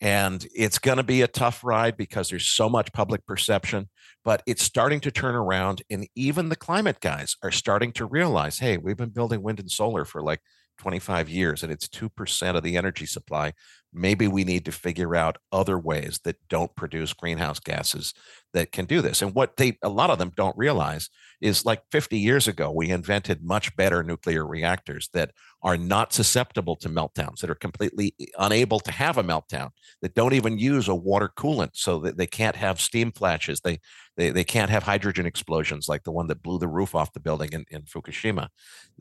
And 0.00 0.46
it's 0.54 0.78
going 0.78 0.98
to 0.98 1.02
be 1.02 1.22
a 1.22 1.28
tough 1.28 1.64
ride 1.64 1.96
because 1.96 2.28
there's 2.28 2.46
so 2.46 2.68
much 2.68 2.92
public 2.92 3.24
perception, 3.26 3.88
but 4.24 4.42
it's 4.46 4.62
starting 4.62 5.00
to 5.00 5.10
turn 5.10 5.34
around. 5.34 5.82
And 5.88 6.06
even 6.14 6.48
the 6.48 6.56
climate 6.56 7.00
guys 7.00 7.36
are 7.42 7.52
starting 7.52 7.92
to 7.92 8.04
realize 8.04 8.58
hey, 8.58 8.76
we've 8.76 8.96
been 8.96 9.10
building 9.10 9.42
wind 9.42 9.60
and 9.60 9.70
solar 9.70 10.04
for 10.04 10.22
like 10.22 10.40
25 10.78 11.28
years 11.28 11.62
and 11.62 11.72
it's 11.72 11.88
2% 11.88 12.56
of 12.56 12.62
the 12.62 12.76
energy 12.76 13.06
supply 13.06 13.52
maybe 13.92 14.26
we 14.26 14.42
need 14.42 14.64
to 14.64 14.72
figure 14.72 15.14
out 15.14 15.38
other 15.52 15.78
ways 15.78 16.18
that 16.24 16.36
don't 16.48 16.74
produce 16.74 17.12
greenhouse 17.12 17.60
gases 17.60 18.12
that 18.52 18.72
can 18.72 18.84
do 18.84 19.00
this 19.00 19.22
and 19.22 19.34
what 19.34 19.56
they 19.56 19.78
a 19.82 19.88
lot 19.88 20.10
of 20.10 20.18
them 20.18 20.32
don't 20.36 20.56
realize 20.58 21.08
is 21.40 21.64
like 21.64 21.82
50 21.92 22.18
years 22.18 22.48
ago 22.48 22.72
we 22.72 22.90
invented 22.90 23.44
much 23.44 23.74
better 23.76 24.02
nuclear 24.02 24.44
reactors 24.44 25.08
that 25.12 25.30
are 25.64 25.78
not 25.78 26.12
susceptible 26.12 26.76
to 26.76 26.90
meltdowns 26.90 27.40
that 27.40 27.48
are 27.48 27.54
completely 27.54 28.14
unable 28.38 28.78
to 28.78 28.92
have 28.92 29.16
a 29.16 29.24
meltdown 29.24 29.70
that 30.02 30.14
don't 30.14 30.34
even 30.34 30.58
use 30.58 30.88
a 30.88 30.94
water 30.94 31.30
coolant 31.36 31.70
so 31.72 31.98
that 31.98 32.18
they 32.18 32.26
can't 32.26 32.54
have 32.54 32.78
steam 32.80 33.10
flashes 33.10 33.60
they 33.60 33.80
they, 34.16 34.30
they 34.30 34.44
can't 34.44 34.70
have 34.70 34.84
hydrogen 34.84 35.26
explosions 35.26 35.88
like 35.88 36.04
the 36.04 36.12
one 36.12 36.28
that 36.28 36.42
blew 36.42 36.58
the 36.58 36.68
roof 36.68 36.94
off 36.94 37.12
the 37.12 37.20
building 37.20 37.50
in, 37.52 37.64
in 37.70 37.82
fukushima. 37.82 38.48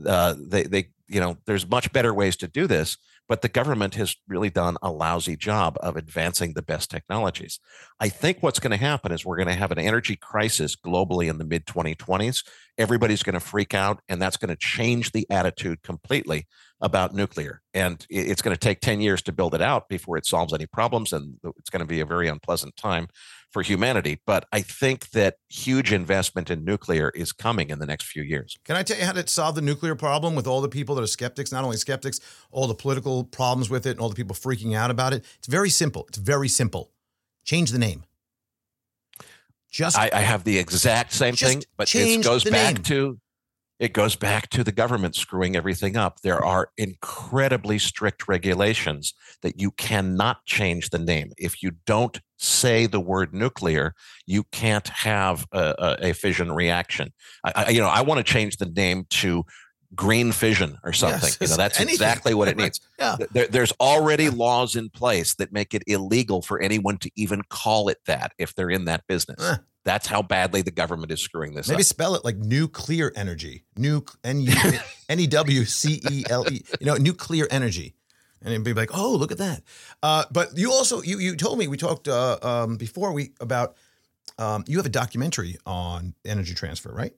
Uh, 0.04 0.34
they, 0.40 0.64
they 0.64 0.90
you 1.08 1.20
know 1.20 1.38
there's 1.46 1.70
much 1.70 1.92
better 1.92 2.14
ways 2.14 2.38
to 2.38 2.48
do 2.48 2.66
this 2.66 2.98
but 3.30 3.42
the 3.42 3.50
government 3.50 3.96
has 3.96 4.16
really 4.28 4.50
done 4.50 4.78
a 4.82 4.92
lousy 4.92 5.36
job 5.36 5.78
of 5.82 5.96
advancing 5.96 6.54
the 6.54 6.62
best 6.62 6.92
technologies. 6.92 7.60
I 8.00 8.10
think 8.10 8.38
what's 8.42 8.60
going 8.60 8.72
to 8.72 8.78
happen 8.78 9.12
is 9.12 9.26
we're 9.26 9.38
going 9.38 9.48
to 9.48 9.54
have 9.54 9.72
an 9.72 9.80
energy 9.80 10.16
crisis 10.16 10.76
globally 10.76 11.30
in 11.30 11.38
the 11.38 11.46
mid 11.46 11.66
2020s. 11.66 12.44
Everybody's 12.78 13.24
going 13.24 13.34
to 13.34 13.40
freak 13.40 13.74
out, 13.74 14.02
and 14.10 14.22
that's 14.22 14.38
going 14.38 14.50
to 14.50 14.56
change 14.56 15.12
the 15.12 15.26
attitude 15.30 15.84
completely 15.84 16.48
about 16.82 17.14
nuclear. 17.14 17.62
And 17.74 18.06
it's 18.10 18.42
going 18.42 18.56
to 18.56 18.60
take 18.60 18.82
10 18.82 19.00
years 19.00 19.22
to 19.24 19.32
build 19.32 19.56
it 19.56 19.62
out 19.62 19.88
before 19.88 20.18
it 20.18 20.26
solves 20.26 20.54
any 20.54 20.66
problems. 20.66 21.14
And 21.14 21.38
it's 21.58 21.70
going 21.70 21.80
to 21.80 21.86
be 21.86 22.02
a 22.02 22.06
very 22.06 22.28
unpleasant 22.28 22.76
time 22.76 23.08
for 23.54 23.62
humanity. 23.62 24.20
But 24.26 24.46
I 24.52 24.62
think 24.62 25.12
that 25.12 25.38
huge 25.48 25.94
investment 25.94 26.50
in 26.50 26.66
nuclear 26.66 27.12
is 27.12 27.32
coming 27.32 27.70
in 27.70 27.80
the 27.80 27.86
next 27.86 28.08
few 28.08 28.24
years. 28.24 28.58
Can 28.66 28.76
I 28.76 28.84
tell 28.84 28.98
you 28.98 29.06
how 29.06 29.14
to 29.14 29.26
solve 29.28 29.56
the 29.56 29.62
nuclear 29.62 29.96
problem 29.96 30.36
with 30.36 30.48
all 30.48 30.60
the 30.60 30.68
people 30.68 30.96
that 30.96 31.04
are 31.04 31.08
skeptics? 31.08 31.52
Not 31.52 31.64
only 31.64 31.78
skeptics, 31.78 32.20
all 32.52 32.68
the 32.68 32.76
political 32.76 33.24
problems 33.24 33.70
with 33.70 33.86
it 33.86 33.92
and 33.92 34.00
all 34.00 34.10
the 34.10 34.16
people 34.16 34.36
freaking 34.36 34.76
out 34.76 34.92
about 34.92 35.14
it. 35.14 35.24
It's 35.38 35.48
very 35.48 35.70
simple. 35.70 36.06
It's 36.10 36.18
very 36.18 36.50
simple. 36.50 36.92
Change 37.46 37.72
the 37.72 37.80
name. 37.80 38.04
Just 39.70 39.98
I, 39.98 40.10
I 40.14 40.20
have 40.20 40.44
the 40.44 40.58
exact 40.58 41.14
same 41.14 41.36
thing, 41.36 41.64
but 41.78 41.94
it 41.96 42.24
goes 42.24 42.44
back 42.44 42.76
name. 42.76 42.84
to 42.84 43.20
it 43.80 43.92
goes 43.92 44.16
back 44.16 44.50
to 44.52 44.64
the 44.64 44.72
government 44.72 45.16
screwing 45.16 45.56
everything 45.56 45.98
up. 45.98 46.22
There 46.22 46.44
are 46.44 46.70
incredibly 46.78 47.80
strict 47.80 48.28
regulations 48.28 49.14
that 49.42 49.60
you 49.60 49.72
cannot 49.72 50.46
change 50.46 50.92
the 50.92 51.00
name. 51.00 51.32
If 51.38 51.64
you 51.64 51.72
don't 51.86 52.22
say 52.44 52.86
the 52.86 53.00
word 53.00 53.34
nuclear, 53.34 53.96
you 54.26 54.44
can't 54.52 54.88
have 54.90 55.48
a, 55.52 55.76
a, 55.78 56.10
a 56.10 56.14
fission 56.14 56.52
reaction. 56.52 57.14
I, 57.44 57.52
I, 57.56 57.70
you 57.70 57.80
know, 57.80 57.88
I 57.88 58.02
want 58.02 58.20
to 58.20 58.24
change 58.24 58.58
the 58.58 58.66
name 58.66 59.06
to 59.10 59.46
green 59.96 60.32
fission 60.32 60.78
or 60.84 60.94
something. 60.94 61.22
Yes, 61.22 61.38
you 61.42 61.48
know, 61.48 61.58
that's 61.58 61.80
anything. 61.80 61.96
exactly 61.96 62.34
what 62.34 62.48
it 62.48 62.58
needs. 62.58 62.80
yeah. 63.00 63.18
There, 63.32 63.48
there's 63.48 63.72
already 63.80 64.30
laws 64.30 64.76
in 64.76 64.90
place 64.90 65.36
that 65.36 65.52
make 65.52 65.74
it 65.74 65.84
illegal 65.88 66.42
for 66.42 66.60
anyone 66.60 66.98
to 67.00 67.12
even 67.16 67.42
call 67.50 67.90
it 67.90 68.00
that 68.08 68.34
if 68.38 68.56
they're 68.56 68.70
in 68.70 68.86
that 68.86 69.06
business. 69.08 69.42
Uh. 69.42 69.58
That's 69.86 70.08
how 70.08 70.22
badly 70.22 70.62
the 70.62 70.72
government 70.72 71.12
is 71.12 71.22
screwing 71.22 71.56
this 71.56 71.68
Maybe 71.68 71.82
up. 71.82 71.86
spell 71.86 72.16
it 72.16 72.24
like 72.24 72.38
nuclear 72.38 73.12
energy. 73.18 73.66
Nuc 73.78 74.16
N 74.24 74.40
U 74.40 74.54
N 75.10 75.20
E 75.20 75.28
W 75.28 75.66
C 75.66 76.02
E 76.10 76.24
L 76.30 76.48
E. 76.50 76.64
You 76.80 76.86
know, 76.86 76.96
nuclear 76.96 77.48
energy. 77.52 77.94
And 78.44 78.54
it'd 78.54 78.66
be 78.66 78.74
like, 78.74 78.96
oh, 78.96 79.16
look 79.16 79.32
at 79.32 79.38
that. 79.38 79.64
Uh, 80.02 80.26
but 80.32 80.58
you 80.58 80.72
also 80.72 81.02
you 81.02 81.20
you 81.20 81.36
told 81.36 81.58
me 81.58 81.68
we 81.68 81.78
talked 81.78 82.08
uh, 82.08 82.38
um, 82.42 82.78
before 82.78 83.14
we 83.14 83.32
about 83.40 83.76
um, 84.38 84.64
you 84.68 84.78
have 84.78 84.86
a 84.86 84.90
documentary 84.90 85.58
on 85.66 86.14
energy 86.26 86.54
transfer, 86.54 86.92
right? 86.94 87.14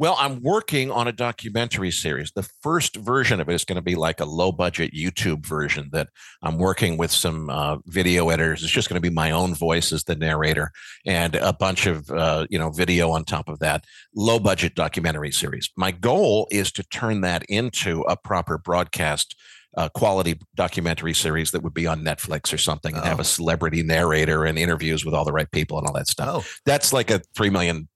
Well, 0.00 0.16
I'm 0.18 0.42
working 0.42 0.90
on 0.90 1.08
a 1.08 1.12
documentary 1.12 1.90
series. 1.90 2.32
The 2.32 2.48
first 2.62 2.96
version 2.96 3.38
of 3.38 3.50
it 3.50 3.54
is 3.54 3.66
going 3.66 3.76
to 3.76 3.82
be 3.82 3.96
like 3.96 4.20
a 4.20 4.24
low 4.24 4.50
budget 4.50 4.94
YouTube 4.94 5.44
version 5.44 5.90
that 5.92 6.08
I'm 6.40 6.56
working 6.56 6.96
with 6.96 7.10
some 7.10 7.50
uh, 7.50 7.76
video 7.84 8.30
editors. 8.30 8.62
It's 8.62 8.72
just 8.72 8.88
going 8.88 8.96
to 8.96 9.06
be 9.06 9.14
my 9.14 9.30
own 9.30 9.54
voice 9.54 9.92
as 9.92 10.04
the 10.04 10.16
narrator 10.16 10.72
and 11.04 11.34
a 11.34 11.52
bunch 11.52 11.84
of 11.84 12.10
uh, 12.10 12.46
you 12.48 12.58
know 12.58 12.70
video 12.70 13.10
on 13.10 13.24
top 13.24 13.50
of 13.50 13.58
that. 13.58 13.84
Low 14.14 14.38
budget 14.38 14.74
documentary 14.74 15.32
series. 15.32 15.68
My 15.76 15.90
goal 15.90 16.48
is 16.50 16.72
to 16.72 16.82
turn 16.82 17.20
that 17.20 17.42
into 17.50 18.00
a 18.08 18.16
proper 18.16 18.56
broadcast 18.56 19.36
uh, 19.76 19.88
quality 19.90 20.40
documentary 20.56 21.14
series 21.14 21.52
that 21.52 21.62
would 21.62 21.74
be 21.74 21.86
on 21.86 22.02
Netflix 22.02 22.52
or 22.52 22.58
something 22.58 22.94
and 22.94 23.04
oh. 23.04 23.06
have 23.06 23.20
a 23.20 23.24
celebrity 23.24 23.82
narrator 23.82 24.44
and 24.44 24.58
interviews 24.58 25.04
with 25.04 25.14
all 25.14 25.24
the 25.24 25.32
right 25.32 25.50
people 25.50 25.78
and 25.78 25.86
all 25.86 25.92
that 25.92 26.08
stuff. 26.08 26.28
Oh. 26.28 26.60
That's 26.66 26.92
like 26.92 27.10
a 27.10 27.20
$3 27.36 27.52
million 27.52 27.88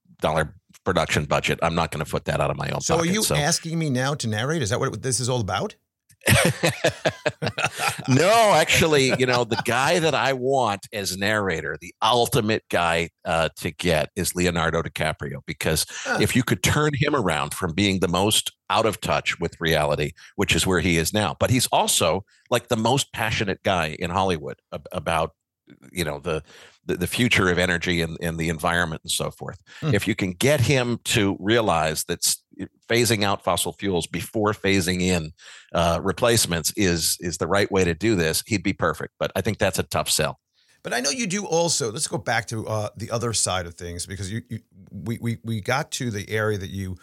production 0.85 1.25
budget. 1.25 1.59
I'm 1.63 1.75
not 1.75 1.91
going 1.91 2.05
to 2.05 2.11
put 2.11 2.27
that 2.27 2.41
out 2.41 2.51
of 2.51 2.57
my 2.57 2.69
own 2.71 2.81
so 2.81 2.97
pocket. 2.97 3.11
Are 3.11 3.13
you 3.13 3.23
so. 3.23 3.35
asking 3.35 3.79
me 3.79 3.91
now 3.91 4.15
to 4.15 4.29
narrate? 4.29 4.63
Is 4.63 4.71
that 4.71 4.79
what 4.79 5.03
this 5.03 5.21
is 5.21 5.29
all 5.29 5.41
about? 5.41 5.75
no, 8.09 8.53
actually, 8.55 9.13
you 9.19 9.27
know, 9.27 9.45
the 9.45 9.61
guy 9.65 9.99
that 9.99 10.15
I 10.15 10.33
want 10.33 10.87
as 10.93 11.17
narrator, 11.17 11.77
the 11.81 11.95
ultimate 12.03 12.65
guy 12.71 13.11
uh, 13.25 13.51
to 13.57 13.71
get 13.71 14.11
is 14.17 14.35
Leonardo 14.35 14.83
DiCaprio, 14.83 15.41
because 15.47 15.87
huh. 15.89 16.19
if 16.21 16.35
you 16.35 16.43
could 16.43 16.63
turn 16.63 16.93
him 16.95 17.15
around 17.15 17.55
from 17.55 17.75
being 17.75 18.01
the 18.01 18.09
most 18.09 18.53
out 18.71 18.87
of 18.87 19.01
touch 19.01 19.39
with 19.39 19.61
reality, 19.61 20.13
which 20.37 20.55
is 20.57 20.67
where 20.67 20.81
he 20.81 20.97
is 20.97 21.13
now, 21.13 21.37
but 21.39 21.51
he's 21.51 21.67
also 21.67 22.25
like 22.51 22.69
the 22.69 22.77
most 22.77 23.13
passionate 23.13 23.63
guy 23.63 23.97
in 23.99 24.11
Hollywood 24.11 24.57
about 24.93 25.33
you 25.93 26.05
know 26.05 26.19
the 26.19 26.43
the, 26.87 26.97
the 26.97 27.07
future 27.07 27.49
of 27.49 27.59
energy 27.59 28.03
and, 28.03 28.19
and 28.21 28.39
the 28.39 28.49
environment 28.49 29.03
and 29.03 29.11
so 29.11 29.31
forth. 29.31 29.59
Mm. 29.81 29.95
If 29.95 30.07
you 30.07 30.15
can 30.15 30.33
get 30.33 30.61
him 30.61 31.01
to 31.05 31.37
realize 31.41 32.05
that 32.05 32.35
phasing 32.89 33.23
out 33.23 33.43
fossil 33.43 33.73
fuels 33.73 34.07
before 34.07 34.53
phasing 34.53 35.01
in 35.01 35.33
uh, 35.73 36.01
replacements 36.03 36.73
is 36.77 37.17
is 37.21 37.39
the 37.39 37.47
right 37.47 37.71
way 37.71 37.85
to 37.85 37.95
do 37.95 38.15
this, 38.15 38.43
he'd 38.47 38.63
be 38.63 38.73
perfect. 38.73 39.15
But 39.19 39.33
I 39.37 39.41
think 39.41 39.59
that's 39.59 39.79
a 39.79 39.83
tough 39.83 40.11
sell. 40.11 40.39
But 40.83 40.93
I 40.93 41.01
know 41.01 41.11
you 41.11 41.27
do 41.27 41.47
also. 41.47 41.91
Let's 41.91 42.07
go 42.07 42.19
back 42.19 42.47
to 42.49 42.67
uh, 42.67 42.89
the 42.97 43.11
other 43.11 43.33
side 43.33 43.67
of 43.67 43.75
things 43.75 44.07
because 44.07 44.31
you, 44.31 44.43
you 44.49 44.61
we, 44.91 45.19
we 45.21 45.39
we 45.43 45.61
got 45.61 45.91
to 45.93 46.11
the 46.11 46.29
area 46.29 46.59
that 46.59 46.71
you 46.71 46.97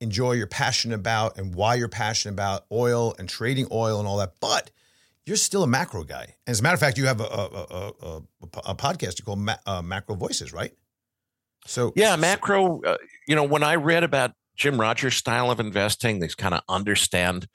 enjoy, 0.00 0.32
you're 0.32 0.46
passionate 0.46 0.94
about, 0.94 1.36
and 1.36 1.54
why 1.54 1.74
you're 1.74 1.88
passionate 1.88 2.32
about 2.32 2.64
oil 2.72 3.14
and 3.18 3.28
trading 3.28 3.68
oil 3.70 3.98
and 3.98 4.08
all 4.08 4.16
that. 4.18 4.34
But 4.40 4.70
you're 5.26 5.36
still 5.36 5.62
a 5.62 5.66
macro 5.66 6.04
guy. 6.04 6.36
And 6.46 6.52
as 6.52 6.60
a 6.60 6.62
matter 6.62 6.74
of 6.74 6.80
fact, 6.80 6.96
you 6.96 7.06
have 7.06 7.20
a 7.20 7.24
a, 7.24 7.66
a, 7.70 7.92
a, 8.02 8.22
a 8.70 8.74
podcast 8.74 9.18
you 9.18 9.24
call 9.26 9.36
Ma- 9.36 9.56
uh, 9.66 9.82
MacroVoices, 9.82 10.54
right? 10.54 10.72
So 11.66 11.92
yeah, 11.94 12.16
macro. 12.16 12.80
Uh, 12.80 12.96
you 13.26 13.36
know, 13.36 13.44
when 13.44 13.62
I 13.62 13.74
read 13.74 14.04
about 14.04 14.32
Jim 14.58 14.80
Rogers' 14.80 15.16
style 15.16 15.50
of 15.50 15.60
investing, 15.60 16.18
they 16.18 16.28
kind 16.28 16.54
of 16.54 16.62
understand. 16.68 17.46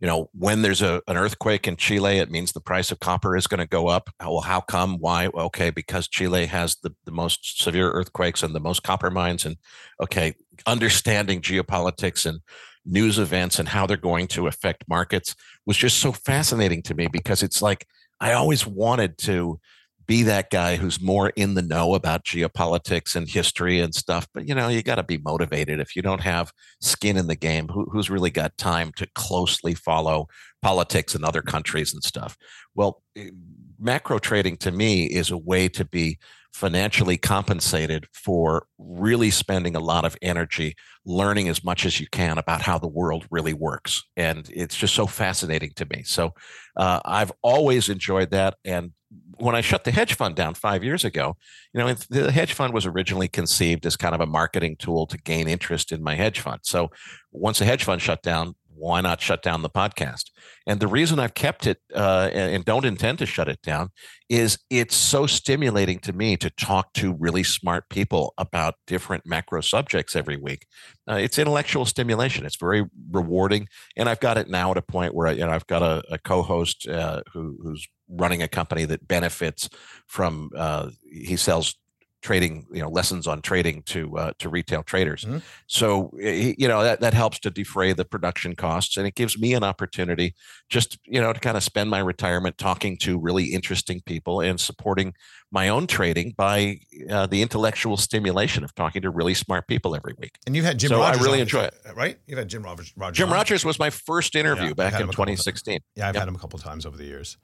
You 0.00 0.08
know, 0.08 0.30
when 0.32 0.62
there's 0.62 0.82
a, 0.82 1.00
an 1.06 1.16
earthquake 1.16 1.68
in 1.68 1.76
Chile, 1.76 2.18
it 2.18 2.30
means 2.30 2.52
the 2.52 2.60
price 2.60 2.90
of 2.90 2.98
copper 2.98 3.36
is 3.36 3.46
going 3.46 3.60
to 3.60 3.68
go 3.68 3.86
up. 3.86 4.10
Well, 4.18 4.40
how 4.40 4.60
come? 4.60 4.96
Why? 4.98 5.28
Okay, 5.28 5.70
because 5.70 6.08
Chile 6.08 6.46
has 6.46 6.76
the, 6.82 6.92
the 7.04 7.12
most 7.12 7.62
severe 7.62 7.90
earthquakes 7.90 8.42
and 8.42 8.52
the 8.52 8.60
most 8.60 8.82
copper 8.82 9.10
mines. 9.10 9.44
And 9.44 9.56
okay, 10.00 10.34
understanding 10.66 11.40
geopolitics 11.40 12.26
and 12.26 12.40
news 12.84 13.18
events 13.18 13.58
and 13.58 13.68
how 13.68 13.86
they're 13.86 13.96
going 13.96 14.26
to 14.26 14.48
affect 14.48 14.88
markets 14.88 15.36
was 15.66 15.76
just 15.76 15.98
so 15.98 16.10
fascinating 16.10 16.82
to 16.82 16.94
me 16.94 17.06
because 17.06 17.42
it's 17.42 17.62
like 17.62 17.86
I 18.20 18.32
always 18.32 18.66
wanted 18.66 19.18
to 19.18 19.60
be 20.06 20.22
that 20.24 20.50
guy 20.50 20.76
who's 20.76 21.00
more 21.00 21.30
in 21.30 21.54
the 21.54 21.62
know 21.62 21.94
about 21.94 22.24
geopolitics 22.24 23.14
and 23.14 23.28
history 23.28 23.80
and 23.80 23.94
stuff. 23.94 24.26
But 24.32 24.48
you 24.48 24.54
know, 24.54 24.68
you 24.68 24.82
got 24.82 24.96
to 24.96 25.02
be 25.02 25.18
motivated. 25.18 25.80
If 25.80 25.96
you 25.96 26.02
don't 26.02 26.20
have 26.22 26.52
skin 26.80 27.16
in 27.16 27.26
the 27.26 27.36
game, 27.36 27.68
who, 27.68 27.86
who's 27.90 28.10
really 28.10 28.30
got 28.30 28.56
time 28.56 28.92
to 28.96 29.06
closely 29.14 29.74
follow 29.74 30.28
politics 30.60 31.14
in 31.14 31.24
other 31.24 31.42
countries 31.42 31.92
and 31.92 32.02
stuff? 32.02 32.36
Well, 32.74 33.02
eh, 33.16 33.30
macro 33.78 34.18
trading 34.18 34.56
to 34.58 34.70
me 34.70 35.04
is 35.06 35.30
a 35.30 35.36
way 35.38 35.68
to 35.68 35.84
be 35.84 36.18
financially 36.52 37.16
compensated 37.16 38.06
for 38.12 38.66
really 38.78 39.30
spending 39.30 39.74
a 39.74 39.80
lot 39.80 40.04
of 40.04 40.16
energy 40.20 40.74
learning 41.04 41.48
as 41.48 41.64
much 41.64 41.86
as 41.86 41.98
you 41.98 42.06
can 42.12 42.38
about 42.38 42.60
how 42.60 42.78
the 42.78 42.88
world 42.88 43.26
really 43.30 43.54
works. 43.54 44.02
And 44.16 44.48
it's 44.52 44.76
just 44.76 44.94
so 44.94 45.06
fascinating 45.06 45.72
to 45.76 45.86
me. 45.86 46.02
So 46.04 46.34
uh, 46.76 47.00
I've 47.04 47.32
always 47.42 47.88
enjoyed 47.88 48.30
that. 48.30 48.56
And 48.64 48.92
when 49.38 49.54
I 49.54 49.60
shut 49.60 49.84
the 49.84 49.90
hedge 49.90 50.14
fund 50.14 50.34
down 50.34 50.54
five 50.54 50.84
years 50.84 51.04
ago, 51.04 51.36
you 51.72 51.80
know, 51.80 51.94
the 52.10 52.30
hedge 52.30 52.52
fund 52.52 52.72
was 52.72 52.86
originally 52.86 53.28
conceived 53.28 53.86
as 53.86 53.96
kind 53.96 54.14
of 54.14 54.20
a 54.20 54.26
marketing 54.26 54.76
tool 54.76 55.06
to 55.06 55.18
gain 55.18 55.48
interest 55.48 55.92
in 55.92 56.02
my 56.02 56.14
hedge 56.14 56.40
fund. 56.40 56.60
So 56.62 56.90
once 57.30 57.58
the 57.58 57.64
hedge 57.64 57.84
fund 57.84 58.02
shut 58.02 58.22
down, 58.22 58.54
why 58.82 59.00
not 59.00 59.20
shut 59.20 59.42
down 59.42 59.62
the 59.62 59.70
podcast? 59.70 60.24
And 60.66 60.80
the 60.80 60.88
reason 60.88 61.20
I've 61.20 61.34
kept 61.34 61.68
it 61.68 61.78
uh, 61.94 62.30
and 62.32 62.64
don't 62.64 62.84
intend 62.84 63.18
to 63.20 63.26
shut 63.26 63.48
it 63.48 63.62
down 63.62 63.90
is 64.28 64.58
it's 64.70 64.96
so 64.96 65.24
stimulating 65.24 66.00
to 66.00 66.12
me 66.12 66.36
to 66.38 66.50
talk 66.50 66.92
to 66.94 67.14
really 67.14 67.44
smart 67.44 67.88
people 67.90 68.34
about 68.38 68.74
different 68.88 69.24
macro 69.24 69.60
subjects 69.60 70.16
every 70.16 70.36
week. 70.36 70.66
Uh, 71.08 71.14
it's 71.14 71.38
intellectual 71.38 71.84
stimulation. 71.84 72.44
It's 72.44 72.56
very 72.56 72.84
rewarding, 73.12 73.68
and 73.96 74.08
I've 74.08 74.20
got 74.20 74.36
it 74.36 74.48
now 74.48 74.72
at 74.72 74.76
a 74.76 74.82
point 74.82 75.14
where 75.14 75.32
you 75.32 75.46
know 75.46 75.52
I've 75.52 75.66
got 75.68 75.82
a, 75.82 76.02
a 76.10 76.18
co-host 76.18 76.88
uh, 76.88 77.22
who, 77.32 77.56
who's 77.62 77.86
running 78.08 78.42
a 78.42 78.48
company 78.48 78.84
that 78.86 79.06
benefits 79.06 79.70
from. 80.08 80.50
Uh, 80.56 80.90
he 81.08 81.36
sells 81.36 81.76
trading 82.22 82.64
you 82.72 82.80
know 82.80 82.88
lessons 82.88 83.26
on 83.26 83.42
trading 83.42 83.82
to 83.82 84.16
uh, 84.16 84.32
to 84.38 84.48
retail 84.48 84.82
traders. 84.82 85.24
Mm-hmm. 85.24 85.38
so 85.66 86.10
you 86.18 86.68
know 86.68 86.82
that, 86.82 87.00
that 87.00 87.14
helps 87.14 87.38
to 87.40 87.50
defray 87.50 87.92
the 87.92 88.04
production 88.04 88.54
costs 88.54 88.96
and 88.96 89.06
it 89.06 89.14
gives 89.14 89.38
me 89.38 89.54
an 89.54 89.64
opportunity 89.64 90.34
just 90.68 90.98
you 91.04 91.20
know 91.20 91.32
to 91.32 91.40
kind 91.40 91.56
of 91.56 91.62
spend 91.62 91.90
my 91.90 91.98
retirement 91.98 92.56
talking 92.58 92.96
to 92.98 93.18
really 93.18 93.44
interesting 93.46 94.00
people 94.06 94.40
and 94.40 94.60
supporting 94.60 95.14
my 95.50 95.68
own 95.68 95.86
trading 95.86 96.32
by 96.36 96.78
uh, 97.10 97.26
the 97.26 97.42
intellectual 97.42 97.96
stimulation 97.96 98.64
of 98.64 98.74
talking 98.74 99.02
to 99.02 99.10
really 99.10 99.34
smart 99.34 99.66
people 99.66 99.94
every 99.94 100.14
week. 100.18 100.38
And 100.46 100.56
you 100.56 100.62
had 100.62 100.78
jim 100.78 100.90
so 100.90 101.00
rogers 101.00 101.20
i 101.20 101.24
really 101.24 101.40
enjoy 101.40 101.64
it. 101.64 101.74
right? 101.94 102.16
You've 102.26 102.38
had 102.38 102.48
jim 102.48 102.62
rogers, 102.62 102.92
rogers 102.96 103.18
jim 103.18 103.30
rogers 103.30 103.64
was 103.64 103.78
my 103.78 103.90
first 103.90 104.34
interview 104.36 104.68
yeah, 104.68 104.74
back 104.74 104.94
in 104.94 105.08
2016 105.08 105.80
yeah 105.96 106.08
i've 106.08 106.14
yep. 106.14 106.22
had 106.22 106.28
him 106.28 106.36
a 106.36 106.38
couple 106.38 106.58
times 106.58 106.86
over 106.86 106.96
the 106.96 107.04
years 107.04 107.36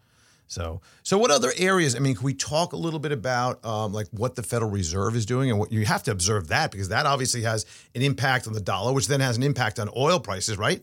so, 0.48 0.80
so 1.02 1.18
what 1.18 1.30
other 1.30 1.52
areas? 1.58 1.94
I 1.94 1.98
mean, 1.98 2.14
can 2.14 2.24
we 2.24 2.32
talk 2.32 2.72
a 2.72 2.76
little 2.76 2.98
bit 2.98 3.12
about 3.12 3.64
um, 3.64 3.92
like 3.92 4.08
what 4.10 4.34
the 4.34 4.42
Federal 4.42 4.70
Reserve 4.70 5.14
is 5.14 5.26
doing, 5.26 5.50
and 5.50 5.58
what 5.58 5.70
you 5.70 5.84
have 5.84 6.02
to 6.04 6.10
observe 6.10 6.48
that 6.48 6.70
because 6.70 6.88
that 6.88 7.06
obviously 7.06 7.42
has 7.42 7.66
an 7.94 8.02
impact 8.02 8.46
on 8.46 8.54
the 8.54 8.60
dollar, 8.60 8.92
which 8.92 9.06
then 9.06 9.20
has 9.20 9.36
an 9.36 9.42
impact 9.42 9.78
on 9.78 9.90
oil 9.94 10.18
prices, 10.18 10.56
right? 10.56 10.82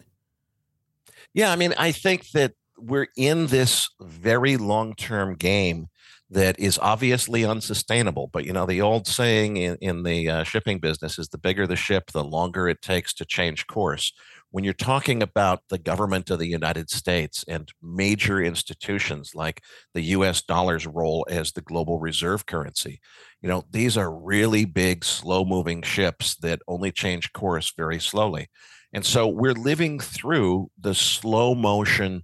Yeah, 1.34 1.52
I 1.52 1.56
mean, 1.56 1.74
I 1.78 1.92
think 1.92 2.30
that 2.32 2.54
we're 2.78 3.08
in 3.18 3.48
this 3.48 3.90
very 4.00 4.56
long-term 4.56 5.36
game 5.36 5.88
that 6.30 6.60
is 6.60 6.78
obviously 6.80 7.44
unsustainable. 7.44 8.30
But 8.32 8.46
you 8.46 8.54
know, 8.54 8.68
the 8.68 8.82
old 8.82 9.08
saying 9.08 9.58
in, 9.58 9.78
in 9.82 10.04
the 10.04 10.30
uh, 10.30 10.44
shipping 10.44 10.80
business 10.80 11.18
is 11.18 11.30
the 11.30 11.38
bigger 11.40 11.66
the 11.66 11.76
ship, 11.76 12.12
the 12.12 12.24
longer 12.24 12.70
it 12.70 12.82
takes 12.82 13.14
to 13.16 13.26
change 13.26 13.66
course 13.66 14.14
when 14.56 14.64
you're 14.64 14.72
talking 14.72 15.22
about 15.22 15.64
the 15.70 15.78
government 15.78 16.30
of 16.30 16.40
the 16.40 16.48
United 16.48 16.90
States 16.90 17.44
and 17.46 17.74
major 17.84 18.42
institutions 18.42 19.36
like 19.36 19.62
the 19.94 20.02
US 20.16 20.42
dollar's 20.42 20.88
role 20.88 21.28
as 21.30 21.52
the 21.52 21.62
global 21.62 22.00
reserve 22.00 22.46
currency, 22.46 23.02
you 23.42 23.50
know, 23.50 23.66
these 23.70 23.98
are 23.98 24.10
really 24.10 24.64
big, 24.64 25.04
slow 25.04 25.44
moving 25.44 25.82
ships 25.82 26.38
that 26.38 26.62
only 26.70 26.90
change 26.90 27.34
course 27.34 27.74
very 27.76 28.00
slowly. 28.00 28.48
And 28.94 29.06
so 29.06 29.28
we're 29.28 29.52
living 29.52 30.00
through 30.00 30.72
the 30.80 30.96
slow 30.96 31.54
motion 31.54 32.24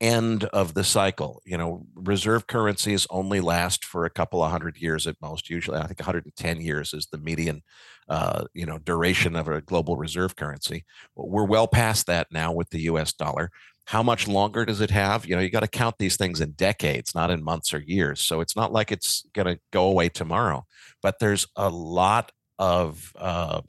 end 0.00 0.44
of 0.44 0.74
the 0.74 0.84
cycle. 0.84 1.42
You 1.44 1.58
know, 1.58 1.86
reserve 1.96 2.46
currencies 2.46 3.04
only 3.10 3.40
last 3.40 3.84
for 3.84 4.04
a 4.04 4.10
couple 4.10 4.44
of 4.44 4.50
hundred 4.52 4.76
years 4.76 5.08
at 5.08 5.16
most. 5.20 5.50
Usually, 5.50 5.78
I 5.78 5.88
think 5.88 5.98
110 5.98 6.60
years 6.60 6.94
is 6.94 7.08
the 7.10 7.18
median 7.18 7.64
uh, 8.08 8.44
you 8.54 8.66
know 8.66 8.78
duration 8.78 9.36
of 9.36 9.48
a 9.48 9.60
global 9.60 9.96
reserve 9.96 10.36
currency. 10.36 10.84
We're 11.16 11.44
well 11.44 11.68
past 11.68 12.06
that 12.06 12.28
now 12.30 12.52
with 12.52 12.70
the 12.70 12.82
U.S. 12.82 13.12
dollar. 13.12 13.50
How 13.86 14.02
much 14.02 14.26
longer 14.26 14.64
does 14.64 14.80
it 14.80 14.90
have? 14.90 15.26
You 15.26 15.36
know, 15.36 15.42
you 15.42 15.50
got 15.50 15.60
to 15.60 15.68
count 15.68 15.96
these 15.98 16.16
things 16.16 16.40
in 16.40 16.52
decades, 16.52 17.14
not 17.14 17.30
in 17.30 17.44
months 17.44 17.74
or 17.74 17.80
years. 17.80 18.22
So 18.22 18.40
it's 18.40 18.56
not 18.56 18.72
like 18.72 18.90
it's 18.90 19.26
going 19.34 19.46
to 19.46 19.60
go 19.72 19.86
away 19.86 20.08
tomorrow. 20.08 20.64
But 21.02 21.18
there's 21.18 21.46
a 21.54 21.68
lot 21.68 22.32
of 22.58 23.12
uh, 23.16 23.60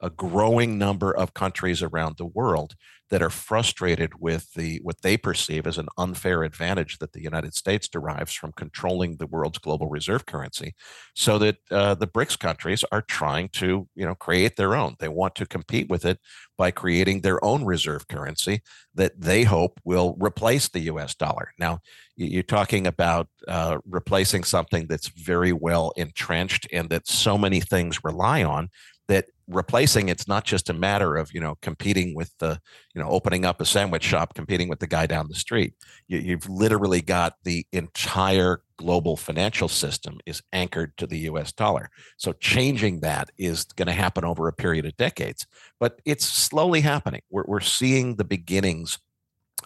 a 0.00 0.10
growing 0.10 0.78
number 0.78 1.14
of 1.16 1.34
countries 1.34 1.80
around 1.80 2.16
the 2.16 2.26
world 2.26 2.74
that 3.12 3.20
are 3.20 3.28
frustrated 3.28 4.14
with 4.18 4.54
the 4.54 4.80
what 4.82 5.02
they 5.02 5.18
perceive 5.18 5.66
as 5.66 5.76
an 5.76 5.86
unfair 5.98 6.42
advantage 6.44 6.96
that 6.96 7.12
the 7.12 7.22
United 7.22 7.52
States 7.54 7.86
derives 7.86 8.32
from 8.32 8.52
controlling 8.52 9.16
the 9.16 9.26
world's 9.26 9.58
global 9.58 9.86
reserve 9.90 10.24
currency, 10.24 10.74
so 11.14 11.38
that 11.38 11.58
uh, 11.70 11.94
the 11.94 12.06
BRICS 12.06 12.38
countries 12.38 12.82
are 12.90 13.02
trying 13.02 13.50
to 13.50 13.86
you 13.94 14.06
know 14.06 14.14
create 14.14 14.56
their 14.56 14.74
own. 14.74 14.96
They 14.98 15.10
want 15.10 15.34
to 15.34 15.46
compete 15.46 15.90
with 15.90 16.06
it 16.06 16.20
by 16.56 16.70
creating 16.70 17.20
their 17.20 17.44
own 17.44 17.66
reserve 17.66 18.08
currency 18.08 18.62
that 18.94 19.20
they 19.20 19.44
hope 19.44 19.78
will 19.84 20.16
replace 20.18 20.68
the 20.68 20.80
U.S. 20.80 21.14
dollar. 21.14 21.52
Now, 21.58 21.80
you're 22.16 22.42
talking 22.42 22.86
about 22.86 23.28
uh, 23.48 23.78
replacing 23.86 24.44
something 24.44 24.86
that's 24.86 25.08
very 25.08 25.52
well 25.52 25.92
entrenched 25.96 26.66
and 26.72 26.88
that 26.90 27.08
so 27.08 27.36
many 27.36 27.60
things 27.60 28.04
rely 28.04 28.42
on 28.42 28.70
that 29.12 29.26
replacing 29.46 30.08
it's 30.08 30.26
not 30.26 30.44
just 30.44 30.70
a 30.70 30.72
matter 30.72 31.16
of 31.16 31.34
you 31.34 31.40
know 31.40 31.58
competing 31.60 32.14
with 32.14 32.32
the 32.38 32.58
you 32.94 33.02
know 33.02 33.08
opening 33.10 33.44
up 33.44 33.60
a 33.60 33.66
sandwich 33.66 34.02
shop 34.02 34.32
competing 34.34 34.68
with 34.68 34.78
the 34.80 34.86
guy 34.86 35.06
down 35.06 35.28
the 35.28 35.34
street. 35.34 35.74
You, 36.08 36.32
have 36.36 36.48
literally 36.48 37.02
got 37.02 37.34
the 37.44 37.66
entire 37.72 38.62
global 38.78 39.16
financial 39.18 39.68
system 39.68 40.18
is 40.24 40.42
anchored 40.52 40.96
to 40.96 41.06
the 41.06 41.18
us 41.18 41.52
dollar. 41.52 41.90
So 42.16 42.32
changing 42.32 43.00
that 43.00 43.28
is 43.36 43.64
going 43.64 43.86
to 43.86 43.92
happen 43.92 44.24
over 44.24 44.48
a 44.48 44.52
period 44.52 44.86
of 44.86 44.96
decades 44.96 45.46
but 45.78 46.00
it's 46.04 46.24
slowly 46.24 46.80
happening. 46.80 47.22
We're, 47.28 47.44
we're 47.46 47.60
seeing 47.60 48.16
the 48.16 48.24
beginnings 48.24 48.98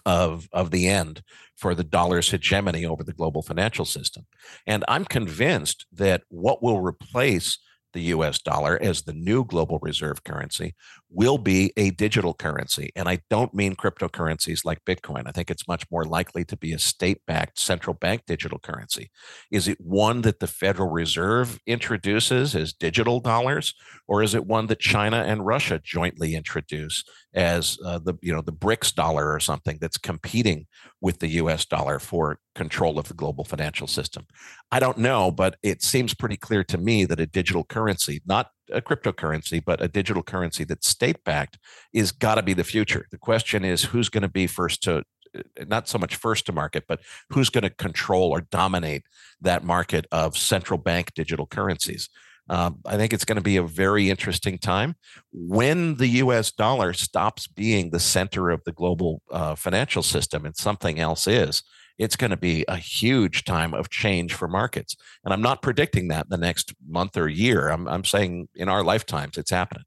of 0.05 0.49
of 0.51 0.71
the 0.71 0.87
end 0.89 1.23
for 1.55 1.73
the 1.73 1.83
dollar's 1.83 2.31
hegemony 2.31 2.85
over 2.85 3.03
the 3.03 3.13
global 3.13 3.41
financial 3.41 3.85
system. 3.85 4.25
And 4.65 4.83
i'm 4.89 5.05
convinced 5.05 5.85
that 5.93 6.23
what 6.27 6.61
will 6.61 6.81
replace 6.81 7.57
the 7.93 8.01
US 8.13 8.39
dollar 8.39 8.77
as 8.81 9.01
the 9.01 9.13
new 9.13 9.45
global 9.45 9.79
reserve 9.81 10.23
currency 10.23 10.75
will 11.09 11.37
be 11.37 11.71
a 11.77 11.91
digital 11.91 12.33
currency. 12.33 12.91
And 12.95 13.07
I 13.07 13.19
don't 13.29 13.53
mean 13.53 13.75
cryptocurrencies 13.75 14.65
like 14.65 14.83
Bitcoin. 14.85 15.23
I 15.25 15.31
think 15.31 15.49
it's 15.49 15.67
much 15.67 15.85
more 15.89 16.03
likely 16.03 16.43
to 16.45 16.57
be 16.57 16.73
a 16.73 16.79
state 16.79 17.21
backed 17.25 17.59
central 17.59 17.93
bank 17.93 18.23
digital 18.27 18.59
currency. 18.59 19.09
Is 19.51 19.67
it 19.67 19.79
one 19.79 20.21
that 20.21 20.39
the 20.39 20.47
Federal 20.47 20.89
Reserve 20.89 21.59
introduces 21.65 22.55
as 22.55 22.73
digital 22.73 23.19
dollars, 23.19 23.73
or 24.07 24.21
is 24.21 24.35
it 24.35 24.45
one 24.45 24.67
that 24.67 24.79
China 24.79 25.23
and 25.25 25.45
Russia 25.45 25.79
jointly 25.81 26.35
introduce 26.35 27.03
as 27.33 27.77
uh, 27.85 27.99
the 27.99 28.15
you 28.21 28.33
know 28.33 28.41
the 28.41 28.51
BRICS 28.51 28.93
dollar 28.93 29.31
or 29.31 29.39
something 29.39 29.77
that's 29.79 29.97
competing 29.97 30.67
with 30.99 31.19
the 31.19 31.27
US 31.27 31.65
dollar 31.65 31.99
for 31.99 32.39
control 32.55 32.99
of 32.99 33.07
the 33.07 33.13
global 33.13 33.45
financial 33.45 33.87
system? 33.87 34.25
I 34.71 34.79
don't 34.79 34.97
know, 34.97 35.31
but 35.31 35.55
it 35.63 35.81
seems 35.81 36.13
pretty 36.13 36.37
clear 36.37 36.63
to 36.65 36.77
me 36.77 37.05
that 37.05 37.19
a 37.19 37.27
digital 37.27 37.63
currency, 37.63 38.21
not 38.25 38.49
a 38.71 38.81
cryptocurrency, 38.81 39.63
but 39.63 39.81
a 39.81 39.87
digital 39.87 40.23
currency 40.23 40.63
that's 40.63 40.87
state 40.87 41.23
backed, 41.23 41.57
is 41.93 42.11
got 42.11 42.35
to 42.35 42.43
be 42.43 42.53
the 42.53 42.63
future. 42.63 43.07
The 43.11 43.17
question 43.17 43.63
is 43.63 43.85
who's 43.85 44.09
going 44.09 44.23
to 44.23 44.27
be 44.27 44.47
first 44.47 44.83
to, 44.83 45.03
uh, 45.35 45.41
not 45.67 45.87
so 45.87 45.97
much 45.97 46.15
first 46.15 46.45
to 46.47 46.51
market, 46.51 46.85
but 46.87 47.01
who's 47.29 47.49
going 47.49 47.63
to 47.63 47.69
control 47.69 48.31
or 48.31 48.41
dominate 48.41 49.03
that 49.41 49.63
market 49.63 50.05
of 50.11 50.37
central 50.37 50.77
bank 50.77 51.13
digital 51.13 51.45
currencies. 51.45 52.09
Um, 52.49 52.79
I 52.85 52.95
think 52.95 53.11
it's 53.11 53.25
going 53.25 53.37
to 53.37 53.41
be 53.41 53.57
a 53.57 53.63
very 53.63 54.09
interesting 54.09 54.57
time 54.57 54.95
when 55.33 55.95
the 55.95 56.07
US 56.07 56.51
dollar 56.51 56.93
stops 56.93 57.45
being 57.47 57.89
the 57.89 57.99
center 57.99 58.49
of 58.49 58.63
the 58.63 58.71
global 58.71 59.21
uh, 59.31 59.55
financial 59.55 60.03
system 60.03 60.45
and 60.45 60.55
something 60.55 60.99
else 60.99 61.27
is 61.27 61.63
it's 61.97 62.15
going 62.15 62.31
to 62.31 62.37
be 62.37 62.63
a 62.67 62.77
huge 62.77 63.43
time 63.43 63.73
of 63.73 63.89
change 63.89 64.33
for 64.33 64.47
markets. 64.47 64.95
And 65.23 65.33
I'm 65.33 65.41
not 65.41 65.61
predicting 65.61 66.07
that 66.09 66.29
the 66.29 66.37
next 66.37 66.73
month 66.87 67.17
or 67.17 67.27
year. 67.27 67.69
I'm, 67.69 67.87
I'm 67.87 68.03
saying 68.03 68.49
in 68.55 68.69
our 68.69 68.83
lifetimes, 68.83 69.37
it's 69.37 69.51
happening. 69.51 69.83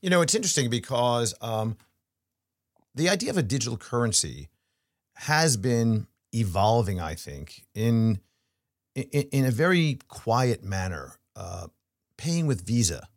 You 0.00 0.10
know, 0.10 0.22
it's 0.22 0.34
interesting 0.34 0.70
because 0.70 1.34
um, 1.40 1.76
the 2.94 3.08
idea 3.08 3.30
of 3.30 3.36
a 3.36 3.42
digital 3.42 3.76
currency 3.76 4.48
has 5.14 5.56
been 5.56 6.06
evolving, 6.32 7.00
I 7.00 7.14
think, 7.14 7.64
in 7.74 8.20
in, 8.94 9.04
in 9.04 9.44
a 9.44 9.50
very 9.50 9.98
quiet 10.08 10.64
manner. 10.64 11.16
Uh, 11.36 11.68
paying 12.16 12.46
with 12.46 12.66
Visa, 12.66 13.08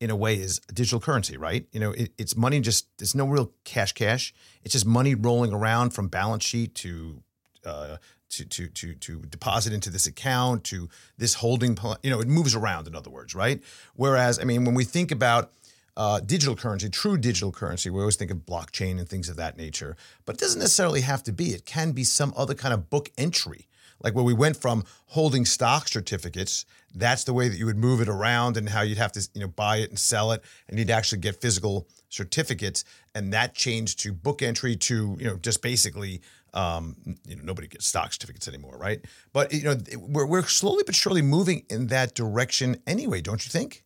in 0.00 0.10
a 0.10 0.16
way, 0.16 0.34
is 0.34 0.60
digital 0.72 1.00
currency, 1.00 1.36
right? 1.36 1.66
You 1.72 1.80
know, 1.80 1.92
it, 1.92 2.12
it's 2.18 2.36
money. 2.36 2.60
Just 2.60 2.88
there's 2.98 3.14
no 3.14 3.26
real 3.26 3.52
cash, 3.64 3.92
cash. 3.92 4.34
It's 4.62 4.72
just 4.72 4.86
money 4.86 5.14
rolling 5.14 5.52
around 5.52 5.90
from 5.90 6.08
balance 6.08 6.44
sheet 6.44 6.74
to 6.76 7.22
uh, 7.64 7.96
to 8.30 8.44
to 8.44 8.68
to 8.68 8.94
to 8.94 9.20
deposit 9.22 9.72
into 9.72 9.90
this 9.90 10.06
account 10.06 10.64
to 10.64 10.88
this 11.18 11.34
holding 11.34 11.78
you 12.02 12.10
know 12.10 12.20
it 12.20 12.28
moves 12.28 12.54
around 12.54 12.86
in 12.86 12.94
other 12.94 13.10
words 13.10 13.34
right 13.34 13.62
whereas 13.94 14.38
i 14.40 14.44
mean 14.44 14.64
when 14.64 14.74
we 14.74 14.84
think 14.84 15.10
about 15.10 15.52
uh, 15.96 16.18
digital 16.18 16.56
currency 16.56 16.88
true 16.88 17.16
digital 17.16 17.52
currency 17.52 17.88
we 17.88 18.00
always 18.00 18.16
think 18.16 18.30
of 18.30 18.38
blockchain 18.38 18.98
and 18.98 19.08
things 19.08 19.28
of 19.28 19.36
that 19.36 19.56
nature 19.56 19.96
but 20.24 20.34
it 20.34 20.40
doesn't 20.40 20.58
necessarily 20.58 21.02
have 21.02 21.22
to 21.22 21.32
be 21.32 21.50
it 21.50 21.64
can 21.64 21.92
be 21.92 22.02
some 22.02 22.34
other 22.36 22.54
kind 22.54 22.74
of 22.74 22.90
book 22.90 23.10
entry 23.16 23.68
Like 24.02 24.14
where 24.14 24.24
we 24.24 24.34
went 24.34 24.56
from 24.56 24.84
holding 25.06 25.44
stock 25.44 25.88
certificates, 25.88 26.64
that's 26.94 27.24
the 27.24 27.32
way 27.32 27.48
that 27.48 27.56
you 27.56 27.66
would 27.66 27.76
move 27.76 28.00
it 28.00 28.08
around 28.08 28.56
and 28.56 28.68
how 28.68 28.82
you'd 28.82 28.98
have 28.98 29.12
to, 29.12 29.28
you 29.34 29.40
know, 29.40 29.48
buy 29.48 29.78
it 29.78 29.90
and 29.90 29.98
sell 29.98 30.32
it 30.32 30.42
and 30.68 30.78
you'd 30.78 30.90
actually 30.90 31.18
get 31.20 31.40
physical 31.40 31.88
certificates. 32.08 32.84
And 33.14 33.32
that 33.32 33.54
changed 33.54 34.00
to 34.00 34.12
book 34.12 34.42
entry 34.42 34.76
to, 34.76 35.16
you 35.18 35.26
know, 35.26 35.36
just 35.36 35.62
basically 35.62 36.20
um, 36.54 36.94
you 37.26 37.36
know, 37.36 37.42
nobody 37.44 37.66
gets 37.66 37.86
stock 37.86 38.12
certificates 38.12 38.46
anymore, 38.48 38.76
right? 38.78 39.04
But 39.32 39.52
you 39.52 39.64
know, 39.64 39.76
we're 39.98 40.26
we're 40.26 40.44
slowly 40.44 40.84
but 40.86 40.94
surely 40.94 41.20
moving 41.20 41.64
in 41.68 41.88
that 41.88 42.14
direction 42.14 42.76
anyway, 42.86 43.20
don't 43.20 43.44
you 43.44 43.50
think? 43.50 43.84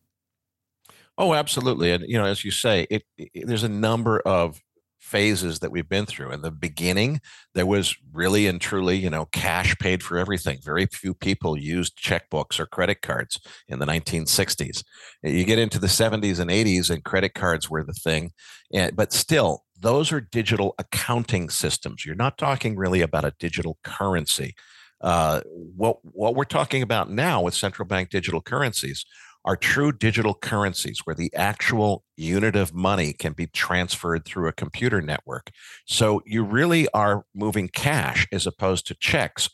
Oh, 1.17 1.33
absolutely. 1.33 1.91
And 1.91 2.05
you 2.07 2.17
know, 2.17 2.25
as 2.25 2.45
you 2.45 2.51
say, 2.51 2.87
it, 2.89 3.03
it, 3.17 3.45
there's 3.45 3.63
a 3.63 3.69
number 3.69 4.19
of 4.19 4.61
phases 4.99 5.59
that 5.59 5.71
we've 5.71 5.89
been 5.89 6.05
through. 6.05 6.31
In 6.31 6.41
the 6.41 6.51
beginning, 6.51 7.21
there 7.55 7.65
was 7.65 7.95
really 8.13 8.47
and 8.47 8.61
truly, 8.61 8.97
you 8.97 9.09
know, 9.09 9.25
cash 9.25 9.75
paid 9.79 10.03
for 10.03 10.17
everything. 10.17 10.59
Very 10.63 10.85
few 10.85 11.13
people 11.13 11.57
used 11.57 11.97
checkbooks 11.97 12.59
or 12.59 12.65
credit 12.65 13.01
cards 13.01 13.39
in 13.67 13.79
the 13.79 13.85
1960s. 13.85 14.83
You 15.23 15.43
get 15.45 15.59
into 15.59 15.79
the 15.79 15.87
70s 15.87 16.39
and 16.39 16.51
80s, 16.51 16.89
and 16.89 17.03
credit 17.03 17.33
cards 17.33 17.69
were 17.69 17.83
the 17.83 17.93
thing. 17.93 18.31
And, 18.73 18.95
but 18.95 19.13
still, 19.13 19.63
those 19.79 20.11
are 20.11 20.21
digital 20.21 20.75
accounting 20.77 21.49
systems. 21.49 22.05
You're 22.05 22.15
not 22.15 22.37
talking 22.37 22.75
really 22.75 23.01
about 23.01 23.25
a 23.25 23.33
digital 23.39 23.77
currency. 23.83 24.55
Uh, 25.01 25.39
what 25.77 25.97
what 26.03 26.35
we're 26.35 26.43
talking 26.43 26.81
about 26.81 27.09
now 27.09 27.41
with 27.41 27.53
central 27.53 27.87
bank 27.87 28.09
digital 28.09 28.41
currencies 28.41 29.05
are 29.49 29.55
true 29.55 29.91
digital 29.91 30.35
currencies 30.35 30.99
where 31.05 31.15
the 31.15 31.33
actual 31.33 32.03
unit 32.17 32.55
of 32.55 32.71
money 32.71 33.13
can 33.13 33.33
be 33.33 33.47
transferred 33.47 34.23
through 34.23 34.47
a 34.47 34.53
computer 34.53 35.01
network. 35.01 35.49
So 35.87 36.21
you 36.23 36.43
really 36.43 36.87
are 36.89 37.25
moving 37.33 37.67
cash 37.67 38.27
as 38.31 38.45
opposed 38.45 38.85
to 38.87 38.93
checks. 38.93 39.49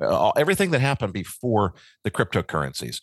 Uh, 0.00 0.30
everything 0.36 0.70
that 0.70 0.80
happened 0.80 1.12
before 1.12 1.74
the 2.04 2.12
cryptocurrencies, 2.12 3.00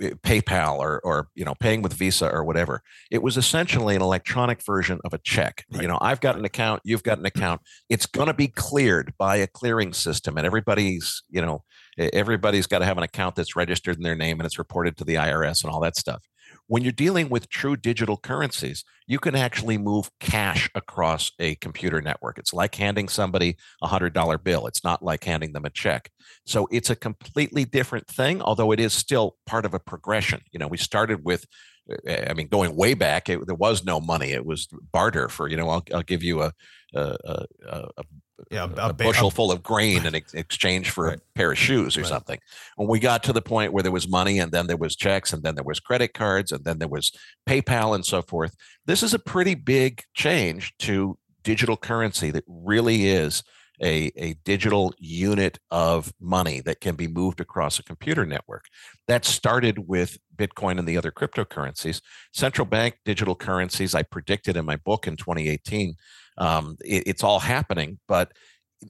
Eh, 0.00 0.10
PayPal 0.22 0.78
or 0.78 1.00
or 1.04 1.28
you 1.34 1.44
know 1.44 1.54
paying 1.54 1.80
with 1.80 1.94
Visa 1.94 2.30
or 2.30 2.44
whatever, 2.44 2.82
it 3.10 3.22
was 3.22 3.36
essentially 3.36 3.96
an 3.96 4.02
electronic 4.02 4.62
version 4.62 5.00
of 5.04 5.14
a 5.14 5.18
check. 5.18 5.64
Right. 5.72 5.82
You 5.82 5.88
know, 5.88 5.98
I've 6.00 6.20
got 6.20 6.36
an 6.36 6.44
account, 6.44 6.82
you've 6.84 7.02
got 7.02 7.18
an 7.18 7.24
account. 7.24 7.62
It's 7.88 8.04
going 8.04 8.26
to 8.26 8.34
be 8.34 8.48
cleared 8.48 9.14
by 9.18 9.36
a 9.36 9.46
clearing 9.46 9.94
system, 9.94 10.36
and 10.36 10.46
everybody's 10.46 11.22
you 11.30 11.40
know 11.40 11.64
everybody's 11.96 12.66
got 12.66 12.80
to 12.80 12.84
have 12.84 12.98
an 12.98 13.04
account 13.04 13.36
that's 13.36 13.56
registered 13.56 13.96
in 13.96 14.02
their 14.02 14.16
name 14.16 14.38
and 14.40 14.46
it's 14.46 14.58
reported 14.58 14.96
to 14.96 15.04
the 15.04 15.14
IRS 15.14 15.62
and 15.62 15.72
all 15.72 15.80
that 15.80 15.96
stuff. 15.96 16.24
When 16.66 16.82
you're 16.82 16.92
dealing 16.92 17.28
with 17.28 17.48
true 17.48 17.76
digital 17.76 18.16
currencies, 18.16 18.84
you 19.06 19.18
can 19.18 19.34
actually 19.34 19.76
move 19.76 20.10
cash 20.18 20.70
across 20.74 21.32
a 21.38 21.56
computer 21.56 22.00
network. 22.00 22.38
It's 22.38 22.54
like 22.54 22.74
handing 22.74 23.08
somebody 23.08 23.56
a 23.82 23.88
$100 23.88 24.42
bill. 24.42 24.66
It's 24.66 24.82
not 24.82 25.02
like 25.02 25.24
handing 25.24 25.52
them 25.52 25.64
a 25.64 25.70
check. 25.70 26.10
So 26.46 26.66
it's 26.70 26.90
a 26.90 26.96
completely 26.96 27.64
different 27.64 28.08
thing, 28.08 28.40
although 28.40 28.72
it 28.72 28.80
is 28.80 28.94
still 28.94 29.36
part 29.46 29.66
of 29.66 29.74
a 29.74 29.78
progression. 29.78 30.40
You 30.52 30.58
know, 30.58 30.68
we 30.68 30.78
started 30.78 31.24
with 31.24 31.46
uh, 31.90 32.24
I 32.28 32.32
mean, 32.34 32.48
going 32.48 32.76
way 32.76 32.94
back, 32.94 33.28
it, 33.28 33.46
there 33.46 33.54
was 33.54 33.84
no 33.84 34.00
money. 34.00 34.32
It 34.32 34.46
was 34.46 34.68
barter 34.92 35.28
for, 35.28 35.48
you 35.48 35.56
know, 35.56 35.68
I'll, 35.68 35.84
I'll 35.92 36.02
give 36.02 36.22
you 36.22 36.42
a, 36.42 36.52
a, 36.94 37.16
a, 37.24 37.88
a 37.98 38.04
yeah, 38.50 38.68
a, 38.76 38.88
a 38.88 38.92
bushel 38.92 39.30
full 39.30 39.52
of 39.52 39.62
grain 39.62 40.06
in 40.06 40.14
exchange 40.14 40.90
for 40.90 41.04
right. 41.04 41.18
a 41.18 41.38
pair 41.38 41.52
of 41.52 41.58
shoes 41.58 41.96
or 41.96 42.00
right. 42.00 42.08
something. 42.08 42.38
When 42.76 42.88
we 42.88 42.98
got 42.98 43.22
to 43.24 43.32
the 43.32 43.42
point 43.42 43.72
where 43.72 43.82
there 43.82 43.92
was 43.92 44.08
money 44.08 44.38
and 44.38 44.52
then 44.52 44.66
there 44.66 44.76
was 44.76 44.96
checks 44.96 45.32
and 45.32 45.42
then 45.42 45.54
there 45.54 45.64
was 45.64 45.80
credit 45.80 46.14
cards 46.14 46.52
and 46.52 46.64
then 46.64 46.78
there 46.78 46.88
was 46.88 47.12
PayPal 47.48 47.94
and 47.94 48.04
so 48.04 48.22
forth, 48.22 48.56
this 48.86 49.02
is 49.02 49.14
a 49.14 49.18
pretty 49.18 49.54
big 49.54 50.02
change 50.14 50.74
to 50.80 51.18
digital 51.42 51.76
currency 51.76 52.30
that 52.30 52.44
really 52.46 53.06
is 53.06 53.42
a, 53.82 54.12
a 54.16 54.34
digital 54.44 54.94
unit 54.98 55.58
of 55.70 56.12
money 56.20 56.60
that 56.60 56.80
can 56.80 56.94
be 56.94 57.08
moved 57.08 57.40
across 57.40 57.78
a 57.78 57.82
computer 57.82 58.24
network. 58.24 58.64
That 59.08 59.24
started 59.24 59.88
with 59.88 60.18
Bitcoin 60.36 60.78
and 60.78 60.86
the 60.86 60.96
other 60.96 61.10
cryptocurrencies. 61.10 62.00
Central 62.32 62.66
bank 62.66 62.98
digital 63.04 63.34
currencies, 63.34 63.94
I 63.94 64.02
predicted 64.02 64.56
in 64.56 64.64
my 64.64 64.76
book 64.76 65.06
in 65.06 65.16
2018 65.16 65.94
um, 66.38 66.76
it, 66.84 67.04
it's 67.06 67.24
all 67.24 67.40
happening, 67.40 67.98
but 68.08 68.32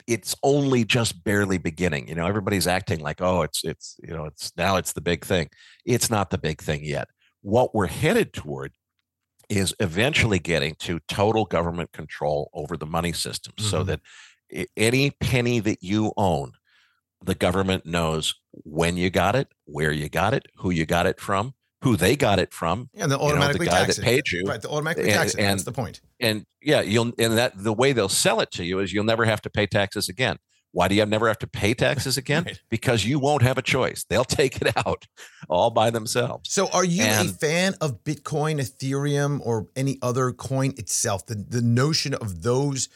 it's 0.06 0.34
only 0.42 0.84
just 0.84 1.22
barely 1.24 1.58
beginning. 1.58 2.08
You 2.08 2.14
know, 2.14 2.26
everybody's 2.26 2.66
acting 2.66 3.00
like, 3.00 3.20
oh, 3.20 3.42
it's 3.42 3.64
it's 3.64 3.96
you 4.02 4.14
know, 4.14 4.24
it's 4.26 4.52
now 4.56 4.76
it's 4.76 4.92
the 4.92 5.00
big 5.00 5.24
thing. 5.24 5.48
It's 5.84 6.10
not 6.10 6.30
the 6.30 6.38
big 6.38 6.60
thing 6.60 6.84
yet. 6.84 7.08
What 7.42 7.74
we're 7.74 7.86
headed 7.86 8.32
toward 8.32 8.72
is 9.48 9.74
eventually 9.78 10.38
getting 10.38 10.74
to 10.76 11.00
total 11.06 11.44
government 11.44 11.92
control 11.92 12.50
over 12.54 12.76
the 12.76 12.86
money 12.86 13.12
system, 13.12 13.52
mm-hmm. 13.56 13.70
so 13.70 13.82
that 13.84 14.00
any 14.76 15.10
penny 15.10 15.60
that 15.60 15.82
you 15.82 16.12
own, 16.16 16.52
the 17.22 17.34
government 17.34 17.84
knows 17.86 18.34
when 18.52 18.96
you 18.96 19.10
got 19.10 19.36
it, 19.36 19.48
where 19.64 19.92
you 19.92 20.08
got 20.08 20.34
it, 20.34 20.46
who 20.56 20.70
you 20.70 20.86
got 20.86 21.06
it 21.06 21.20
from, 21.20 21.54
who 21.84 21.96
they 21.96 22.16
got 22.16 22.38
it 22.38 22.52
from. 22.52 22.88
Yeah, 22.94 23.04
and 23.04 23.12
they 23.12 23.16
automatically 23.16 23.66
you 23.66 23.70
know, 23.70 23.78
the 23.78 23.86
guy 23.86 23.92
that 23.92 24.02
paid 24.02 24.32
you. 24.32 24.44
Right, 24.46 24.60
they 24.60 24.68
automatically 24.68 25.10
and, 25.10 25.12
tax 25.12 25.34
it. 25.34 25.40
And, 25.40 25.50
That's 25.50 25.64
the 25.64 25.72
point. 25.72 26.00
And 26.18 26.46
yeah, 26.62 26.80
you'll 26.80 27.12
and 27.18 27.36
that 27.36 27.52
the 27.62 27.74
way 27.74 27.92
they'll 27.92 28.08
sell 28.08 28.40
it 28.40 28.50
to 28.52 28.64
you 28.64 28.78
is 28.78 28.92
you'll 28.92 29.04
never 29.04 29.26
have 29.26 29.42
to 29.42 29.50
pay 29.50 29.66
taxes 29.66 30.08
again. 30.08 30.38
Why 30.72 30.88
do 30.88 30.94
you 30.94 31.04
never 31.06 31.28
have 31.28 31.38
to 31.38 31.46
pay 31.46 31.74
taxes 31.74 32.16
again? 32.16 32.44
right. 32.46 32.60
Because 32.70 33.04
you 33.04 33.18
won't 33.18 33.42
have 33.42 33.58
a 33.58 33.62
choice. 33.62 34.04
They'll 34.08 34.24
take 34.24 34.60
it 34.60 34.76
out 34.76 35.06
all 35.48 35.70
by 35.70 35.90
themselves. 35.90 36.50
So, 36.50 36.68
are 36.70 36.84
you 36.84 37.02
and, 37.02 37.28
a 37.28 37.32
fan 37.32 37.74
of 37.82 38.02
Bitcoin, 38.02 38.58
Ethereum, 38.58 39.40
or 39.44 39.68
any 39.76 39.98
other 40.00 40.32
coin 40.32 40.72
itself? 40.78 41.26
The 41.26 41.34
the 41.34 41.62
notion 41.62 42.14
of 42.14 42.42
those 42.42 42.88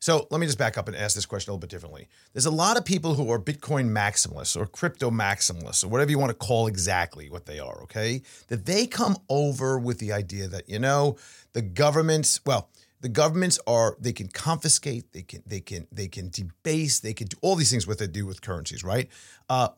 so 0.00 0.26
let 0.30 0.40
me 0.40 0.46
just 0.46 0.58
back 0.58 0.78
up 0.78 0.88
and 0.88 0.96
ask 0.96 1.14
this 1.14 1.26
question 1.26 1.50
a 1.50 1.52
little 1.52 1.60
bit 1.60 1.70
differently. 1.70 2.08
There's 2.32 2.46
a 2.46 2.50
lot 2.50 2.78
of 2.78 2.84
people 2.86 3.14
who 3.14 3.30
are 3.30 3.38
Bitcoin 3.38 3.90
maximalists 3.90 4.56
or 4.56 4.66
crypto 4.66 5.10
maximalists 5.10 5.84
or 5.84 5.88
whatever 5.88 6.10
you 6.10 6.18
want 6.18 6.30
to 6.30 6.46
call 6.46 6.66
exactly 6.66 7.28
what 7.28 7.44
they 7.44 7.58
are, 7.58 7.82
okay? 7.82 8.22
That 8.48 8.64
they 8.64 8.86
come 8.86 9.18
over 9.28 9.78
with 9.78 9.98
the 9.98 10.12
idea 10.12 10.48
that, 10.48 10.68
you 10.70 10.78
know, 10.78 11.16
the 11.52 11.60
governments, 11.60 12.40
well, 12.46 12.70
the 13.02 13.10
governments 13.10 13.58
are 13.66 13.96
they 14.00 14.12
can 14.12 14.28
confiscate, 14.28 15.12
they 15.12 15.22
can 15.22 15.42
they 15.46 15.60
can 15.60 15.86
they 15.90 16.08
can 16.08 16.28
debase, 16.30 17.00
they 17.00 17.14
can 17.14 17.26
do 17.28 17.36
all 17.40 17.56
these 17.56 17.70
things 17.70 17.86
what 17.86 17.98
they 17.98 18.06
do 18.06 18.26
with 18.26 18.42
currencies, 18.42 18.84
right? 18.84 19.08
Uh, 19.48 19.68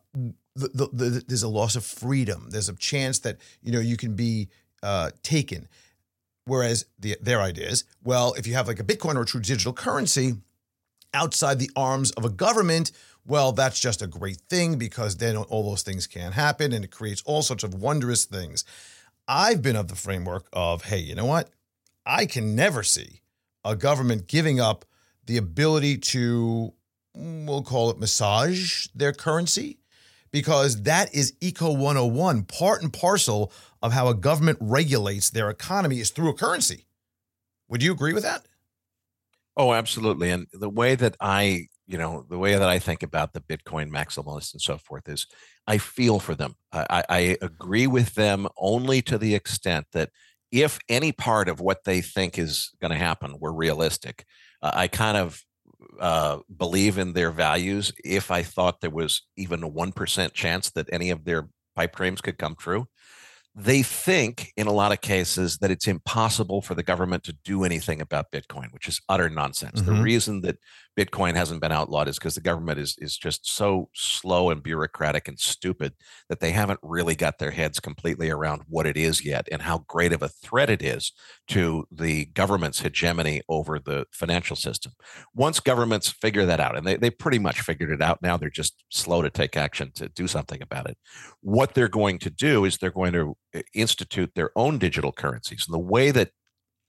the, 0.54 0.68
the, 0.74 0.88
the, 0.92 1.24
there's 1.26 1.42
a 1.42 1.48
loss 1.48 1.76
of 1.76 1.84
freedom. 1.84 2.48
There's 2.50 2.68
a 2.68 2.74
chance 2.74 3.20
that 3.20 3.38
you 3.62 3.72
know 3.72 3.80
you 3.80 3.96
can 3.96 4.14
be 4.14 4.48
uh, 4.82 5.10
taken. 5.22 5.68
Whereas 6.44 6.86
the, 6.98 7.16
their 7.20 7.40
idea 7.40 7.68
is, 7.68 7.84
well, 8.02 8.34
if 8.34 8.46
you 8.46 8.54
have 8.54 8.66
like 8.66 8.80
a 8.80 8.84
Bitcoin 8.84 9.14
or 9.14 9.22
a 9.22 9.26
true 9.26 9.40
digital 9.40 9.72
currency 9.72 10.34
outside 11.14 11.58
the 11.58 11.70
arms 11.76 12.10
of 12.12 12.24
a 12.24 12.30
government, 12.30 12.90
well, 13.24 13.52
that's 13.52 13.78
just 13.78 14.02
a 14.02 14.06
great 14.06 14.40
thing 14.50 14.76
because 14.76 15.16
then 15.16 15.36
all 15.36 15.70
those 15.70 15.82
things 15.82 16.06
can 16.06 16.32
happen 16.32 16.72
and 16.72 16.84
it 16.84 16.90
creates 16.90 17.22
all 17.24 17.42
sorts 17.42 17.62
of 17.62 17.74
wondrous 17.74 18.24
things. 18.24 18.64
I've 19.28 19.62
been 19.62 19.76
of 19.76 19.88
the 19.88 19.94
framework 19.94 20.48
of, 20.52 20.84
hey, 20.84 20.98
you 20.98 21.14
know 21.14 21.26
what? 21.26 21.50
I 22.04 22.26
can 22.26 22.56
never 22.56 22.82
see 22.82 23.20
a 23.64 23.76
government 23.76 24.26
giving 24.26 24.58
up 24.58 24.84
the 25.26 25.36
ability 25.36 25.98
to, 25.98 26.72
mm, 27.16 27.46
we'll 27.46 27.62
call 27.62 27.90
it 27.90 27.98
massage 27.98 28.88
their 28.94 29.12
currency, 29.12 29.78
because 30.32 30.82
that 30.82 31.14
is 31.14 31.34
Eco 31.40 31.70
101, 31.70 32.44
part 32.44 32.82
and 32.82 32.92
parcel 32.92 33.52
of 33.82 33.92
how 33.92 34.08
a 34.08 34.14
government 34.14 34.58
regulates 34.60 35.30
their 35.30 35.50
economy 35.50 36.00
is 36.00 36.10
through 36.10 36.30
a 36.30 36.34
currency. 36.34 36.86
Would 37.68 37.82
you 37.82 37.92
agree 37.92 38.14
with 38.14 38.22
that? 38.22 38.46
Oh, 39.56 39.72
absolutely. 39.74 40.30
And 40.30 40.46
the 40.52 40.70
way 40.70 40.94
that 40.94 41.16
I, 41.20 41.66
you 41.86 41.98
know, 41.98 42.24
the 42.28 42.38
way 42.38 42.52
that 42.52 42.68
I 42.68 42.78
think 42.78 43.02
about 43.02 43.34
the 43.34 43.40
Bitcoin 43.40 43.90
maximalists 43.90 44.54
and 44.54 44.62
so 44.62 44.78
forth 44.78 45.08
is 45.08 45.26
I 45.66 45.78
feel 45.78 46.18
for 46.18 46.34
them. 46.34 46.56
I, 46.72 47.04
I 47.08 47.36
agree 47.42 47.86
with 47.86 48.14
them 48.14 48.48
only 48.56 49.02
to 49.02 49.18
the 49.18 49.34
extent 49.34 49.86
that 49.92 50.10
if 50.50 50.78
any 50.88 51.12
part 51.12 51.48
of 51.48 51.60
what 51.60 51.84
they 51.84 52.00
think 52.00 52.38
is 52.38 52.70
going 52.80 52.90
to 52.90 52.96
happen 52.96 53.36
were 53.38 53.52
realistic, 53.52 54.24
uh, 54.62 54.70
I 54.74 54.88
kind 54.88 55.16
of 55.16 55.42
uh, 56.00 56.38
believe 56.56 56.98
in 56.98 57.12
their 57.12 57.30
values 57.30 57.92
if 58.04 58.30
I 58.30 58.42
thought 58.42 58.80
there 58.80 58.90
was 58.90 59.22
even 59.36 59.62
a 59.62 59.70
1% 59.70 60.32
chance 60.32 60.70
that 60.70 60.88
any 60.92 61.10
of 61.10 61.24
their 61.24 61.48
pipe 61.74 61.96
dreams 61.96 62.20
could 62.20 62.38
come 62.38 62.54
true 62.56 62.86
they 63.54 63.82
think 63.82 64.52
in 64.56 64.66
a 64.66 64.72
lot 64.72 64.92
of 64.92 65.00
cases 65.00 65.58
that 65.58 65.70
it's 65.70 65.86
impossible 65.86 66.62
for 66.62 66.74
the 66.74 66.82
government 66.82 67.22
to 67.24 67.36
do 67.44 67.64
anything 67.64 68.00
about 68.00 68.32
Bitcoin, 68.32 68.72
which 68.72 68.88
is 68.88 69.00
utter 69.08 69.28
nonsense. 69.28 69.80
Mm-hmm. 69.80 69.94
The 69.94 70.02
reason 70.02 70.40
that 70.42 70.56
Bitcoin 70.98 71.34
hasn't 71.34 71.60
been 71.60 71.72
outlawed 71.72 72.08
is 72.08 72.18
because 72.18 72.34
the 72.34 72.40
government 72.40 72.78
is 72.78 72.96
is 72.98 73.16
just 73.16 73.48
so 73.48 73.88
slow 73.94 74.50
and 74.50 74.62
bureaucratic 74.62 75.26
and 75.26 75.38
stupid 75.38 75.94
that 76.28 76.40
they 76.40 76.50
haven't 76.50 76.80
really 76.82 77.14
got 77.14 77.38
their 77.38 77.50
heads 77.50 77.80
completely 77.80 78.28
around 78.30 78.62
what 78.68 78.86
it 78.86 78.96
is 78.96 79.24
yet 79.24 79.48
and 79.50 79.62
how 79.62 79.78
great 79.88 80.12
of 80.12 80.22
a 80.22 80.28
threat 80.28 80.68
it 80.68 80.82
is 80.82 81.12
to 81.48 81.86
the 81.90 82.26
government's 82.26 82.80
hegemony 82.80 83.40
over 83.48 83.78
the 83.78 84.06
financial 84.12 84.56
system. 84.56 84.92
Once 85.34 85.60
governments 85.60 86.10
figure 86.10 86.44
that 86.44 86.60
out, 86.60 86.76
and 86.76 86.86
they, 86.86 86.96
they 86.96 87.10
pretty 87.10 87.38
much 87.38 87.60
figured 87.60 87.90
it 87.90 88.02
out 88.02 88.20
now, 88.22 88.36
they're 88.36 88.50
just 88.50 88.84
slow 88.90 89.22
to 89.22 89.30
take 89.30 89.56
action 89.56 89.90
to 89.94 90.08
do 90.10 90.26
something 90.26 90.60
about 90.60 90.88
it. 90.88 90.98
What 91.40 91.74
they're 91.74 91.88
going 91.88 92.18
to 92.20 92.30
do 92.30 92.64
is 92.64 92.76
they're 92.76 92.90
going 92.90 93.12
to 93.14 93.36
eh, 93.54 93.62
institute 93.74 94.32
their 94.34 94.50
own 94.56 94.78
digital 94.78 95.12
currencies. 95.12 95.64
And 95.66 95.74
the 95.74 95.78
way 95.78 96.10
that 96.10 96.30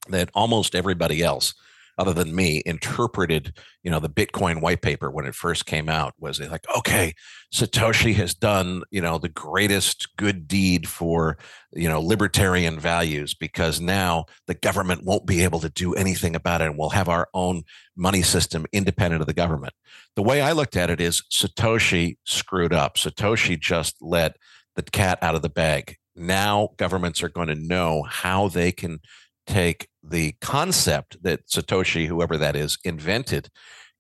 that 0.10 0.30
almost 0.34 0.76
everybody 0.76 1.24
else 1.24 1.54
other 1.98 2.14
than 2.14 2.36
me 2.36 2.62
interpreted 2.66 3.58
you 3.84 3.92
know 3.92 4.00
the 4.00 4.10
bitcoin 4.10 4.62
white 4.62 4.82
paper 4.82 5.10
when 5.12 5.26
it 5.26 5.36
first 5.36 5.66
came 5.66 5.90
out 5.90 6.14
was 6.20 6.38
they 6.38 6.48
like 6.48 6.66
okay 6.78 7.14
satoshi 7.54 8.14
has 8.16 8.34
done 8.34 8.84
you 8.92 9.02
know 9.02 9.18
the 9.18 9.30
greatest 9.30 10.08
good 10.18 10.48
deed 10.48 10.88
for 10.88 11.38
you 11.72 11.88
know 11.88 12.02
libertarian 12.02 12.80
values 12.80 13.34
because 13.34 13.80
now 13.80 14.26
the 14.48 14.54
government 14.54 15.04
won't 15.04 15.26
be 15.26 15.44
able 15.44 15.60
to 15.60 15.70
do 15.70 15.94
anything 15.94 16.36
about 16.36 16.62
it 16.62 16.66
and 16.66 16.78
we'll 16.78 16.90
have 16.90 17.10
our 17.10 17.28
own 17.34 17.64
money 17.96 18.22
system 18.22 18.66
independent 18.72 19.22
of 19.22 19.28
the 19.28 19.34
government. 19.34 19.74
The 20.16 20.24
way 20.24 20.42
i 20.42 20.52
looked 20.52 20.76
at 20.76 20.90
it 20.90 21.00
is 21.00 21.24
satoshi 21.32 22.18
screwed 22.26 22.74
up. 22.74 22.96
Satoshi 22.96 23.60
just 23.60 23.96
let 24.02 24.38
the 24.76 24.84
cat 24.84 25.20
out 25.22 25.36
of 25.36 25.42
the 25.42 25.50
bag. 25.50 25.98
Now 26.16 26.70
governments 26.78 27.24
are 27.24 27.30
going 27.30 27.48
to 27.48 27.56
know 27.56 28.04
how 28.04 28.48
they 28.48 28.72
can 28.72 29.00
take 29.48 29.88
the 30.04 30.34
concept 30.42 31.18
that 31.24 31.48
Satoshi, 31.48 32.08
whoever 32.08 32.38
that 32.38 32.56
is, 32.56 32.78
invented 32.84 33.50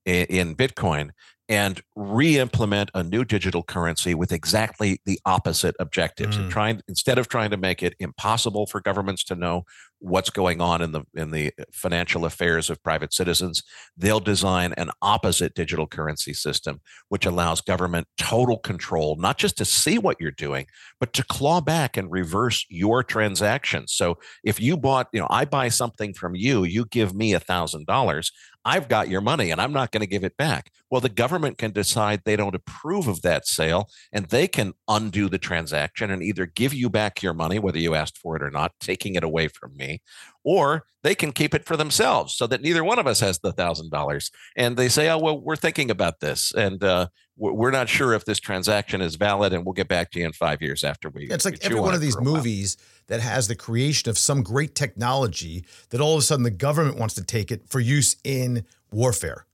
in 0.05 0.55
Bitcoin 0.55 1.11
and 1.49 1.81
re-implement 1.95 2.89
a 2.93 3.03
new 3.03 3.25
digital 3.25 3.63
currency 3.63 4.13
with 4.13 4.31
exactly 4.31 5.01
the 5.05 5.19
opposite 5.25 5.75
objectives. 5.79 6.37
Mm. 6.37 6.41
And 6.41 6.51
trying 6.51 6.81
instead 6.87 7.17
of 7.17 7.27
trying 7.27 7.51
to 7.51 7.57
make 7.57 7.83
it 7.83 7.95
impossible 7.99 8.65
for 8.65 8.79
governments 8.79 9.23
to 9.25 9.35
know 9.35 9.63
what's 9.99 10.29
going 10.29 10.59
on 10.61 10.81
in 10.81 10.91
the 10.91 11.03
in 11.15 11.31
the 11.31 11.51
financial 11.71 12.25
affairs 12.25 12.69
of 12.69 12.81
private 12.83 13.13
citizens, 13.13 13.63
they'll 13.97 14.19
design 14.19 14.73
an 14.77 14.91
opposite 15.01 15.53
digital 15.53 15.87
currency 15.87 16.33
system 16.33 16.81
which 17.09 17.25
allows 17.25 17.61
government 17.61 18.07
total 18.17 18.57
control, 18.57 19.15
not 19.17 19.37
just 19.37 19.57
to 19.57 19.65
see 19.65 19.97
what 19.97 20.17
you're 20.19 20.31
doing, 20.31 20.65
but 20.99 21.13
to 21.13 21.23
claw 21.23 21.61
back 21.61 21.97
and 21.97 22.11
reverse 22.11 22.65
your 22.69 23.03
transactions. 23.03 23.91
So 23.93 24.17
if 24.43 24.59
you 24.59 24.77
bought, 24.77 25.07
you 25.13 25.19
know, 25.19 25.27
I 25.29 25.45
buy 25.45 25.69
something 25.69 26.13
from 26.13 26.35
you, 26.35 26.63
you 26.63 26.85
give 26.85 27.13
me 27.13 27.33
a 27.33 27.39
thousand 27.39 27.85
dollars, 27.85 28.31
I've 28.65 28.87
got 28.87 29.09
your 29.09 29.21
money 29.21 29.51
and 29.51 29.61
I'm 29.61 29.73
not 29.73 29.91
going 29.91 30.01
to 30.01 30.07
give 30.07 30.23
it 30.23 30.37
back. 30.37 30.71
Well, 30.89 31.01
the 31.01 31.09
government 31.09 31.57
can 31.57 31.71
decide 31.71 32.21
they 32.23 32.35
don't 32.35 32.55
approve 32.55 33.07
of 33.07 33.21
that 33.23 33.47
sale 33.47 33.89
and 34.11 34.27
they 34.27 34.47
can 34.47 34.73
undo 34.87 35.27
the 35.27 35.37
transaction 35.37 36.11
and 36.11 36.23
either 36.23 36.45
give 36.45 36.73
you 36.73 36.89
back 36.89 37.21
your 37.21 37.33
money, 37.33 37.59
whether 37.59 37.79
you 37.79 37.95
asked 37.95 38.17
for 38.17 38.35
it 38.35 38.43
or 38.43 38.51
not, 38.51 38.73
taking 38.79 39.15
it 39.15 39.23
away 39.23 39.47
from 39.47 39.75
me, 39.75 40.01
or 40.43 40.85
they 41.03 41.15
can 41.15 41.31
keep 41.31 41.53
it 41.53 41.65
for 41.65 41.75
themselves 41.75 42.33
so 42.33 42.47
that 42.47 42.61
neither 42.61 42.83
one 42.83 42.99
of 42.99 43.07
us 43.07 43.19
has 43.19 43.39
the 43.39 43.51
thousand 43.51 43.91
dollars. 43.91 44.31
And 44.55 44.77
they 44.77 44.89
say, 44.89 45.09
oh, 45.09 45.17
well, 45.17 45.39
we're 45.39 45.55
thinking 45.55 45.91
about 45.91 46.19
this 46.19 46.53
and 46.53 46.83
uh, 46.83 47.07
we're 47.35 47.71
not 47.71 47.89
sure 47.89 48.13
if 48.13 48.25
this 48.25 48.39
transaction 48.39 49.01
is 49.01 49.15
valid 49.15 49.53
and 49.53 49.65
we'll 49.65 49.73
get 49.73 49.87
back 49.87 50.11
to 50.11 50.19
you 50.19 50.25
in 50.25 50.33
five 50.33 50.61
years 50.61 50.83
after 50.83 51.09
we. 51.09 51.27
Yeah, 51.27 51.35
it's 51.35 51.45
like 51.45 51.63
every 51.63 51.79
one 51.79 51.93
of 51.93 52.01
these 52.01 52.19
movies 52.19 52.77
that 53.07 53.19
has 53.19 53.47
the 53.47 53.55
creation 53.55 54.09
of 54.09 54.17
some 54.17 54.43
great 54.43 54.75
technology 54.75 55.65
that 55.89 55.99
all 55.99 56.13
of 56.13 56.19
a 56.19 56.21
sudden 56.21 56.43
the 56.43 56.51
government 56.51 56.97
wants 56.97 57.15
to 57.15 57.23
take 57.23 57.51
it 57.51 57.67
for 57.69 57.79
use 57.79 58.15
in 58.23 58.65
warfare. 58.91 59.45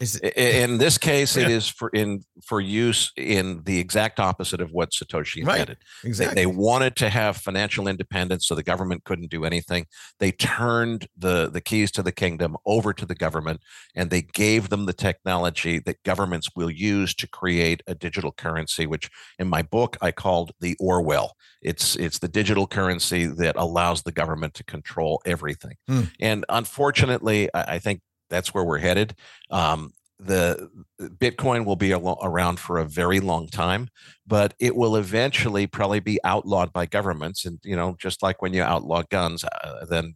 Is 0.00 0.16
in 0.16 0.78
this 0.78 0.98
case, 1.10 1.36
it 1.36 1.50
is 1.50 1.68
for 1.68 1.88
in 1.90 2.22
for 2.44 2.60
use 2.60 3.12
in 3.16 3.62
the 3.64 3.78
exact 3.78 4.20
opposite 4.20 4.60
of 4.60 4.72
what 4.72 4.90
Satoshi 4.90 5.38
intended. 5.38 5.68
Right. 5.68 6.08
Exactly. 6.08 6.34
They, 6.34 6.42
they, 6.42 6.46
wanted 6.46 6.96
to 6.96 7.08
have 7.08 7.36
financial 7.36 7.88
independence, 7.88 8.46
so 8.46 8.54
the 8.54 8.62
government 8.62 9.04
couldn't 9.04 9.30
do 9.30 9.44
anything. 9.44 9.86
They 10.18 10.32
turned 10.32 11.08
the 11.16 11.50
the 11.50 11.60
keys 11.60 11.90
to 11.92 12.02
the 12.02 12.12
kingdom 12.12 12.56
over 12.66 12.92
to 12.92 13.06
the 13.06 13.14
government, 13.14 13.60
and 13.94 14.10
they 14.10 14.22
gave 14.22 14.68
them 14.68 14.86
the 14.86 14.92
technology 14.92 15.78
that 15.80 16.02
governments 16.02 16.48
will 16.54 16.70
use 16.70 17.14
to 17.14 17.28
create 17.28 17.82
a 17.86 17.94
digital 17.94 18.32
currency, 18.32 18.86
which 18.86 19.10
in 19.38 19.48
my 19.48 19.62
book 19.62 19.96
I 20.00 20.12
called 20.12 20.52
the 20.60 20.76
Orwell. 20.78 21.36
It's 21.62 21.96
it's 21.96 22.18
the 22.18 22.28
digital 22.28 22.66
currency 22.66 23.26
that 23.26 23.56
allows 23.56 24.02
the 24.02 24.12
government 24.12 24.54
to 24.54 24.64
control 24.64 25.22
everything. 25.24 25.76
Hmm. 25.88 26.02
And 26.20 26.44
unfortunately, 26.48 27.48
I, 27.54 27.74
I 27.74 27.78
think 27.78 28.00
that's 28.28 28.54
where 28.54 28.64
we're 28.64 28.78
headed. 28.78 29.14
Um, 29.50 29.92
the 30.18 30.70
Bitcoin 30.98 31.66
will 31.66 31.76
be 31.76 31.92
around 31.92 32.58
for 32.58 32.78
a 32.78 32.86
very 32.86 33.20
long 33.20 33.48
time, 33.48 33.88
but 34.26 34.54
it 34.58 34.74
will 34.74 34.96
eventually 34.96 35.66
probably 35.66 36.00
be 36.00 36.18
outlawed 36.24 36.72
by 36.72 36.86
governments. 36.86 37.44
And 37.44 37.58
you 37.62 37.76
know, 37.76 37.96
just 37.98 38.22
like 38.22 38.40
when 38.40 38.54
you 38.54 38.62
outlaw 38.62 39.02
guns, 39.10 39.44
uh, 39.44 39.84
then 39.84 40.14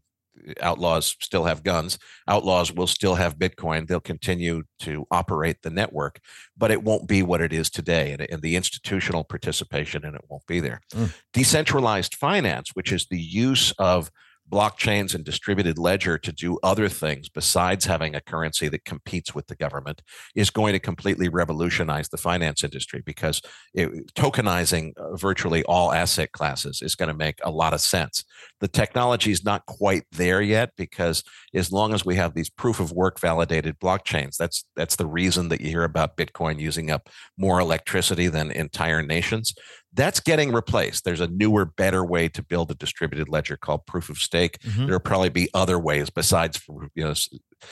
outlaws 0.63 1.17
still 1.21 1.45
have 1.45 1.63
guns. 1.63 1.99
Outlaws 2.29 2.73
will 2.73 2.87
still 2.87 3.15
have 3.15 3.39
Bitcoin. 3.39 3.87
They'll 3.87 4.01
continue 4.01 4.63
to 4.81 5.07
operate 5.11 5.63
the 5.63 5.71
network, 5.71 6.21
but 6.57 6.71
it 6.71 6.83
won't 6.83 7.07
be 7.07 7.23
what 7.23 7.41
it 7.41 7.53
is 7.53 7.71
today. 7.71 8.13
And, 8.13 8.23
and 8.31 8.43
the 8.43 8.57
institutional 8.57 9.25
participation 9.25 10.05
in 10.05 10.15
it 10.15 10.25
won't 10.29 10.47
be 10.47 10.61
there. 10.61 10.81
Mm. 10.95 11.13
Decentralized 11.33 12.15
finance, 12.15 12.71
which 12.75 12.93
is 12.93 13.07
the 13.11 13.21
use 13.21 13.73
of 13.79 14.11
blockchains 14.51 15.15
and 15.15 15.25
distributed 15.25 15.79
ledger 15.79 16.19
to 16.19 16.33
do 16.33 16.59
other 16.63 16.89
things 16.89 17.29
besides 17.29 17.85
having 17.85 18.15
a 18.15 18.21
currency 18.21 18.69
that 18.69 18.85
competes 18.85 19.35
with 19.35 19.47
the 19.47 19.55
government 19.55 20.03
is 20.35 20.51
going 20.51 20.73
to 20.73 20.79
completely 20.79 21.29
revolutionize 21.29 22.09
the 22.09 22.17
finance 22.17 22.65
industry 22.65 23.03
because 23.05 23.41
it, 23.75 23.89
tokenizing 24.15 24.93
uh, 24.97 25.17
virtually 25.17 25.63
all 25.65 25.93
asset 25.93 26.33
classes 26.33 26.83
is 26.83 26.95
going 26.95 27.09
to 27.09 27.15
make 27.15 27.39
a 27.43 27.51
lot 27.51 27.73
of 27.73 27.81
sense. 27.81 28.25
The 28.61 28.69
technology 28.69 29.31
is 29.31 29.45
not 29.45 29.67
quite 29.67 30.05
there 30.13 30.43
yet 30.43 30.71
because 30.77 31.23
as 31.55 31.71
long 31.71 31.95
as 31.95 32.05
we 32.05 32.17
have 32.17 32.35
these 32.35 32.51
proof 32.51 32.81
of 32.81 32.93
work 32.93 33.21
validated 33.21 33.79
blockchains, 33.79 34.37
that's 34.37 34.65
that's 34.77 34.97
the 34.97 35.07
reason 35.07 35.49
that 35.49 35.61
you 35.61 35.69
hear 35.69 35.85
about 35.85 36.17
Bitcoin 36.17 36.59
using 36.59 36.91
up 36.91 37.09
more 37.39 37.61
electricity 37.61 38.29
than 38.29 38.51
entire 38.51 39.03
nations 39.03 39.55
that's 39.93 40.21
getting 40.21 40.53
replaced. 40.53 41.05
There's 41.05 41.21
a 41.21 41.27
newer, 41.27 41.65
better 41.65 42.05
way 42.05 42.29
to 42.29 42.43
build 42.43 42.71
a 42.71 42.75
distributed 42.75 43.29
ledger 43.29 43.57
called 43.57 43.87
proof 43.87 44.09
of 44.09 44.19
stake. 44.19 44.59
Mm-hmm. 44.61 44.87
There'll 44.87 45.01
probably 45.01 45.31
be 45.31 45.49
other 45.53 45.79
ways 45.79 46.11
besides, 46.11 46.61
you 46.95 47.05
know, 47.05 47.15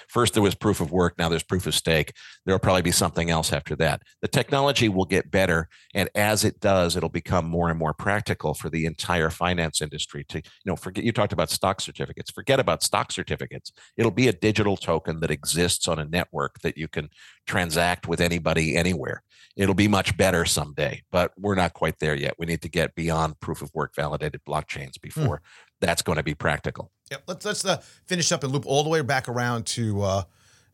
first 0.08 0.34
there 0.34 0.42
was 0.42 0.54
proof 0.54 0.80
of 0.80 0.90
work, 0.90 1.14
now 1.16 1.28
there's 1.28 1.44
proof 1.44 1.66
of 1.66 1.74
stake. 1.74 2.12
There'll 2.44 2.58
probably 2.58 2.82
be 2.82 2.90
something 2.90 3.30
else 3.30 3.52
after 3.52 3.76
that. 3.76 4.02
The 4.20 4.28
technology 4.28 4.88
will 4.88 5.04
get 5.04 5.30
better, 5.30 5.68
and 5.94 6.08
as 6.14 6.44
it 6.44 6.60
does, 6.60 6.96
it'll 6.96 7.08
become 7.08 7.46
more 7.46 7.70
and 7.70 7.78
more 7.78 7.94
practical 7.94 8.52
for 8.52 8.68
the 8.68 8.84
entire 8.84 9.30
finance 9.30 9.80
industry 9.80 10.24
to, 10.28 10.38
you 10.38 10.42
know, 10.64 10.76
forget 10.76 11.04
you 11.04 11.12
talked 11.12 11.32
about 11.32 11.50
stock 11.50 11.80
certificates. 11.80 12.30
Forget 12.30 12.58
about 12.58 12.82
stock 12.82 13.12
certificates. 13.12 13.72
It'll 13.96 14.10
be 14.10 14.28
a 14.28 14.32
digital 14.32 14.76
token 14.76 15.20
that 15.20 15.30
exists 15.30 15.86
on 15.86 15.98
a 15.98 16.04
network 16.04 16.60
that 16.62 16.76
you 16.76 16.88
can 16.88 17.10
transact 17.46 18.08
with 18.08 18.20
anybody 18.20 18.76
anywhere 18.76 19.22
it'll 19.58 19.74
be 19.74 19.88
much 19.88 20.16
better 20.16 20.44
someday, 20.46 21.02
but 21.10 21.32
we're 21.36 21.56
not 21.56 21.74
quite 21.74 21.98
there 21.98 22.14
yet. 22.14 22.34
We 22.38 22.46
need 22.46 22.62
to 22.62 22.68
get 22.68 22.94
beyond 22.94 23.38
proof 23.40 23.60
of 23.60 23.74
work 23.74 23.94
validated 23.94 24.40
blockchains 24.46 24.96
hmm. 24.96 25.02
before 25.02 25.42
that's 25.80 26.00
going 26.00 26.16
to 26.16 26.22
be 26.22 26.34
practical. 26.34 26.90
Yeah, 27.10 27.18
let's 27.26 27.44
let's 27.44 27.64
uh, 27.64 27.78
finish 28.06 28.32
up 28.32 28.44
and 28.44 28.52
loop 28.52 28.64
all 28.66 28.82
the 28.82 28.88
way 28.88 29.02
back 29.02 29.28
around 29.28 29.66
to, 29.66 30.02
uh, 30.02 30.22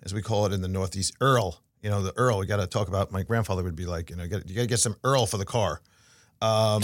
as 0.03 0.15
we 0.15 0.23
call 0.23 0.47
it 0.47 0.53
in 0.53 0.61
the 0.61 0.69
Northeast, 0.69 1.15
Earl. 1.21 1.61
You 1.83 1.91
know, 1.91 2.03
the 2.03 2.17
Earl. 2.17 2.39
We 2.39 2.47
got 2.47 2.57
to 2.59 2.67
talk 2.67 2.89
about. 2.89 3.11
My 3.11 3.23
grandfather 3.23 3.63
would 3.63 3.77
be 3.77 3.87
like, 3.87 4.11
you 4.11 4.17
know, 4.17 4.25
you 4.25 4.31
got 4.31 4.47
to 4.47 4.67
get 4.67 4.79
some 4.79 4.97
Earl 5.05 5.27
for 5.27 5.37
the 5.37 5.45
car. 5.45 5.81
Um, 6.41 6.83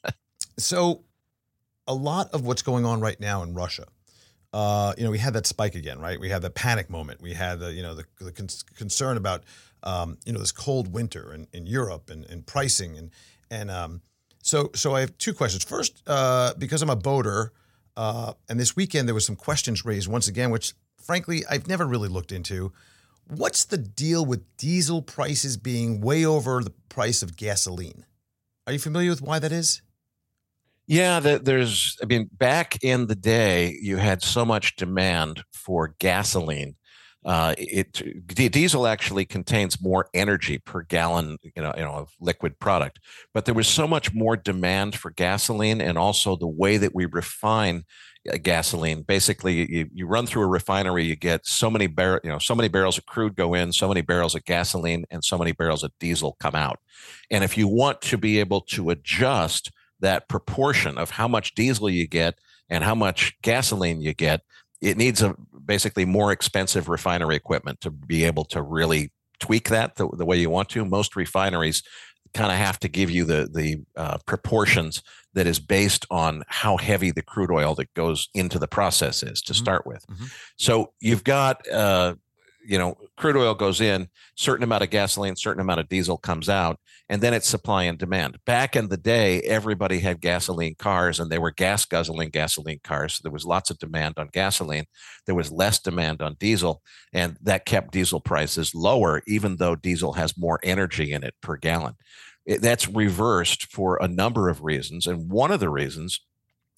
so, 0.58 1.04
a 1.86 1.94
lot 1.94 2.30
of 2.32 2.44
what's 2.44 2.62
going 2.62 2.84
on 2.84 3.00
right 3.00 3.18
now 3.20 3.42
in 3.42 3.54
Russia. 3.54 3.86
Uh, 4.52 4.92
you 4.98 5.04
know, 5.04 5.10
we 5.10 5.18
had 5.18 5.32
that 5.32 5.46
spike 5.46 5.74
again, 5.74 5.98
right? 5.98 6.20
We 6.20 6.28
had 6.28 6.42
the 6.42 6.50
panic 6.50 6.90
moment. 6.90 7.22
We 7.22 7.32
had 7.32 7.60
the, 7.60 7.72
you 7.72 7.82
know, 7.82 7.94
the, 7.94 8.04
the 8.20 8.32
con- 8.32 8.48
concern 8.76 9.16
about 9.16 9.44
um, 9.82 10.18
you 10.24 10.32
know 10.32 10.38
this 10.38 10.52
cold 10.52 10.92
winter 10.92 11.32
in, 11.34 11.46
in 11.52 11.66
Europe 11.66 12.10
and, 12.10 12.24
and 12.26 12.46
pricing 12.46 12.96
and 12.96 13.10
and 13.50 13.70
um, 13.70 14.02
so 14.42 14.70
so 14.74 14.94
I 14.94 15.00
have 15.00 15.16
two 15.18 15.34
questions. 15.34 15.64
First, 15.64 16.02
uh, 16.06 16.54
because 16.58 16.82
I'm 16.82 16.90
a 16.90 16.96
boater, 16.96 17.52
uh, 17.96 18.34
and 18.48 18.58
this 18.58 18.76
weekend 18.76 19.08
there 19.08 19.14
was 19.14 19.26
some 19.26 19.36
questions 19.36 19.84
raised 19.84 20.08
once 20.08 20.28
again, 20.28 20.50
which 20.50 20.74
frankly 20.96 21.42
I've 21.48 21.68
never 21.68 21.86
really 21.86 22.08
looked 22.08 22.32
into. 22.32 22.72
What's 23.28 23.64
the 23.64 23.78
deal 23.78 24.24
with 24.26 24.56
diesel 24.56 25.00
prices 25.00 25.56
being 25.56 26.00
way 26.00 26.24
over 26.24 26.62
the 26.62 26.72
price 26.88 27.22
of 27.22 27.36
gasoline? 27.36 28.04
Are 28.66 28.72
you 28.72 28.78
familiar 28.78 29.10
with 29.10 29.22
why 29.22 29.38
that 29.38 29.52
is? 29.52 29.80
Yeah, 30.86 31.20
there's. 31.20 31.96
I 32.02 32.06
mean, 32.06 32.28
back 32.32 32.82
in 32.82 33.06
the 33.06 33.14
day, 33.14 33.78
you 33.80 33.96
had 33.98 34.22
so 34.22 34.44
much 34.44 34.76
demand 34.76 35.42
for 35.52 35.94
gasoline 35.98 36.74
uh, 37.24 37.54
it 37.56 38.02
diesel 38.52 38.86
actually 38.86 39.24
contains 39.24 39.80
more 39.80 40.08
energy 40.12 40.58
per 40.58 40.82
gallon, 40.82 41.38
you 41.56 41.62
know, 41.62 41.72
you 41.76 41.82
know, 41.84 41.92
of 41.92 42.10
liquid 42.20 42.58
product. 42.58 42.98
But 43.32 43.44
there 43.44 43.54
was 43.54 43.68
so 43.68 43.86
much 43.86 44.12
more 44.12 44.36
demand 44.36 44.96
for 44.96 45.10
gasoline, 45.10 45.80
and 45.80 45.96
also 45.96 46.36
the 46.36 46.48
way 46.48 46.78
that 46.78 46.94
we 46.94 47.06
refine 47.06 47.84
uh, 48.32 48.38
gasoline. 48.42 49.02
Basically, 49.02 49.70
you, 49.72 49.88
you 49.94 50.06
run 50.06 50.26
through 50.26 50.42
a 50.42 50.48
refinery, 50.48 51.04
you 51.04 51.14
get 51.14 51.46
so 51.46 51.70
many 51.70 51.86
bar, 51.86 52.20
you 52.24 52.30
know, 52.30 52.38
so 52.40 52.56
many 52.56 52.68
barrels 52.68 52.98
of 52.98 53.06
crude 53.06 53.36
go 53.36 53.54
in, 53.54 53.72
so 53.72 53.88
many 53.88 54.00
barrels 54.00 54.34
of 54.34 54.44
gasoline, 54.44 55.04
and 55.10 55.24
so 55.24 55.38
many 55.38 55.52
barrels 55.52 55.84
of 55.84 55.92
diesel 56.00 56.36
come 56.40 56.56
out. 56.56 56.78
And 57.30 57.44
if 57.44 57.56
you 57.56 57.68
want 57.68 58.00
to 58.02 58.18
be 58.18 58.40
able 58.40 58.62
to 58.62 58.90
adjust 58.90 59.70
that 60.02 60.28
proportion 60.28 60.98
of 60.98 61.10
how 61.10 61.26
much 61.26 61.54
diesel 61.54 61.88
you 61.88 62.06
get 62.06 62.38
and 62.68 62.84
how 62.84 62.94
much 62.94 63.34
gasoline 63.42 64.00
you 64.00 64.12
get, 64.12 64.42
it 64.80 64.96
needs 64.96 65.22
a 65.22 65.34
basically 65.64 66.04
more 66.04 66.32
expensive 66.32 66.88
refinery 66.88 67.36
equipment 67.36 67.80
to 67.80 67.90
be 67.90 68.24
able 68.24 68.44
to 68.44 68.60
really 68.60 69.10
tweak 69.40 69.68
that 69.70 69.96
the, 69.96 70.08
the 70.08 70.26
way 70.26 70.36
you 70.36 70.50
want 70.50 70.68
to. 70.70 70.84
Most 70.84 71.16
refineries 71.16 71.82
kind 72.34 72.52
of 72.52 72.58
have 72.58 72.78
to 72.80 72.88
give 72.88 73.10
you 73.10 73.24
the 73.24 73.48
the 73.52 73.76
uh, 73.96 74.18
proportions 74.26 75.02
that 75.34 75.46
is 75.46 75.58
based 75.58 76.06
on 76.10 76.42
how 76.48 76.76
heavy 76.76 77.10
the 77.10 77.22
crude 77.22 77.50
oil 77.50 77.74
that 77.74 77.92
goes 77.94 78.28
into 78.34 78.58
the 78.58 78.68
process 78.68 79.22
is 79.22 79.40
to 79.42 79.52
mm-hmm. 79.52 79.62
start 79.62 79.86
with. 79.86 80.06
Mm-hmm. 80.06 80.26
So 80.56 80.92
you've 81.00 81.24
got 81.24 81.66
uh, 81.70 82.14
you 82.64 82.78
know, 82.78 82.96
crude 83.16 83.36
oil 83.36 83.54
goes 83.54 83.80
in, 83.80 84.08
certain 84.36 84.64
amount 84.64 84.82
of 84.82 84.90
gasoline, 84.90 85.36
certain 85.36 85.60
amount 85.60 85.80
of 85.80 85.88
diesel 85.88 86.16
comes 86.16 86.48
out, 86.48 86.78
and 87.12 87.20
then 87.20 87.34
it's 87.34 87.46
supply 87.46 87.82
and 87.82 87.98
demand. 87.98 88.38
Back 88.46 88.74
in 88.74 88.88
the 88.88 88.96
day, 88.96 89.42
everybody 89.42 89.98
had 89.98 90.22
gasoline 90.22 90.76
cars 90.76 91.20
and 91.20 91.30
they 91.30 91.38
were 91.38 91.50
gas 91.50 91.84
guzzling 91.84 92.30
gasoline 92.30 92.80
cars. 92.82 93.16
So 93.16 93.20
there 93.22 93.30
was 93.30 93.44
lots 93.44 93.68
of 93.68 93.78
demand 93.78 94.14
on 94.16 94.30
gasoline. 94.32 94.86
There 95.26 95.34
was 95.34 95.52
less 95.52 95.78
demand 95.78 96.22
on 96.22 96.36
diesel, 96.40 96.80
and 97.12 97.36
that 97.42 97.66
kept 97.66 97.92
diesel 97.92 98.18
prices 98.18 98.74
lower, 98.74 99.20
even 99.26 99.56
though 99.56 99.76
diesel 99.76 100.14
has 100.14 100.38
more 100.38 100.58
energy 100.62 101.12
in 101.12 101.22
it 101.22 101.34
per 101.42 101.58
gallon. 101.58 101.96
That's 102.46 102.88
reversed 102.88 103.70
for 103.70 103.98
a 104.00 104.08
number 104.08 104.48
of 104.48 104.62
reasons. 104.62 105.06
And 105.06 105.30
one 105.30 105.50
of 105.50 105.60
the 105.60 105.68
reasons 105.68 106.18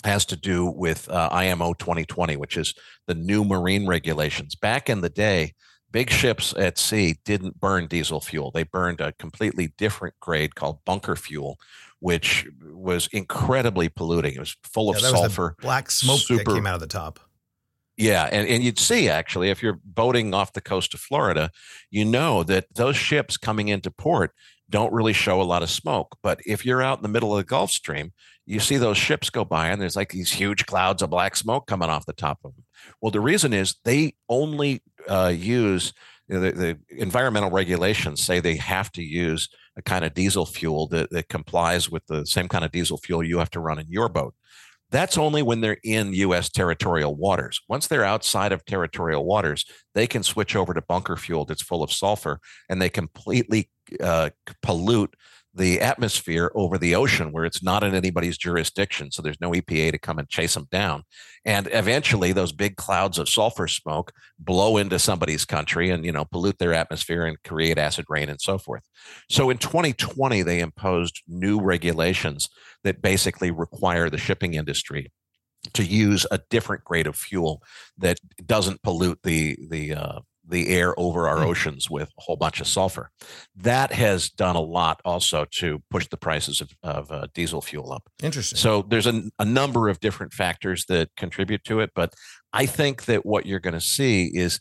has 0.03 0.27
to 0.27 0.37
do 0.37 0.67
with 0.67 1.09
uh, 1.09 1.29
IMO 1.31 1.75
2020, 1.75 2.37
which 2.39 2.57
is 2.57 2.75
the 3.07 3.15
new 3.15 3.45
marine 3.45 3.87
regulations. 3.87 4.57
Back 4.57 4.91
in 4.91 5.01
the 5.01 5.11
day, 5.11 5.55
big 5.95 6.11
ships 6.11 6.53
at 6.59 6.77
sea 6.77 7.17
didn't 7.25 7.61
burn 7.61 7.87
diesel 7.87 8.21
fuel. 8.21 8.51
They 8.51 8.65
burned 8.65 9.01
a 9.01 9.13
completely 9.13 9.73
different 9.79 10.19
grade 10.19 10.57
called 10.57 10.85
bunker 10.85 11.15
fuel, 11.15 11.57
which 12.01 12.49
was 12.61 13.07
incredibly 13.13 13.89
polluting. 13.89 14.35
It 14.35 14.41
was 14.41 14.57
full 14.65 14.91
of 14.91 15.01
yeah, 15.01 15.11
sulfur. 15.11 15.55
black 15.61 15.93
smoke 15.93 16.19
super, 16.19 16.43
that 16.43 16.55
came 16.57 16.67
out 16.67 16.75
of 16.75 16.81
the 16.81 16.89
top. 16.89 17.21
Yeah, 17.97 18.29
and, 18.33 18.49
and 18.49 18.65
you'd 18.65 18.81
see 18.81 19.09
actually 19.09 19.51
if 19.51 19.63
you're 19.63 19.79
boating 19.85 20.35
off 20.35 20.53
the 20.53 20.61
coast 20.61 20.95
of 20.95 21.01
Florida, 21.01 21.53
you 21.93 22.05
know 22.05 22.43
that 22.43 22.67
those 22.75 22.97
ships 22.97 23.37
coming 23.37 23.69
into 23.69 23.93
port 23.93 24.33
don't 24.69 24.93
really 24.93 25.13
show 25.13 25.41
a 25.41 25.45
lot 25.45 25.63
of 25.63 25.71
smoke. 25.71 26.17
But 26.25 26.41
if 26.45 26.67
you're 26.67 26.83
out 26.83 26.99
in 26.99 27.03
the 27.03 27.09
middle 27.09 27.31
of 27.33 27.39
the 27.39 27.49
Gulf 27.49 27.71
Stream, 27.71 28.13
you 28.47 28.59
see 28.59 28.79
those 28.79 28.99
ships 28.99 29.31
go 29.31 29.45
by 29.45 29.69
and 29.69 29.81
there's 29.81 29.95
like 29.95 30.11
these 30.11 30.33
huge 30.33 30.67
clouds 30.67 31.03
of 31.03 31.11
black 31.11 31.37
smoke 31.37 31.69
coming 31.69 31.89
off 31.89 32.05
the 32.05 32.13
top 32.13 32.41
of 32.45 32.55
them. 32.57 32.65
Well, 33.01 33.13
the 33.13 33.21
reason 33.21 33.53
is 33.53 33.77
they 33.85 34.15
only 34.29 34.83
uh, 35.09 35.33
use 35.35 35.93
you 36.29 36.37
know, 36.37 36.41
the, 36.41 36.53
the, 36.53 36.79
environmental 36.91 37.51
regulations 37.51 38.25
say 38.25 38.41
they 38.41 38.57
have 38.57 38.91
to 38.93 39.03
use 39.03 39.49
a 39.77 39.83
kind 39.83 40.05
of 40.05 40.15
diesel 40.15 40.47
fuel 40.47 40.87
that, 40.89 41.11
that 41.11 41.29
complies 41.29 41.91
with 41.91 42.07
the 42.07 42.25
same 42.25 42.49
kind 42.49 42.65
of 42.65 42.73
diesel 42.73 42.99
fuel 42.99 43.23
you 43.23 43.39
have 43.39 43.51
to 43.51 43.61
run 43.61 43.79
in 43.79 43.87
your 43.89 44.09
boat. 44.09 44.35
That's 44.91 45.19
only 45.19 45.43
when 45.43 45.61
they're 45.61 45.79
in 45.83 46.13
U.S. 46.13 46.49
territorial 46.49 47.17
waters. 47.17 47.61
Once 47.69 47.89
they're 47.89 48.05
outside 48.05 48.53
of 48.53 48.65
territorial 48.65 49.25
waters, 49.25 49.65
they 49.95 50.07
can 50.07 50.23
switch 50.23 50.55
over 50.55 50.73
to 50.73 50.83
bunker 50.83 51.17
fuel 51.17 51.45
that's 51.45 51.63
full 51.63 51.83
of 51.83 51.93
sulfur 51.93 52.39
and 52.69 52.81
they 52.81 52.89
completely 52.89 53.71
uh, 54.01 54.31
pollute 54.63 55.15
the 55.55 55.81
atmosphere 55.81 56.51
over 56.55 56.77
the 56.77 56.95
ocean 56.95 57.31
where 57.31 57.45
it's 57.45 57.63
not 57.63 57.85
in 57.85 57.95
anybody's 57.95 58.37
jurisdiction. 58.37 59.13
So 59.13 59.23
there's 59.23 59.41
no 59.41 59.53
EPA 59.53 59.93
to 59.93 59.99
come 59.99 60.19
and 60.19 60.29
chase 60.29 60.55
them 60.55 60.67
down. 60.71 61.05
And 61.45 61.69
eventually 61.71 62.33
those 62.33 62.53
big 62.53 62.77
clouds 62.77 63.19
of 63.19 63.29
sulfur 63.29 63.69
smoke 63.69 64.13
blow 64.39 64.77
into 64.77 64.99
somebody's 64.99 65.45
country 65.45 65.91
and, 65.91 66.05
you 66.05 66.11
know, 66.11 66.25
pollute 66.25 66.59
their 66.59 66.75
atmosphere 66.75 67.25
and 67.25 67.41
create 67.45 67.79
acid 67.79 68.07
rain 68.09 68.29
and 68.29 68.41
so 68.41 68.59
forth. 68.59 68.83
So 69.31 69.49
in 69.51 69.59
2020, 69.59 70.43
they 70.43 70.59
imposed 70.59 71.23
new 71.29 71.61
regulations 71.61 72.49
that 72.83 73.01
basically 73.01 73.53
require 73.53 74.11
the 74.11 74.19
shipping 74.19 74.55
industry 74.55 75.13
to 75.73 75.85
use 75.85 76.27
a 76.31 76.41
different 76.51 76.85
grade 76.85 77.07
of 77.07 77.17
fuel 77.17 77.63
that 77.97 78.19
doesn't 78.45 78.83
pollute 78.83 79.21
the 79.23 79.57
the 79.71 79.95
uh, 79.95 80.21
the 80.47 80.69
air 80.69 80.99
over 80.99 81.29
our 81.29 81.39
mm. 81.39 81.47
oceans 81.47 81.89
with 81.91 82.09
a 82.19 82.23
whole 82.23 82.37
bunch 82.37 82.61
of 82.61 82.67
sulfur. 82.67 83.11
That 83.57 83.93
has 83.93 84.31
done 84.31 84.57
a 84.57 84.61
lot 84.61 85.01
also 85.05 85.47
to 85.53 85.83
push 85.91 86.09
the 86.09 86.17
prices 86.17 86.61
of, 86.61 86.71
of 86.83 87.11
uh, 87.11 87.27
diesel 87.35 87.61
fuel 87.61 87.93
up. 87.93 88.09
Interesting. 88.23 88.59
So 88.59 88.83
there's 88.83 89.07
a, 89.07 89.23
a 89.39 89.45
number 89.45 89.89
of 89.89 90.01
different 90.01 90.33
factors 90.33 90.85
that 90.87 91.11
contribute 91.17 91.65
to 91.65 91.81
it, 91.81 91.91
but 91.95 92.15
I 92.53 92.67
think 92.67 93.07
that 93.07 93.25
what 93.25 93.47
you're 93.47 93.61
going 93.61 93.75
to 93.75 93.81
see 93.81 94.27
is 94.27 94.61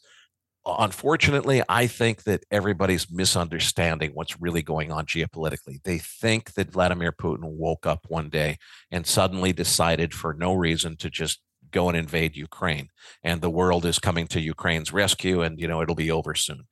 unfortunately, 0.65 1.61
I 1.67 1.87
think 1.87 2.23
that 2.23 2.43
everybody's 2.49 3.11
misunderstanding 3.11 4.11
what's 4.13 4.39
really 4.39 4.61
going 4.61 4.91
on 4.91 5.05
geopolitically. 5.05 5.83
They 5.83 5.97
think 5.97 6.53
that 6.53 6.71
Vladimir 6.71 7.11
Putin 7.11 7.43
woke 7.43 7.85
up 7.85 8.05
one 8.07 8.29
day 8.29 8.57
and 8.89 9.05
suddenly 9.05 9.51
decided 9.51 10.13
for 10.13 10.33
no 10.33 10.53
reason 10.53 10.95
to 10.97 11.09
just 11.09 11.41
go 11.73 11.89
and 11.89 11.97
invade 11.97 12.37
Ukraine, 12.37 12.87
and 13.23 13.41
the 13.41 13.49
world 13.49 13.85
is 13.85 13.99
coming 13.99 14.27
to 14.27 14.39
Ukraine's 14.39 14.93
rescue, 14.93 15.41
and 15.41 15.59
you 15.59 15.67
know 15.67 15.81
it'll 15.81 15.95
be 15.95 16.11
over 16.11 16.35
soon. 16.35 16.63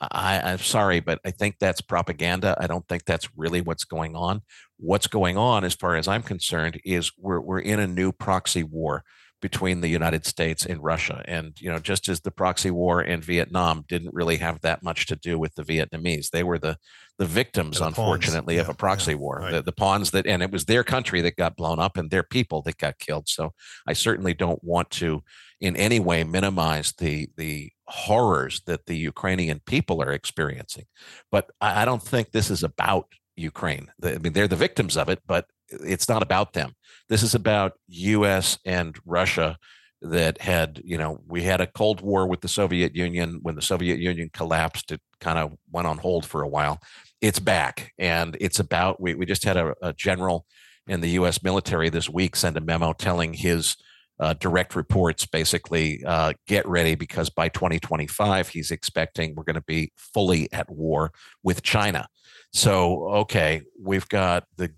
I, 0.00 0.40
I'm 0.40 0.58
sorry, 0.58 1.00
but 1.00 1.20
I 1.24 1.30
think 1.30 1.56
that's 1.58 1.80
propaganda. 1.80 2.56
I 2.60 2.66
don't 2.66 2.86
think 2.88 3.04
that's 3.04 3.28
really 3.36 3.60
what's 3.60 3.84
going 3.84 4.14
on. 4.14 4.42
What's 4.78 5.06
going 5.06 5.38
on, 5.38 5.64
as 5.64 5.74
far 5.74 5.96
as 5.96 6.06
I'm 6.08 6.22
concerned, 6.22 6.80
is 6.84 7.12
we're 7.16 7.40
we're 7.40 7.60
in 7.60 7.80
a 7.80 7.86
new 7.86 8.12
proxy 8.12 8.64
war 8.64 9.04
between 9.42 9.80
the 9.80 9.88
United 9.88 10.24
States 10.24 10.64
and 10.64 10.82
Russia. 10.82 11.22
And, 11.26 11.60
you 11.60 11.70
know, 11.70 11.78
just 11.78 12.08
as 12.08 12.20
the 12.20 12.30
proxy 12.30 12.70
war 12.70 13.02
in 13.02 13.20
Vietnam 13.20 13.84
didn't 13.86 14.14
really 14.14 14.38
have 14.38 14.62
that 14.62 14.82
much 14.82 15.06
to 15.06 15.16
do 15.16 15.38
with 15.38 15.54
the 15.54 15.62
Vietnamese, 15.62 16.30
they 16.30 16.42
were 16.42 16.58
the, 16.58 16.78
the 17.18 17.26
victims, 17.26 17.78
the 17.78 17.86
unfortunately, 17.86 18.56
of 18.58 18.68
a 18.68 18.74
proxy 18.74 19.12
yeah, 19.12 19.18
war. 19.18 19.38
Right. 19.40 19.52
The, 19.52 19.62
the 19.62 19.72
pawns 19.72 20.10
that, 20.12 20.26
and 20.26 20.42
it 20.42 20.50
was 20.50 20.64
their 20.64 20.84
country 20.84 21.20
that 21.20 21.36
got 21.36 21.56
blown 21.56 21.78
up 21.78 21.96
and 21.96 22.10
their 22.10 22.22
people 22.22 22.62
that 22.62 22.78
got 22.78 22.98
killed. 22.98 23.28
So 23.28 23.52
I 23.86 23.92
certainly 23.92 24.32
don't 24.32 24.62
want 24.64 24.90
to 24.92 25.22
in 25.60 25.76
any 25.76 26.00
way 26.00 26.24
minimize 26.24 26.92
the, 26.98 27.28
the 27.36 27.70
horrors 27.86 28.62
that 28.66 28.86
the 28.86 28.96
Ukrainian 28.96 29.60
people 29.66 30.02
are 30.02 30.12
experiencing. 30.12 30.86
But 31.30 31.50
I, 31.60 31.82
I 31.82 31.84
don't 31.84 32.02
think 32.02 32.30
this 32.30 32.50
is 32.50 32.62
about 32.62 33.08
Ukraine. 33.36 33.88
I 34.02 34.18
mean, 34.18 34.32
they're 34.32 34.48
the 34.48 34.56
victims 34.56 34.96
of 34.96 35.08
it, 35.08 35.20
but 35.26 35.46
it's 35.68 36.08
not 36.08 36.22
about 36.22 36.52
them. 36.52 36.74
This 37.08 37.22
is 37.22 37.34
about 37.34 37.72
U.S. 37.88 38.58
and 38.64 38.96
Russia 39.04 39.58
that 40.02 40.40
had, 40.40 40.80
you 40.84 40.98
know, 40.98 41.20
we 41.26 41.42
had 41.42 41.60
a 41.60 41.66
Cold 41.66 42.00
War 42.00 42.26
with 42.26 42.40
the 42.40 42.48
Soviet 42.48 42.94
Union. 42.94 43.40
When 43.42 43.54
the 43.54 43.62
Soviet 43.62 43.98
Union 43.98 44.30
collapsed, 44.32 44.92
it 44.92 45.00
kind 45.20 45.38
of 45.38 45.56
went 45.70 45.86
on 45.86 45.98
hold 45.98 46.26
for 46.26 46.42
a 46.42 46.48
while. 46.48 46.80
It's 47.20 47.38
back, 47.38 47.92
and 47.98 48.36
it's 48.40 48.60
about. 48.60 49.00
We 49.00 49.14
we 49.14 49.26
just 49.26 49.44
had 49.44 49.56
a, 49.56 49.74
a 49.82 49.92
general 49.92 50.46
in 50.86 51.00
the 51.00 51.10
U.S. 51.10 51.42
military 51.42 51.88
this 51.88 52.08
week 52.08 52.36
send 52.36 52.56
a 52.56 52.60
memo 52.60 52.92
telling 52.92 53.32
his 53.32 53.76
uh, 54.18 54.34
direct 54.34 54.74
reports 54.74 55.26
basically 55.26 56.02
uh, 56.04 56.32
get 56.46 56.66
ready 56.66 56.94
because 56.94 57.28
by 57.28 57.48
2025 57.48 58.48
he's 58.48 58.70
expecting 58.70 59.34
we're 59.34 59.44
going 59.44 59.54
to 59.54 59.62
be 59.62 59.92
fully 59.96 60.50
at 60.52 60.70
war 60.70 61.12
with 61.42 61.62
China. 61.62 62.08
So 62.52 63.08
okay, 63.08 63.62
we've 63.78 64.08
got 64.08 64.44
the 64.56 64.72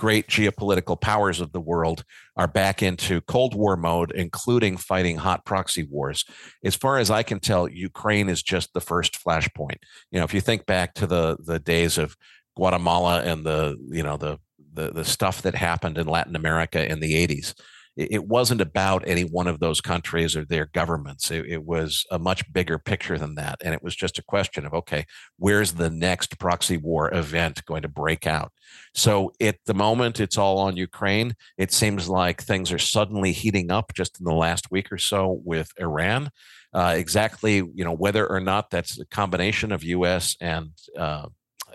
great 0.00 0.28
geopolitical 0.28 0.98
powers 0.98 1.42
of 1.42 1.52
the 1.52 1.60
world 1.60 2.04
are 2.34 2.48
back 2.48 2.82
into 2.82 3.20
Cold 3.20 3.54
War 3.54 3.76
mode, 3.76 4.12
including 4.12 4.78
fighting 4.78 5.18
hot 5.18 5.44
proxy 5.44 5.82
wars. 5.82 6.24
As 6.64 6.74
far 6.74 6.96
as 6.96 7.10
I 7.10 7.22
can 7.22 7.38
tell, 7.38 7.68
Ukraine 7.68 8.30
is 8.30 8.42
just 8.42 8.72
the 8.72 8.80
first 8.80 9.22
flashpoint. 9.22 9.76
You 10.10 10.18
know, 10.18 10.24
if 10.24 10.32
you 10.32 10.40
think 10.40 10.64
back 10.64 10.94
to 10.94 11.06
the 11.06 11.36
the 11.44 11.58
days 11.58 11.98
of 11.98 12.16
Guatemala 12.56 13.20
and 13.22 13.44
the 13.44 13.76
you 13.90 14.02
know 14.02 14.16
the 14.16 14.38
the, 14.72 14.90
the 14.90 15.04
stuff 15.04 15.42
that 15.42 15.54
happened 15.54 15.98
in 15.98 16.06
Latin 16.06 16.34
America 16.34 16.90
in 16.90 17.00
the 17.00 17.26
80s 17.26 17.52
it 18.00 18.26
wasn't 18.26 18.60
about 18.60 19.06
any 19.06 19.22
one 19.22 19.46
of 19.46 19.60
those 19.60 19.80
countries 19.80 20.34
or 20.34 20.44
their 20.44 20.66
governments. 20.66 21.30
It, 21.30 21.46
it, 21.46 21.64
was 21.64 22.06
a 22.10 22.18
much 22.18 22.50
bigger 22.52 22.78
picture 22.78 23.18
than 23.18 23.34
that. 23.34 23.58
And 23.62 23.74
it 23.74 23.82
was 23.82 23.94
just 23.94 24.18
a 24.18 24.22
question 24.22 24.64
of, 24.64 24.72
okay, 24.72 25.04
where's 25.36 25.74
the 25.74 25.90
next 25.90 26.38
proxy 26.38 26.78
war 26.78 27.12
event 27.14 27.64
going 27.66 27.82
to 27.82 27.88
break 27.88 28.26
out? 28.26 28.52
So 28.94 29.32
at 29.40 29.56
the 29.66 29.74
moment, 29.74 30.18
it's 30.18 30.38
all 30.38 30.58
on 30.58 30.76
Ukraine. 30.76 31.34
It 31.58 31.72
seems 31.72 32.08
like 32.08 32.42
things 32.42 32.72
are 32.72 32.78
suddenly 32.78 33.32
heating 33.32 33.70
up 33.70 33.92
just 33.94 34.18
in 34.18 34.24
the 34.24 34.34
last 34.34 34.70
week 34.70 34.90
or 34.90 34.98
so 34.98 35.40
with 35.44 35.70
Iran. 35.78 36.30
Uh, 36.72 36.94
exactly, 36.96 37.56
you 37.56 37.84
know, 37.84 37.94
whether 37.94 38.26
or 38.26 38.40
not 38.40 38.70
that's 38.70 38.98
a 38.98 39.06
combination 39.06 39.72
of 39.72 39.84
U.S. 39.84 40.36
and 40.40 40.70
uh, 40.96 41.26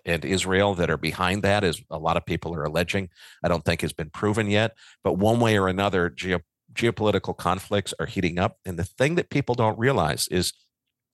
and 0.06 0.24
Israel 0.24 0.76
that 0.76 0.90
are 0.90 0.98
behind 0.98 1.44
that, 1.44 1.64
as 1.64 1.82
a 1.90 1.98
lot 1.98 2.18
of 2.18 2.26
people 2.26 2.54
are 2.54 2.64
alleging. 2.64 3.10
I 3.44 3.48
don't 3.48 3.66
think 3.66 3.82
has 3.82 3.94
been 3.94 4.10
proven 4.10 4.50
yet. 4.50 4.76
But 5.04 5.18
one 5.18 5.40
way 5.40 5.58
or 5.58 5.68
another, 5.68 6.10
geo- 6.10 6.42
geopolitical 6.74 7.36
conflicts 7.36 7.94
are 8.00 8.06
heating 8.06 8.38
up. 8.38 8.58
And 8.66 8.78
the 8.78 8.84
thing 8.84 9.16
that 9.16 9.30
people 9.30 9.56
don't 9.56 9.80
realize 9.80 10.28
is 10.28 10.54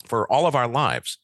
for 0.05 0.31
all 0.31 0.45
of 0.45 0.55
our 0.55 0.67
lives, 0.67 1.17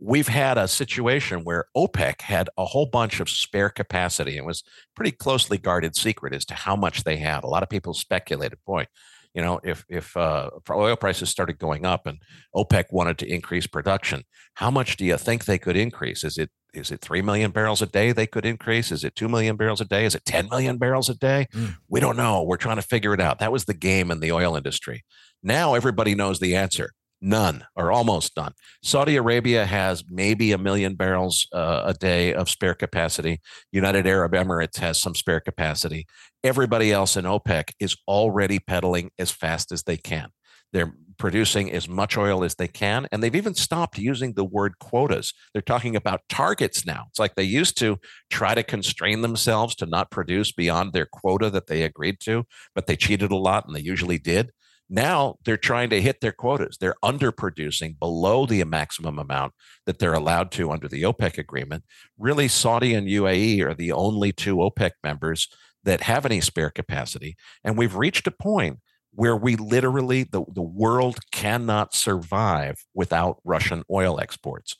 we've 0.00 0.28
had 0.28 0.58
a 0.58 0.68
situation 0.68 1.44
where 1.44 1.66
OPEC 1.76 2.22
had 2.22 2.48
a 2.58 2.64
whole 2.64 2.86
bunch 2.86 3.20
of 3.20 3.28
spare 3.28 3.70
capacity. 3.70 4.36
It 4.36 4.44
was 4.44 4.64
pretty 4.96 5.12
closely 5.12 5.58
guarded 5.58 5.96
secret 5.96 6.34
as 6.34 6.44
to 6.46 6.54
how 6.54 6.76
much 6.76 7.04
they 7.04 7.16
had. 7.16 7.44
A 7.44 7.48
lot 7.48 7.62
of 7.62 7.68
people 7.68 7.94
speculated, 7.94 8.58
boy, 8.66 8.86
you 9.34 9.42
know, 9.42 9.60
if 9.64 9.84
if 9.88 10.16
uh, 10.16 10.50
oil 10.70 10.96
prices 10.96 11.28
started 11.28 11.58
going 11.58 11.84
up 11.84 12.06
and 12.06 12.18
OPEC 12.54 12.84
wanted 12.90 13.18
to 13.18 13.26
increase 13.26 13.66
production, 13.66 14.22
how 14.54 14.70
much 14.70 14.96
do 14.96 15.04
you 15.04 15.18
think 15.18 15.44
they 15.44 15.58
could 15.58 15.76
increase? 15.76 16.22
Is 16.22 16.38
it 16.38 16.50
is 16.72 16.90
it 16.90 17.00
3 17.00 17.22
million 17.22 17.50
barrels 17.50 17.82
a 17.82 17.86
day 17.86 18.12
they 18.12 18.26
could 18.26 18.46
increase? 18.46 18.90
Is 18.90 19.04
it 19.04 19.14
2 19.14 19.28
million 19.28 19.56
barrels 19.56 19.80
a 19.80 19.84
day? 19.84 20.04
Is 20.04 20.14
it 20.14 20.24
10 20.24 20.48
million 20.48 20.76
barrels 20.78 21.08
a 21.08 21.14
day? 21.14 21.46
Mm. 21.52 21.76
We 21.88 22.00
don't 22.00 22.16
know. 22.16 22.42
We're 22.42 22.56
trying 22.56 22.76
to 22.76 22.82
figure 22.82 23.14
it 23.14 23.20
out. 23.20 23.38
That 23.38 23.52
was 23.52 23.64
the 23.64 23.74
game 23.74 24.10
in 24.10 24.20
the 24.20 24.32
oil 24.32 24.56
industry. 24.56 25.04
Now 25.42 25.74
everybody 25.74 26.14
knows 26.14 26.40
the 26.40 26.56
answer 26.56 26.92
None 27.26 27.64
or 27.74 27.90
almost 27.90 28.36
none. 28.36 28.52
Saudi 28.82 29.16
Arabia 29.16 29.64
has 29.64 30.04
maybe 30.10 30.52
a 30.52 30.58
million 30.58 30.94
barrels 30.94 31.48
uh, 31.54 31.80
a 31.86 31.94
day 31.94 32.34
of 32.34 32.50
spare 32.50 32.74
capacity. 32.74 33.40
United 33.72 34.06
Arab 34.06 34.32
Emirates 34.32 34.76
has 34.76 35.00
some 35.00 35.14
spare 35.14 35.40
capacity. 35.40 36.06
Everybody 36.42 36.92
else 36.92 37.16
in 37.16 37.24
OPEC 37.24 37.70
is 37.80 37.96
already 38.06 38.58
pedaling 38.58 39.10
as 39.18 39.30
fast 39.30 39.72
as 39.72 39.84
they 39.84 39.96
can. 39.96 40.28
They're 40.74 40.92
producing 41.16 41.72
as 41.72 41.88
much 41.88 42.18
oil 42.18 42.44
as 42.44 42.56
they 42.56 42.68
can. 42.68 43.06
And 43.10 43.22
they've 43.22 43.34
even 43.34 43.54
stopped 43.54 43.96
using 43.96 44.34
the 44.34 44.44
word 44.44 44.78
quotas. 44.78 45.32
They're 45.54 45.62
talking 45.62 45.96
about 45.96 46.20
targets 46.28 46.84
now. 46.84 47.06
It's 47.08 47.18
like 47.18 47.36
they 47.36 47.44
used 47.44 47.78
to 47.78 47.96
try 48.30 48.54
to 48.54 48.62
constrain 48.62 49.22
themselves 49.22 49.74
to 49.76 49.86
not 49.86 50.10
produce 50.10 50.52
beyond 50.52 50.92
their 50.92 51.06
quota 51.06 51.48
that 51.48 51.68
they 51.68 51.84
agreed 51.84 52.20
to, 52.24 52.44
but 52.74 52.86
they 52.86 52.96
cheated 52.96 53.30
a 53.30 53.36
lot 53.36 53.66
and 53.66 53.74
they 53.74 53.80
usually 53.80 54.18
did. 54.18 54.50
Now 54.88 55.36
they're 55.44 55.56
trying 55.56 55.90
to 55.90 56.00
hit 56.00 56.20
their 56.20 56.32
quotas. 56.32 56.76
They're 56.78 56.96
underproducing 57.02 57.98
below 57.98 58.46
the 58.46 58.62
maximum 58.64 59.18
amount 59.18 59.54
that 59.86 59.98
they're 59.98 60.14
allowed 60.14 60.50
to 60.52 60.70
under 60.70 60.88
the 60.88 61.02
OPEC 61.02 61.38
agreement. 61.38 61.84
Really, 62.18 62.48
Saudi 62.48 62.94
and 62.94 63.08
UAE 63.08 63.62
are 63.62 63.74
the 63.74 63.92
only 63.92 64.32
two 64.32 64.56
OPEC 64.56 64.92
members 65.02 65.48
that 65.84 66.02
have 66.02 66.26
any 66.26 66.40
spare 66.40 66.70
capacity. 66.70 67.36
And 67.62 67.78
we've 67.78 67.94
reached 67.94 68.26
a 68.26 68.30
point 68.30 68.78
where 69.12 69.36
we 69.36 69.56
literally, 69.56 70.24
the, 70.24 70.44
the 70.52 70.62
world 70.62 71.18
cannot 71.30 71.94
survive 71.94 72.84
without 72.94 73.38
Russian 73.44 73.84
oil 73.90 74.18
exports. 74.18 74.76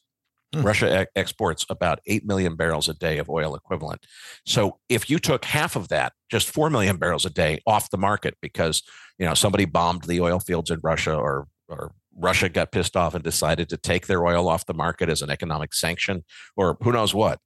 Hmm. 0.55 0.67
Russia 0.67 1.07
exports 1.17 1.65
about 1.69 2.01
8 2.07 2.25
million 2.27 2.57
barrels 2.57 2.89
a 2.89 2.95
day 2.95 3.19
of 3.19 3.29
oil 3.29 3.55
equivalent. 3.55 4.07
So 4.47 4.79
if 4.89 5.11
you 5.11 5.19
took 5.19 5.45
half 5.45 5.77
of 5.77 5.89
that, 5.89 6.13
just 6.31 6.49
4 6.49 6.71
million 6.71 6.97
barrels 6.97 7.25
a 7.25 7.31
day 7.31 7.61
off 7.67 7.91
the 7.91 7.99
market 7.99 8.37
because, 8.41 8.83
you 9.19 9.27
know, 9.27 9.35
somebody 9.35 9.65
bombed 9.65 10.05
the 10.05 10.21
oil 10.21 10.41
fields 10.41 10.71
in 10.71 10.81
Russia 10.83 11.15
or 11.15 11.49
or 11.69 11.93
Russia 12.17 12.49
got 12.49 12.73
pissed 12.73 12.97
off 12.97 13.15
and 13.15 13.25
decided 13.25 13.69
to 13.71 13.77
take 13.77 14.07
their 14.07 14.27
oil 14.27 14.49
off 14.49 14.67
the 14.67 14.75
market 14.75 15.09
as 15.09 15.23
an 15.23 15.31
economic 15.31 15.75
sanction 15.75 16.25
or 16.57 16.77
who 16.83 16.93
knows 16.93 17.15
what 17.15 17.41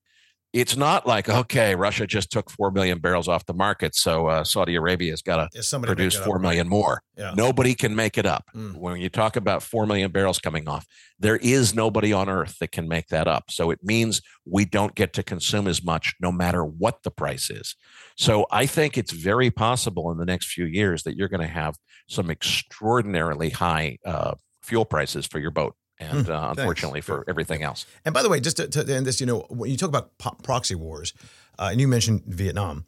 it's 0.53 0.77
not 0.77 1.07
like 1.07 1.29
okay, 1.29 1.75
Russia 1.75 2.07
just 2.07 2.31
took 2.31 2.51
four 2.51 2.71
million 2.71 2.99
barrels 2.99 3.29
off 3.29 3.45
the 3.47 3.55
market, 3.55 3.95
so 3.95 4.29
uh, 4.29 4.45
Saudi 4.45 4.77
Arabia 4.77 5.13
has 5.13 5.21
got 5.21 5.53
to 5.53 5.81
produce 5.81 6.17
four 6.17 6.39
million 6.39 6.67
right? 6.67 6.71
more. 6.71 7.03
Yeah. 7.17 7.35
Nobody 7.37 7.75
can 7.75 7.95
make 7.95 8.17
it 8.17 8.25
up. 8.25 8.45
Mm. 8.55 8.77
When 8.77 9.01
you 9.01 9.11
talk 9.11 9.37
about 9.37 9.63
four 9.63 9.87
million 9.87 10.11
barrels 10.11 10.39
coming 10.39 10.67
off, 10.67 10.87
there 11.19 11.37
is 11.37 11.75
nobody 11.75 12.13
on 12.13 12.29
earth 12.31 12.57
that 12.61 12.73
can 12.73 12.89
make 12.89 13.09
that 13.09 13.29
up. 13.29 13.51
So 13.51 13.71
it 13.71 13.81
means 13.83 14.23
we 14.47 14.65
don't 14.65 14.95
get 14.95 15.13
to 15.15 15.23
consume 15.23 15.67
as 15.69 15.85
much, 15.85 16.15
no 16.21 16.33
matter 16.33 16.65
what 16.65 17.03
the 17.03 17.11
price 17.11 17.51
is. 17.51 17.77
So 18.17 18.47
I 18.51 18.65
think 18.67 18.97
it's 18.97 19.13
very 19.13 19.51
possible 19.51 20.11
in 20.11 20.19
the 20.19 20.27
next 20.27 20.53
few 20.53 20.65
years 20.65 21.03
that 21.03 21.17
you're 21.17 21.29
going 21.29 21.43
to 21.43 21.47
have 21.47 21.77
some 22.09 22.31
extraordinarily 22.31 23.51
high 23.51 23.99
uh, 24.05 24.35
fuel 24.63 24.87
prices 24.87 25.27
for 25.27 25.39
your 25.39 25.51
boat 25.51 25.75
and 26.01 26.27
mm, 26.27 26.29
uh, 26.29 26.55
unfortunately 26.57 27.01
for 27.01 27.25
everything 27.29 27.63
else. 27.63 27.87
And 28.05 28.15
by 28.15 28.23
the 28.23 28.29
way, 28.29 28.41
just 28.41 28.57
to, 28.59 28.69
to 28.69 28.95
end 28.95 29.07
this, 29.07 29.21
you 29.21 29.27
know, 29.27 29.47
when 29.49 29.71
you 29.71 29.77
talk 29.77 29.89
about 29.89 30.17
po- 30.19 30.37
proxy 30.43 30.75
wars, 30.75 31.13
uh, 31.59 31.69
and 31.73 31.81
you 31.81 31.89
mentioned 31.89 32.23
Vietnam, 32.27 32.85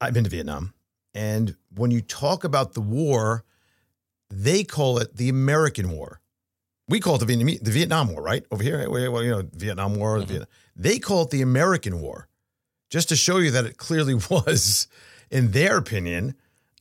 I've 0.00 0.14
been 0.14 0.24
to 0.24 0.30
Vietnam, 0.30 0.74
and 1.14 1.56
when 1.74 1.90
you 1.90 2.00
talk 2.00 2.44
about 2.44 2.74
the 2.74 2.80
war, 2.80 3.44
they 4.30 4.64
call 4.64 4.98
it 4.98 5.16
the 5.16 5.28
American 5.28 5.90
War. 5.90 6.20
We 6.88 7.00
call 7.00 7.16
it 7.16 7.18
the 7.18 7.26
Vietnam, 7.26 7.58
the 7.62 7.70
Vietnam 7.70 8.12
War, 8.12 8.22
right 8.22 8.44
over 8.50 8.62
here. 8.62 8.88
Well, 8.88 9.22
you 9.22 9.30
know, 9.30 9.42
Vietnam 9.52 9.94
War. 9.94 10.18
Mm-hmm. 10.18 10.26
Vietnam. 10.26 10.48
They 10.74 10.98
call 10.98 11.22
it 11.22 11.30
the 11.30 11.42
American 11.42 12.00
War, 12.00 12.28
just 12.90 13.08
to 13.10 13.16
show 13.16 13.38
you 13.38 13.50
that 13.52 13.66
it 13.66 13.76
clearly 13.76 14.14
was, 14.30 14.88
in 15.30 15.52
their 15.52 15.76
opinion, 15.76 16.34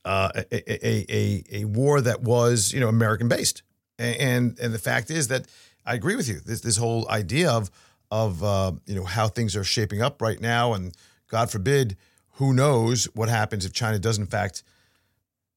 uh, 0.05 0.31
a, 0.51 0.87
a, 0.87 1.05
a, 1.09 1.43
a 1.61 1.65
war 1.65 2.01
that 2.01 2.21
was 2.21 2.73
you 2.73 2.79
know 2.79 2.87
American 2.87 3.27
based. 3.27 3.63
And 4.01 4.57
and 4.59 4.73
the 4.73 4.79
fact 4.79 5.11
is 5.11 5.27
that 5.27 5.45
I 5.85 5.93
agree 5.93 6.15
with 6.15 6.27
you. 6.27 6.39
This 6.39 6.61
this 6.61 6.77
whole 6.77 7.07
idea 7.09 7.51
of 7.51 7.69
of 8.09 8.43
uh, 8.43 8.73
you 8.85 8.95
know 8.95 9.05
how 9.05 9.27
things 9.27 9.55
are 9.55 9.63
shaping 9.63 10.01
up 10.01 10.21
right 10.21 10.39
now, 10.39 10.73
and 10.73 10.95
God 11.27 11.51
forbid, 11.51 11.97
who 12.33 12.53
knows 12.53 13.05
what 13.13 13.29
happens 13.29 13.65
if 13.65 13.73
China 13.73 13.99
does 13.99 14.17
in 14.17 14.25
fact 14.25 14.63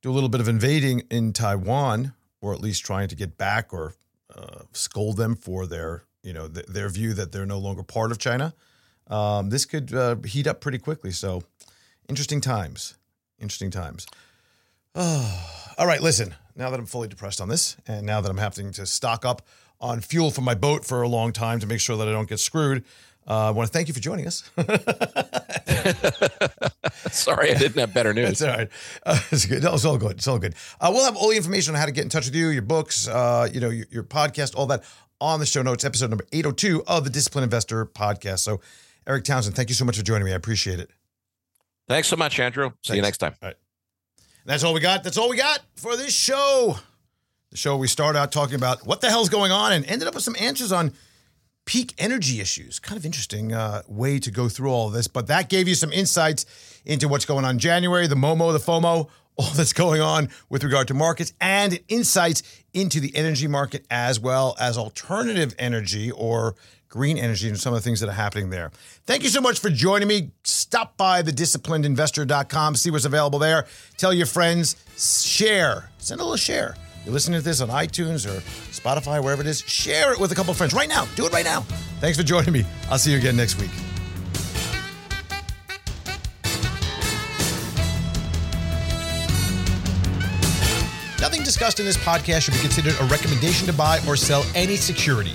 do 0.03 0.11
a 0.11 0.13
little 0.13 0.29
bit 0.29 0.41
of 0.41 0.49
invading 0.49 1.05
in 1.11 1.33
Taiwan, 1.33 2.13
or 2.41 2.53
at 2.53 2.61
least 2.61 2.85
trying 2.85 3.09
to 3.09 3.17
get 3.17 3.39
back 3.39 3.73
or 3.73 3.95
uh, 4.37 4.61
scold 4.73 5.17
them 5.17 5.35
for 5.35 5.67
their 5.67 6.05
you 6.23 6.33
know 6.33 6.49
th- 6.49 6.67
their 6.67 6.89
view 6.89 7.15
that 7.15 7.33
they're 7.33 7.47
no 7.47 7.59
longer 7.59 7.83
part 7.83 8.13
of 8.13 8.19
China. 8.19 8.55
Um, 9.09 9.51
this 9.51 9.65
could 9.65 9.93
uh, 9.95 10.17
heat 10.25 10.47
up 10.47 10.61
pretty 10.61 10.79
quickly. 10.79 11.11
So 11.11 11.43
interesting 12.09 12.41
times. 12.41 12.95
Interesting 13.39 13.71
times. 13.71 14.07
Oh, 14.95 15.75
all 15.79 15.87
right, 15.87 16.03
listen 16.03 16.35
now 16.57 16.71
that 16.71 16.79
I'm 16.79 16.87
fully 16.87 17.09
depressed 17.09 17.41
on 17.41 17.49
this, 17.49 17.77
and 17.87 18.07
now 18.07 18.21
that 18.21 18.31
I'm 18.31 18.39
having 18.39 18.73
to 18.73 18.87
stock 18.87 19.25
up 19.25 19.43
on 19.81 20.01
fuel 20.01 20.31
for 20.31 20.41
my 20.41 20.55
boat 20.55 20.85
for 20.85 21.03
a 21.03 21.09
long 21.09 21.33
time 21.33 21.61
to 21.61 21.67
make 21.67 21.81
sure 21.81 21.97
that 21.97 22.09
I 22.09 22.13
don't 22.13 22.29
get 22.29 22.39
screwed, 22.39 22.85
uh, 23.27 23.49
I 23.49 23.51
want 23.51 23.69
to 23.69 23.73
thank 23.73 23.89
you 23.89 23.95
for 23.95 24.01
joining 24.01 24.27
us. 24.27 24.51
Sorry, 27.11 27.53
I 27.53 27.55
didn't 27.55 27.79
have 27.79 27.95
better 27.95 28.13
news. 28.13 28.31
It's 28.31 28.43
all 28.43 28.49
right. 28.49 28.69
Uh, 29.05 29.19
it's 29.31 29.47
good. 29.47 29.63
No, 29.63 29.75
it's 29.75 29.85
all 29.85 29.97
good. 29.97 30.13
It's 30.13 30.29
all 30.29 30.39
good. 30.39 30.55
Uh, 30.81 30.91
we'll 30.93 31.05
have 31.05 31.17
all 31.17 31.31
the 31.31 31.37
information 31.37 31.75
on 31.75 31.81
how 31.81 31.87
to 31.87 31.93
get 31.93 32.05
in 32.05 32.11
touch 32.11 32.27
with 32.27 32.35
you, 32.35 32.49
your 32.49 32.63
books, 32.63 33.09
uh, 33.09 33.49
you 33.53 33.61
know, 33.61 33.71
your, 33.71 33.87
your, 33.91 34.03
podcast, 34.03 34.57
all 34.57 34.67
that 34.67 34.85
on 35.21 35.41
the 35.41 35.47
show 35.47 35.63
notes, 35.63 35.85
episode 35.85 36.11
number 36.11 36.27
802 36.33 36.85
of 36.87 37.05
the 37.05 37.11
Discipline 37.11 37.45
Investor 37.45 37.87
podcast. 37.87 38.41
So, 38.41 38.61
Erik 39.07 39.25
Townsend, 39.25 39.57
thank 39.57 39.69
you 39.69 39.75
so 39.75 39.85
much 39.85 39.97
for 39.97 40.05
joining 40.05 40.25
me. 40.25 40.33
I 40.33 40.37
appreciate 40.37 40.81
it. 40.81 40.91
Thanks 41.89 42.09
so 42.09 42.17
much, 42.17 42.41
Andrew. 42.41 42.71
See 42.83 42.93
Thanks. 42.93 42.97
you 42.97 43.03
next 43.03 43.19
time. 43.19 43.55
That's 44.45 44.63
all 44.63 44.75
we 44.75 44.81
got. 44.81 45.03
That's 45.03 45.17
all 45.17 45.31
we 45.31 45.37
got 45.37 45.61
for 45.77 45.97
this 45.97 46.15
show. 46.15 46.77
The 47.51 47.57
show 47.57 47.77
we 47.77 47.87
start 47.87 48.15
out 48.15 48.31
talking 48.31 48.57
about 48.57 48.87
what 48.87 49.01
the 49.01 49.09
hell's 49.09 49.31
going 49.31 49.53
on 49.53 49.73
and 49.73 49.87
ended 49.87 50.07
up 50.07 50.15
with 50.15 50.23
some 50.23 50.37
answers 50.39 50.71
on 50.71 50.93
peak 51.65 51.95
energy 51.97 52.41
issues. 52.41 52.79
Kind 52.79 52.99
of 52.99 53.07
interesting 53.07 53.55
uh, 53.55 53.83
way 53.89 54.19
to 54.19 54.31
go 54.31 54.51
through 54.51 54.71
all 54.71 54.89
of 54.89 54.93
this, 54.93 55.09
but 55.09 55.29
that 55.29 55.49
gave 55.49 55.67
you 55.67 55.75
some 55.75 55.93
insights 55.93 56.45
into 56.85 57.09
what's 57.09 57.25
going 57.25 57.47
on 57.47 57.59
January, 57.59 58.07
the 58.07 58.17
Momo, 58.17 58.53
the 58.53 58.59
FOMO, 58.59 59.09
all 59.37 59.51
that's 59.55 59.73
going 59.73 60.01
on 60.01 60.29
with 60.51 60.63
regard 60.63 60.89
to 60.89 60.95
markets, 60.95 61.33
and 61.41 61.81
insights 61.89 62.43
into 62.75 63.01
the 63.01 63.17
energy 63.17 63.47
market 63.47 63.87
as 63.91 64.21
well 64.21 64.55
as 64.61 64.77
alternative 64.77 65.55
energy 65.59 66.11
or 66.11 66.55
green 66.95 67.19
energy 67.19 67.49
and 67.49 67.59
some 67.59 67.75
of 67.75 67.83
the 67.83 67.85
things 67.85 67.99
that 67.99 68.09
are 68.09 68.13
happening 68.13 68.51
there. 68.51 68.71
Thank 69.05 69.25
you 69.25 69.29
so 69.29 69.41
much 69.41 69.59
for 69.59 69.69
joining 69.69 70.07
me. 70.07 70.31
Stop 70.45 70.97
by 70.97 71.25
thedisciplinedinvestor.com, 71.25 72.77
see 72.77 72.93
what's 72.93 73.05
available 73.05 73.41
there. 73.41 73.67
Tell 73.97 74.15
your 74.15 74.27
friends, 74.27 74.77
share, 74.97 75.91
send 75.99 76.21
a 76.21 76.25
little 76.25 76.37
share. 76.37 76.77
You're 77.05 77.13
listening 77.13 77.41
to 77.41 77.45
this 77.45 77.61
on 77.61 77.69
iTunes 77.69 78.25
or 78.27 78.41
Spotify, 78.71 79.21
wherever 79.21 79.43
it 79.43 79.49
is, 79.49 79.61
share 79.63 80.13
it 80.13 80.21
with 80.21 80.31
a 80.31 80.37
couple 80.37 80.53
of 80.53 80.57
friends 80.57 80.73
right 80.73 80.89
now. 80.89 81.07
Do 81.17 81.27
it 81.27 81.33
right 81.33 81.45
now. 81.45 81.63
Thanks 81.99 82.17
for 82.17 82.23
joining 82.23 82.53
me. 82.53 82.65
I'll 82.89 82.99
see 82.99 83.11
you 83.11 83.19
again 83.19 83.37
next 83.37 83.61
week. 83.61 83.73
Nothing 91.21 91.43
discussed 91.43 91.81
in 91.81 91.87
this 91.87 91.97
podcast 91.97 92.43
should 92.43 92.55
be 92.55 92.61
considered 92.61 92.95
a 93.01 93.05
recommendation 93.07 93.67
to 93.67 93.73
buy 93.73 93.99
or 94.07 94.15
sell 94.15 94.47
any 94.55 94.77
security. 94.77 95.35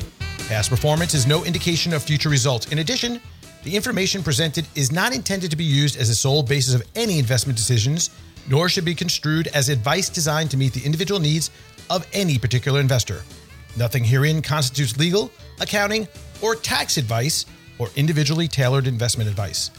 Past 0.49 0.71
performance 0.71 1.13
is 1.13 1.27
no 1.27 1.45
indication 1.45 1.93
of 1.93 2.01
future 2.01 2.27
results. 2.27 2.71
In 2.71 2.79
addition, 2.79 3.21
the 3.63 3.75
information 3.75 4.23
presented 4.23 4.65
is 4.73 4.91
not 4.91 5.13
intended 5.13 5.51
to 5.51 5.55
be 5.55 5.63
used 5.63 5.95
as 5.95 6.09
a 6.09 6.15
sole 6.15 6.41
basis 6.41 6.73
of 6.73 6.81
any 6.95 7.19
investment 7.19 7.55
decisions, 7.55 8.09
nor 8.49 8.67
should 8.67 8.83
be 8.83 8.95
construed 8.95 9.45
as 9.49 9.69
advice 9.69 10.09
designed 10.09 10.49
to 10.49 10.57
meet 10.57 10.73
the 10.73 10.83
individual 10.83 11.19
needs 11.19 11.51
of 11.91 12.07
any 12.13 12.39
particular 12.39 12.79
investor. 12.79 13.21
Nothing 13.77 14.03
herein 14.03 14.41
constitutes 14.41 14.97
legal, 14.97 15.29
accounting, 15.61 16.07
or 16.41 16.55
tax 16.55 16.97
advice 16.97 17.45
or 17.77 17.89
individually 17.95 18.47
tailored 18.47 18.87
investment 18.87 19.29
advice. 19.29 19.69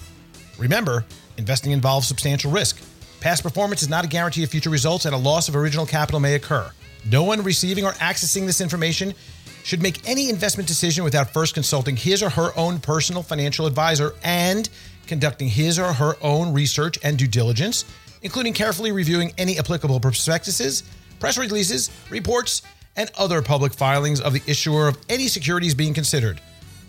Remember, 0.56 1.04
investing 1.36 1.72
involves 1.72 2.06
substantial 2.06 2.52
risk. 2.52 2.80
Past 3.18 3.42
performance 3.42 3.82
is 3.82 3.88
not 3.88 4.04
a 4.04 4.08
guarantee 4.08 4.44
of 4.44 4.50
future 4.50 4.70
results, 4.70 5.04
and 5.04 5.16
a 5.16 5.18
loss 5.18 5.48
of 5.48 5.56
original 5.56 5.84
capital 5.84 6.20
may 6.20 6.36
occur. 6.36 6.70
No 7.10 7.24
one 7.24 7.42
receiving 7.42 7.84
or 7.84 7.92
accessing 7.94 8.46
this 8.46 8.60
information 8.60 9.14
should 9.62 9.82
make 9.82 10.08
any 10.08 10.30
investment 10.30 10.68
decision 10.68 11.04
without 11.04 11.32
first 11.32 11.54
consulting 11.54 11.96
his 11.96 12.22
or 12.22 12.30
her 12.30 12.56
own 12.56 12.78
personal 12.78 13.22
financial 13.22 13.66
advisor 13.66 14.14
and 14.22 14.68
conducting 15.06 15.48
his 15.48 15.78
or 15.78 15.92
her 15.92 16.14
own 16.22 16.52
research 16.52 16.98
and 17.02 17.18
due 17.18 17.26
diligence, 17.26 17.84
including 18.22 18.52
carefully 18.52 18.92
reviewing 18.92 19.32
any 19.38 19.58
applicable 19.58 20.00
prospectuses, 20.00 20.84
press 21.18 21.36
releases, 21.36 21.90
reports, 22.10 22.62
and 22.96 23.10
other 23.18 23.42
public 23.42 23.72
filings 23.72 24.20
of 24.20 24.32
the 24.32 24.42
issuer 24.46 24.88
of 24.88 24.98
any 25.08 25.28
securities 25.28 25.74
being 25.74 25.94
considered. 25.94 26.40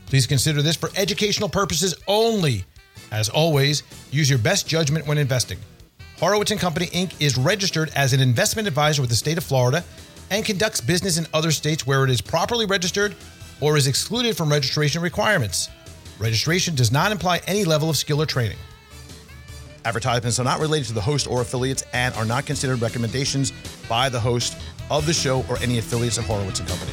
Please 0.08 0.28
consider 0.28 0.62
this 0.62 0.76
for 0.76 0.90
educational 0.96 1.50
purposes 1.50 1.96
only. 2.08 2.66
As 3.12 3.30
always, 3.30 3.84
use 4.12 4.30
your 4.30 4.40
best 4.40 4.68
judgment 4.68 5.08
when 5.08 5.18
investing. 5.18 5.58
Horowitz 6.20 6.52
and 6.52 6.60
Company 6.60 6.88
Inc. 6.88 7.14
is 7.20 7.38
registered 7.38 7.92
as 7.96 8.14
an 8.14 8.20
investment 8.20 8.68
advisor 8.68 9.02
with 9.02 9.10
the 9.10 9.16
state 9.16 9.38
of 9.38 9.44
Florida 9.44 9.84
and 10.32 10.44
conducts 10.44 10.82
business 10.82 11.20
in 11.20 11.28
other 11.34 11.52
states 11.52 11.86
where 11.86 12.04
it 12.04 12.10
is 12.10 12.22
properly 12.22 12.66
registered 12.66 13.16
or 13.60 13.78
is 13.78 13.86
excluded 13.86 14.36
from 14.36 14.50
registration 14.50 15.02
requirements. 15.02 15.70
Registration 16.18 16.74
does 16.74 16.92
not 16.92 17.12
imply 17.12 17.42
any 17.46 17.66
level 17.66 17.90
of 17.90 17.98
skill 17.98 18.22
or 18.22 18.26
training. 18.26 18.58
Advertisements 19.86 20.40
are 20.40 20.44
not 20.44 20.60
related 20.60 20.88
to 20.88 20.94
the 20.94 21.02
host 21.02 21.28
or 21.28 21.42
affiliates 21.42 21.84
and 21.94 22.16
are 22.16 22.26
not 22.26 22.46
considered 22.46 22.82
recommendations 22.82 23.52
by 23.90 24.10
the 24.10 24.20
host 24.20 24.58
of 24.90 25.06
the 25.06 25.14
show 25.14 25.44
or 25.50 25.58
any 25.60 25.78
affiliates 25.78 26.18
of 26.18 26.26
Horowitz 26.26 26.60
and 26.60 26.70
Company. 26.70 26.92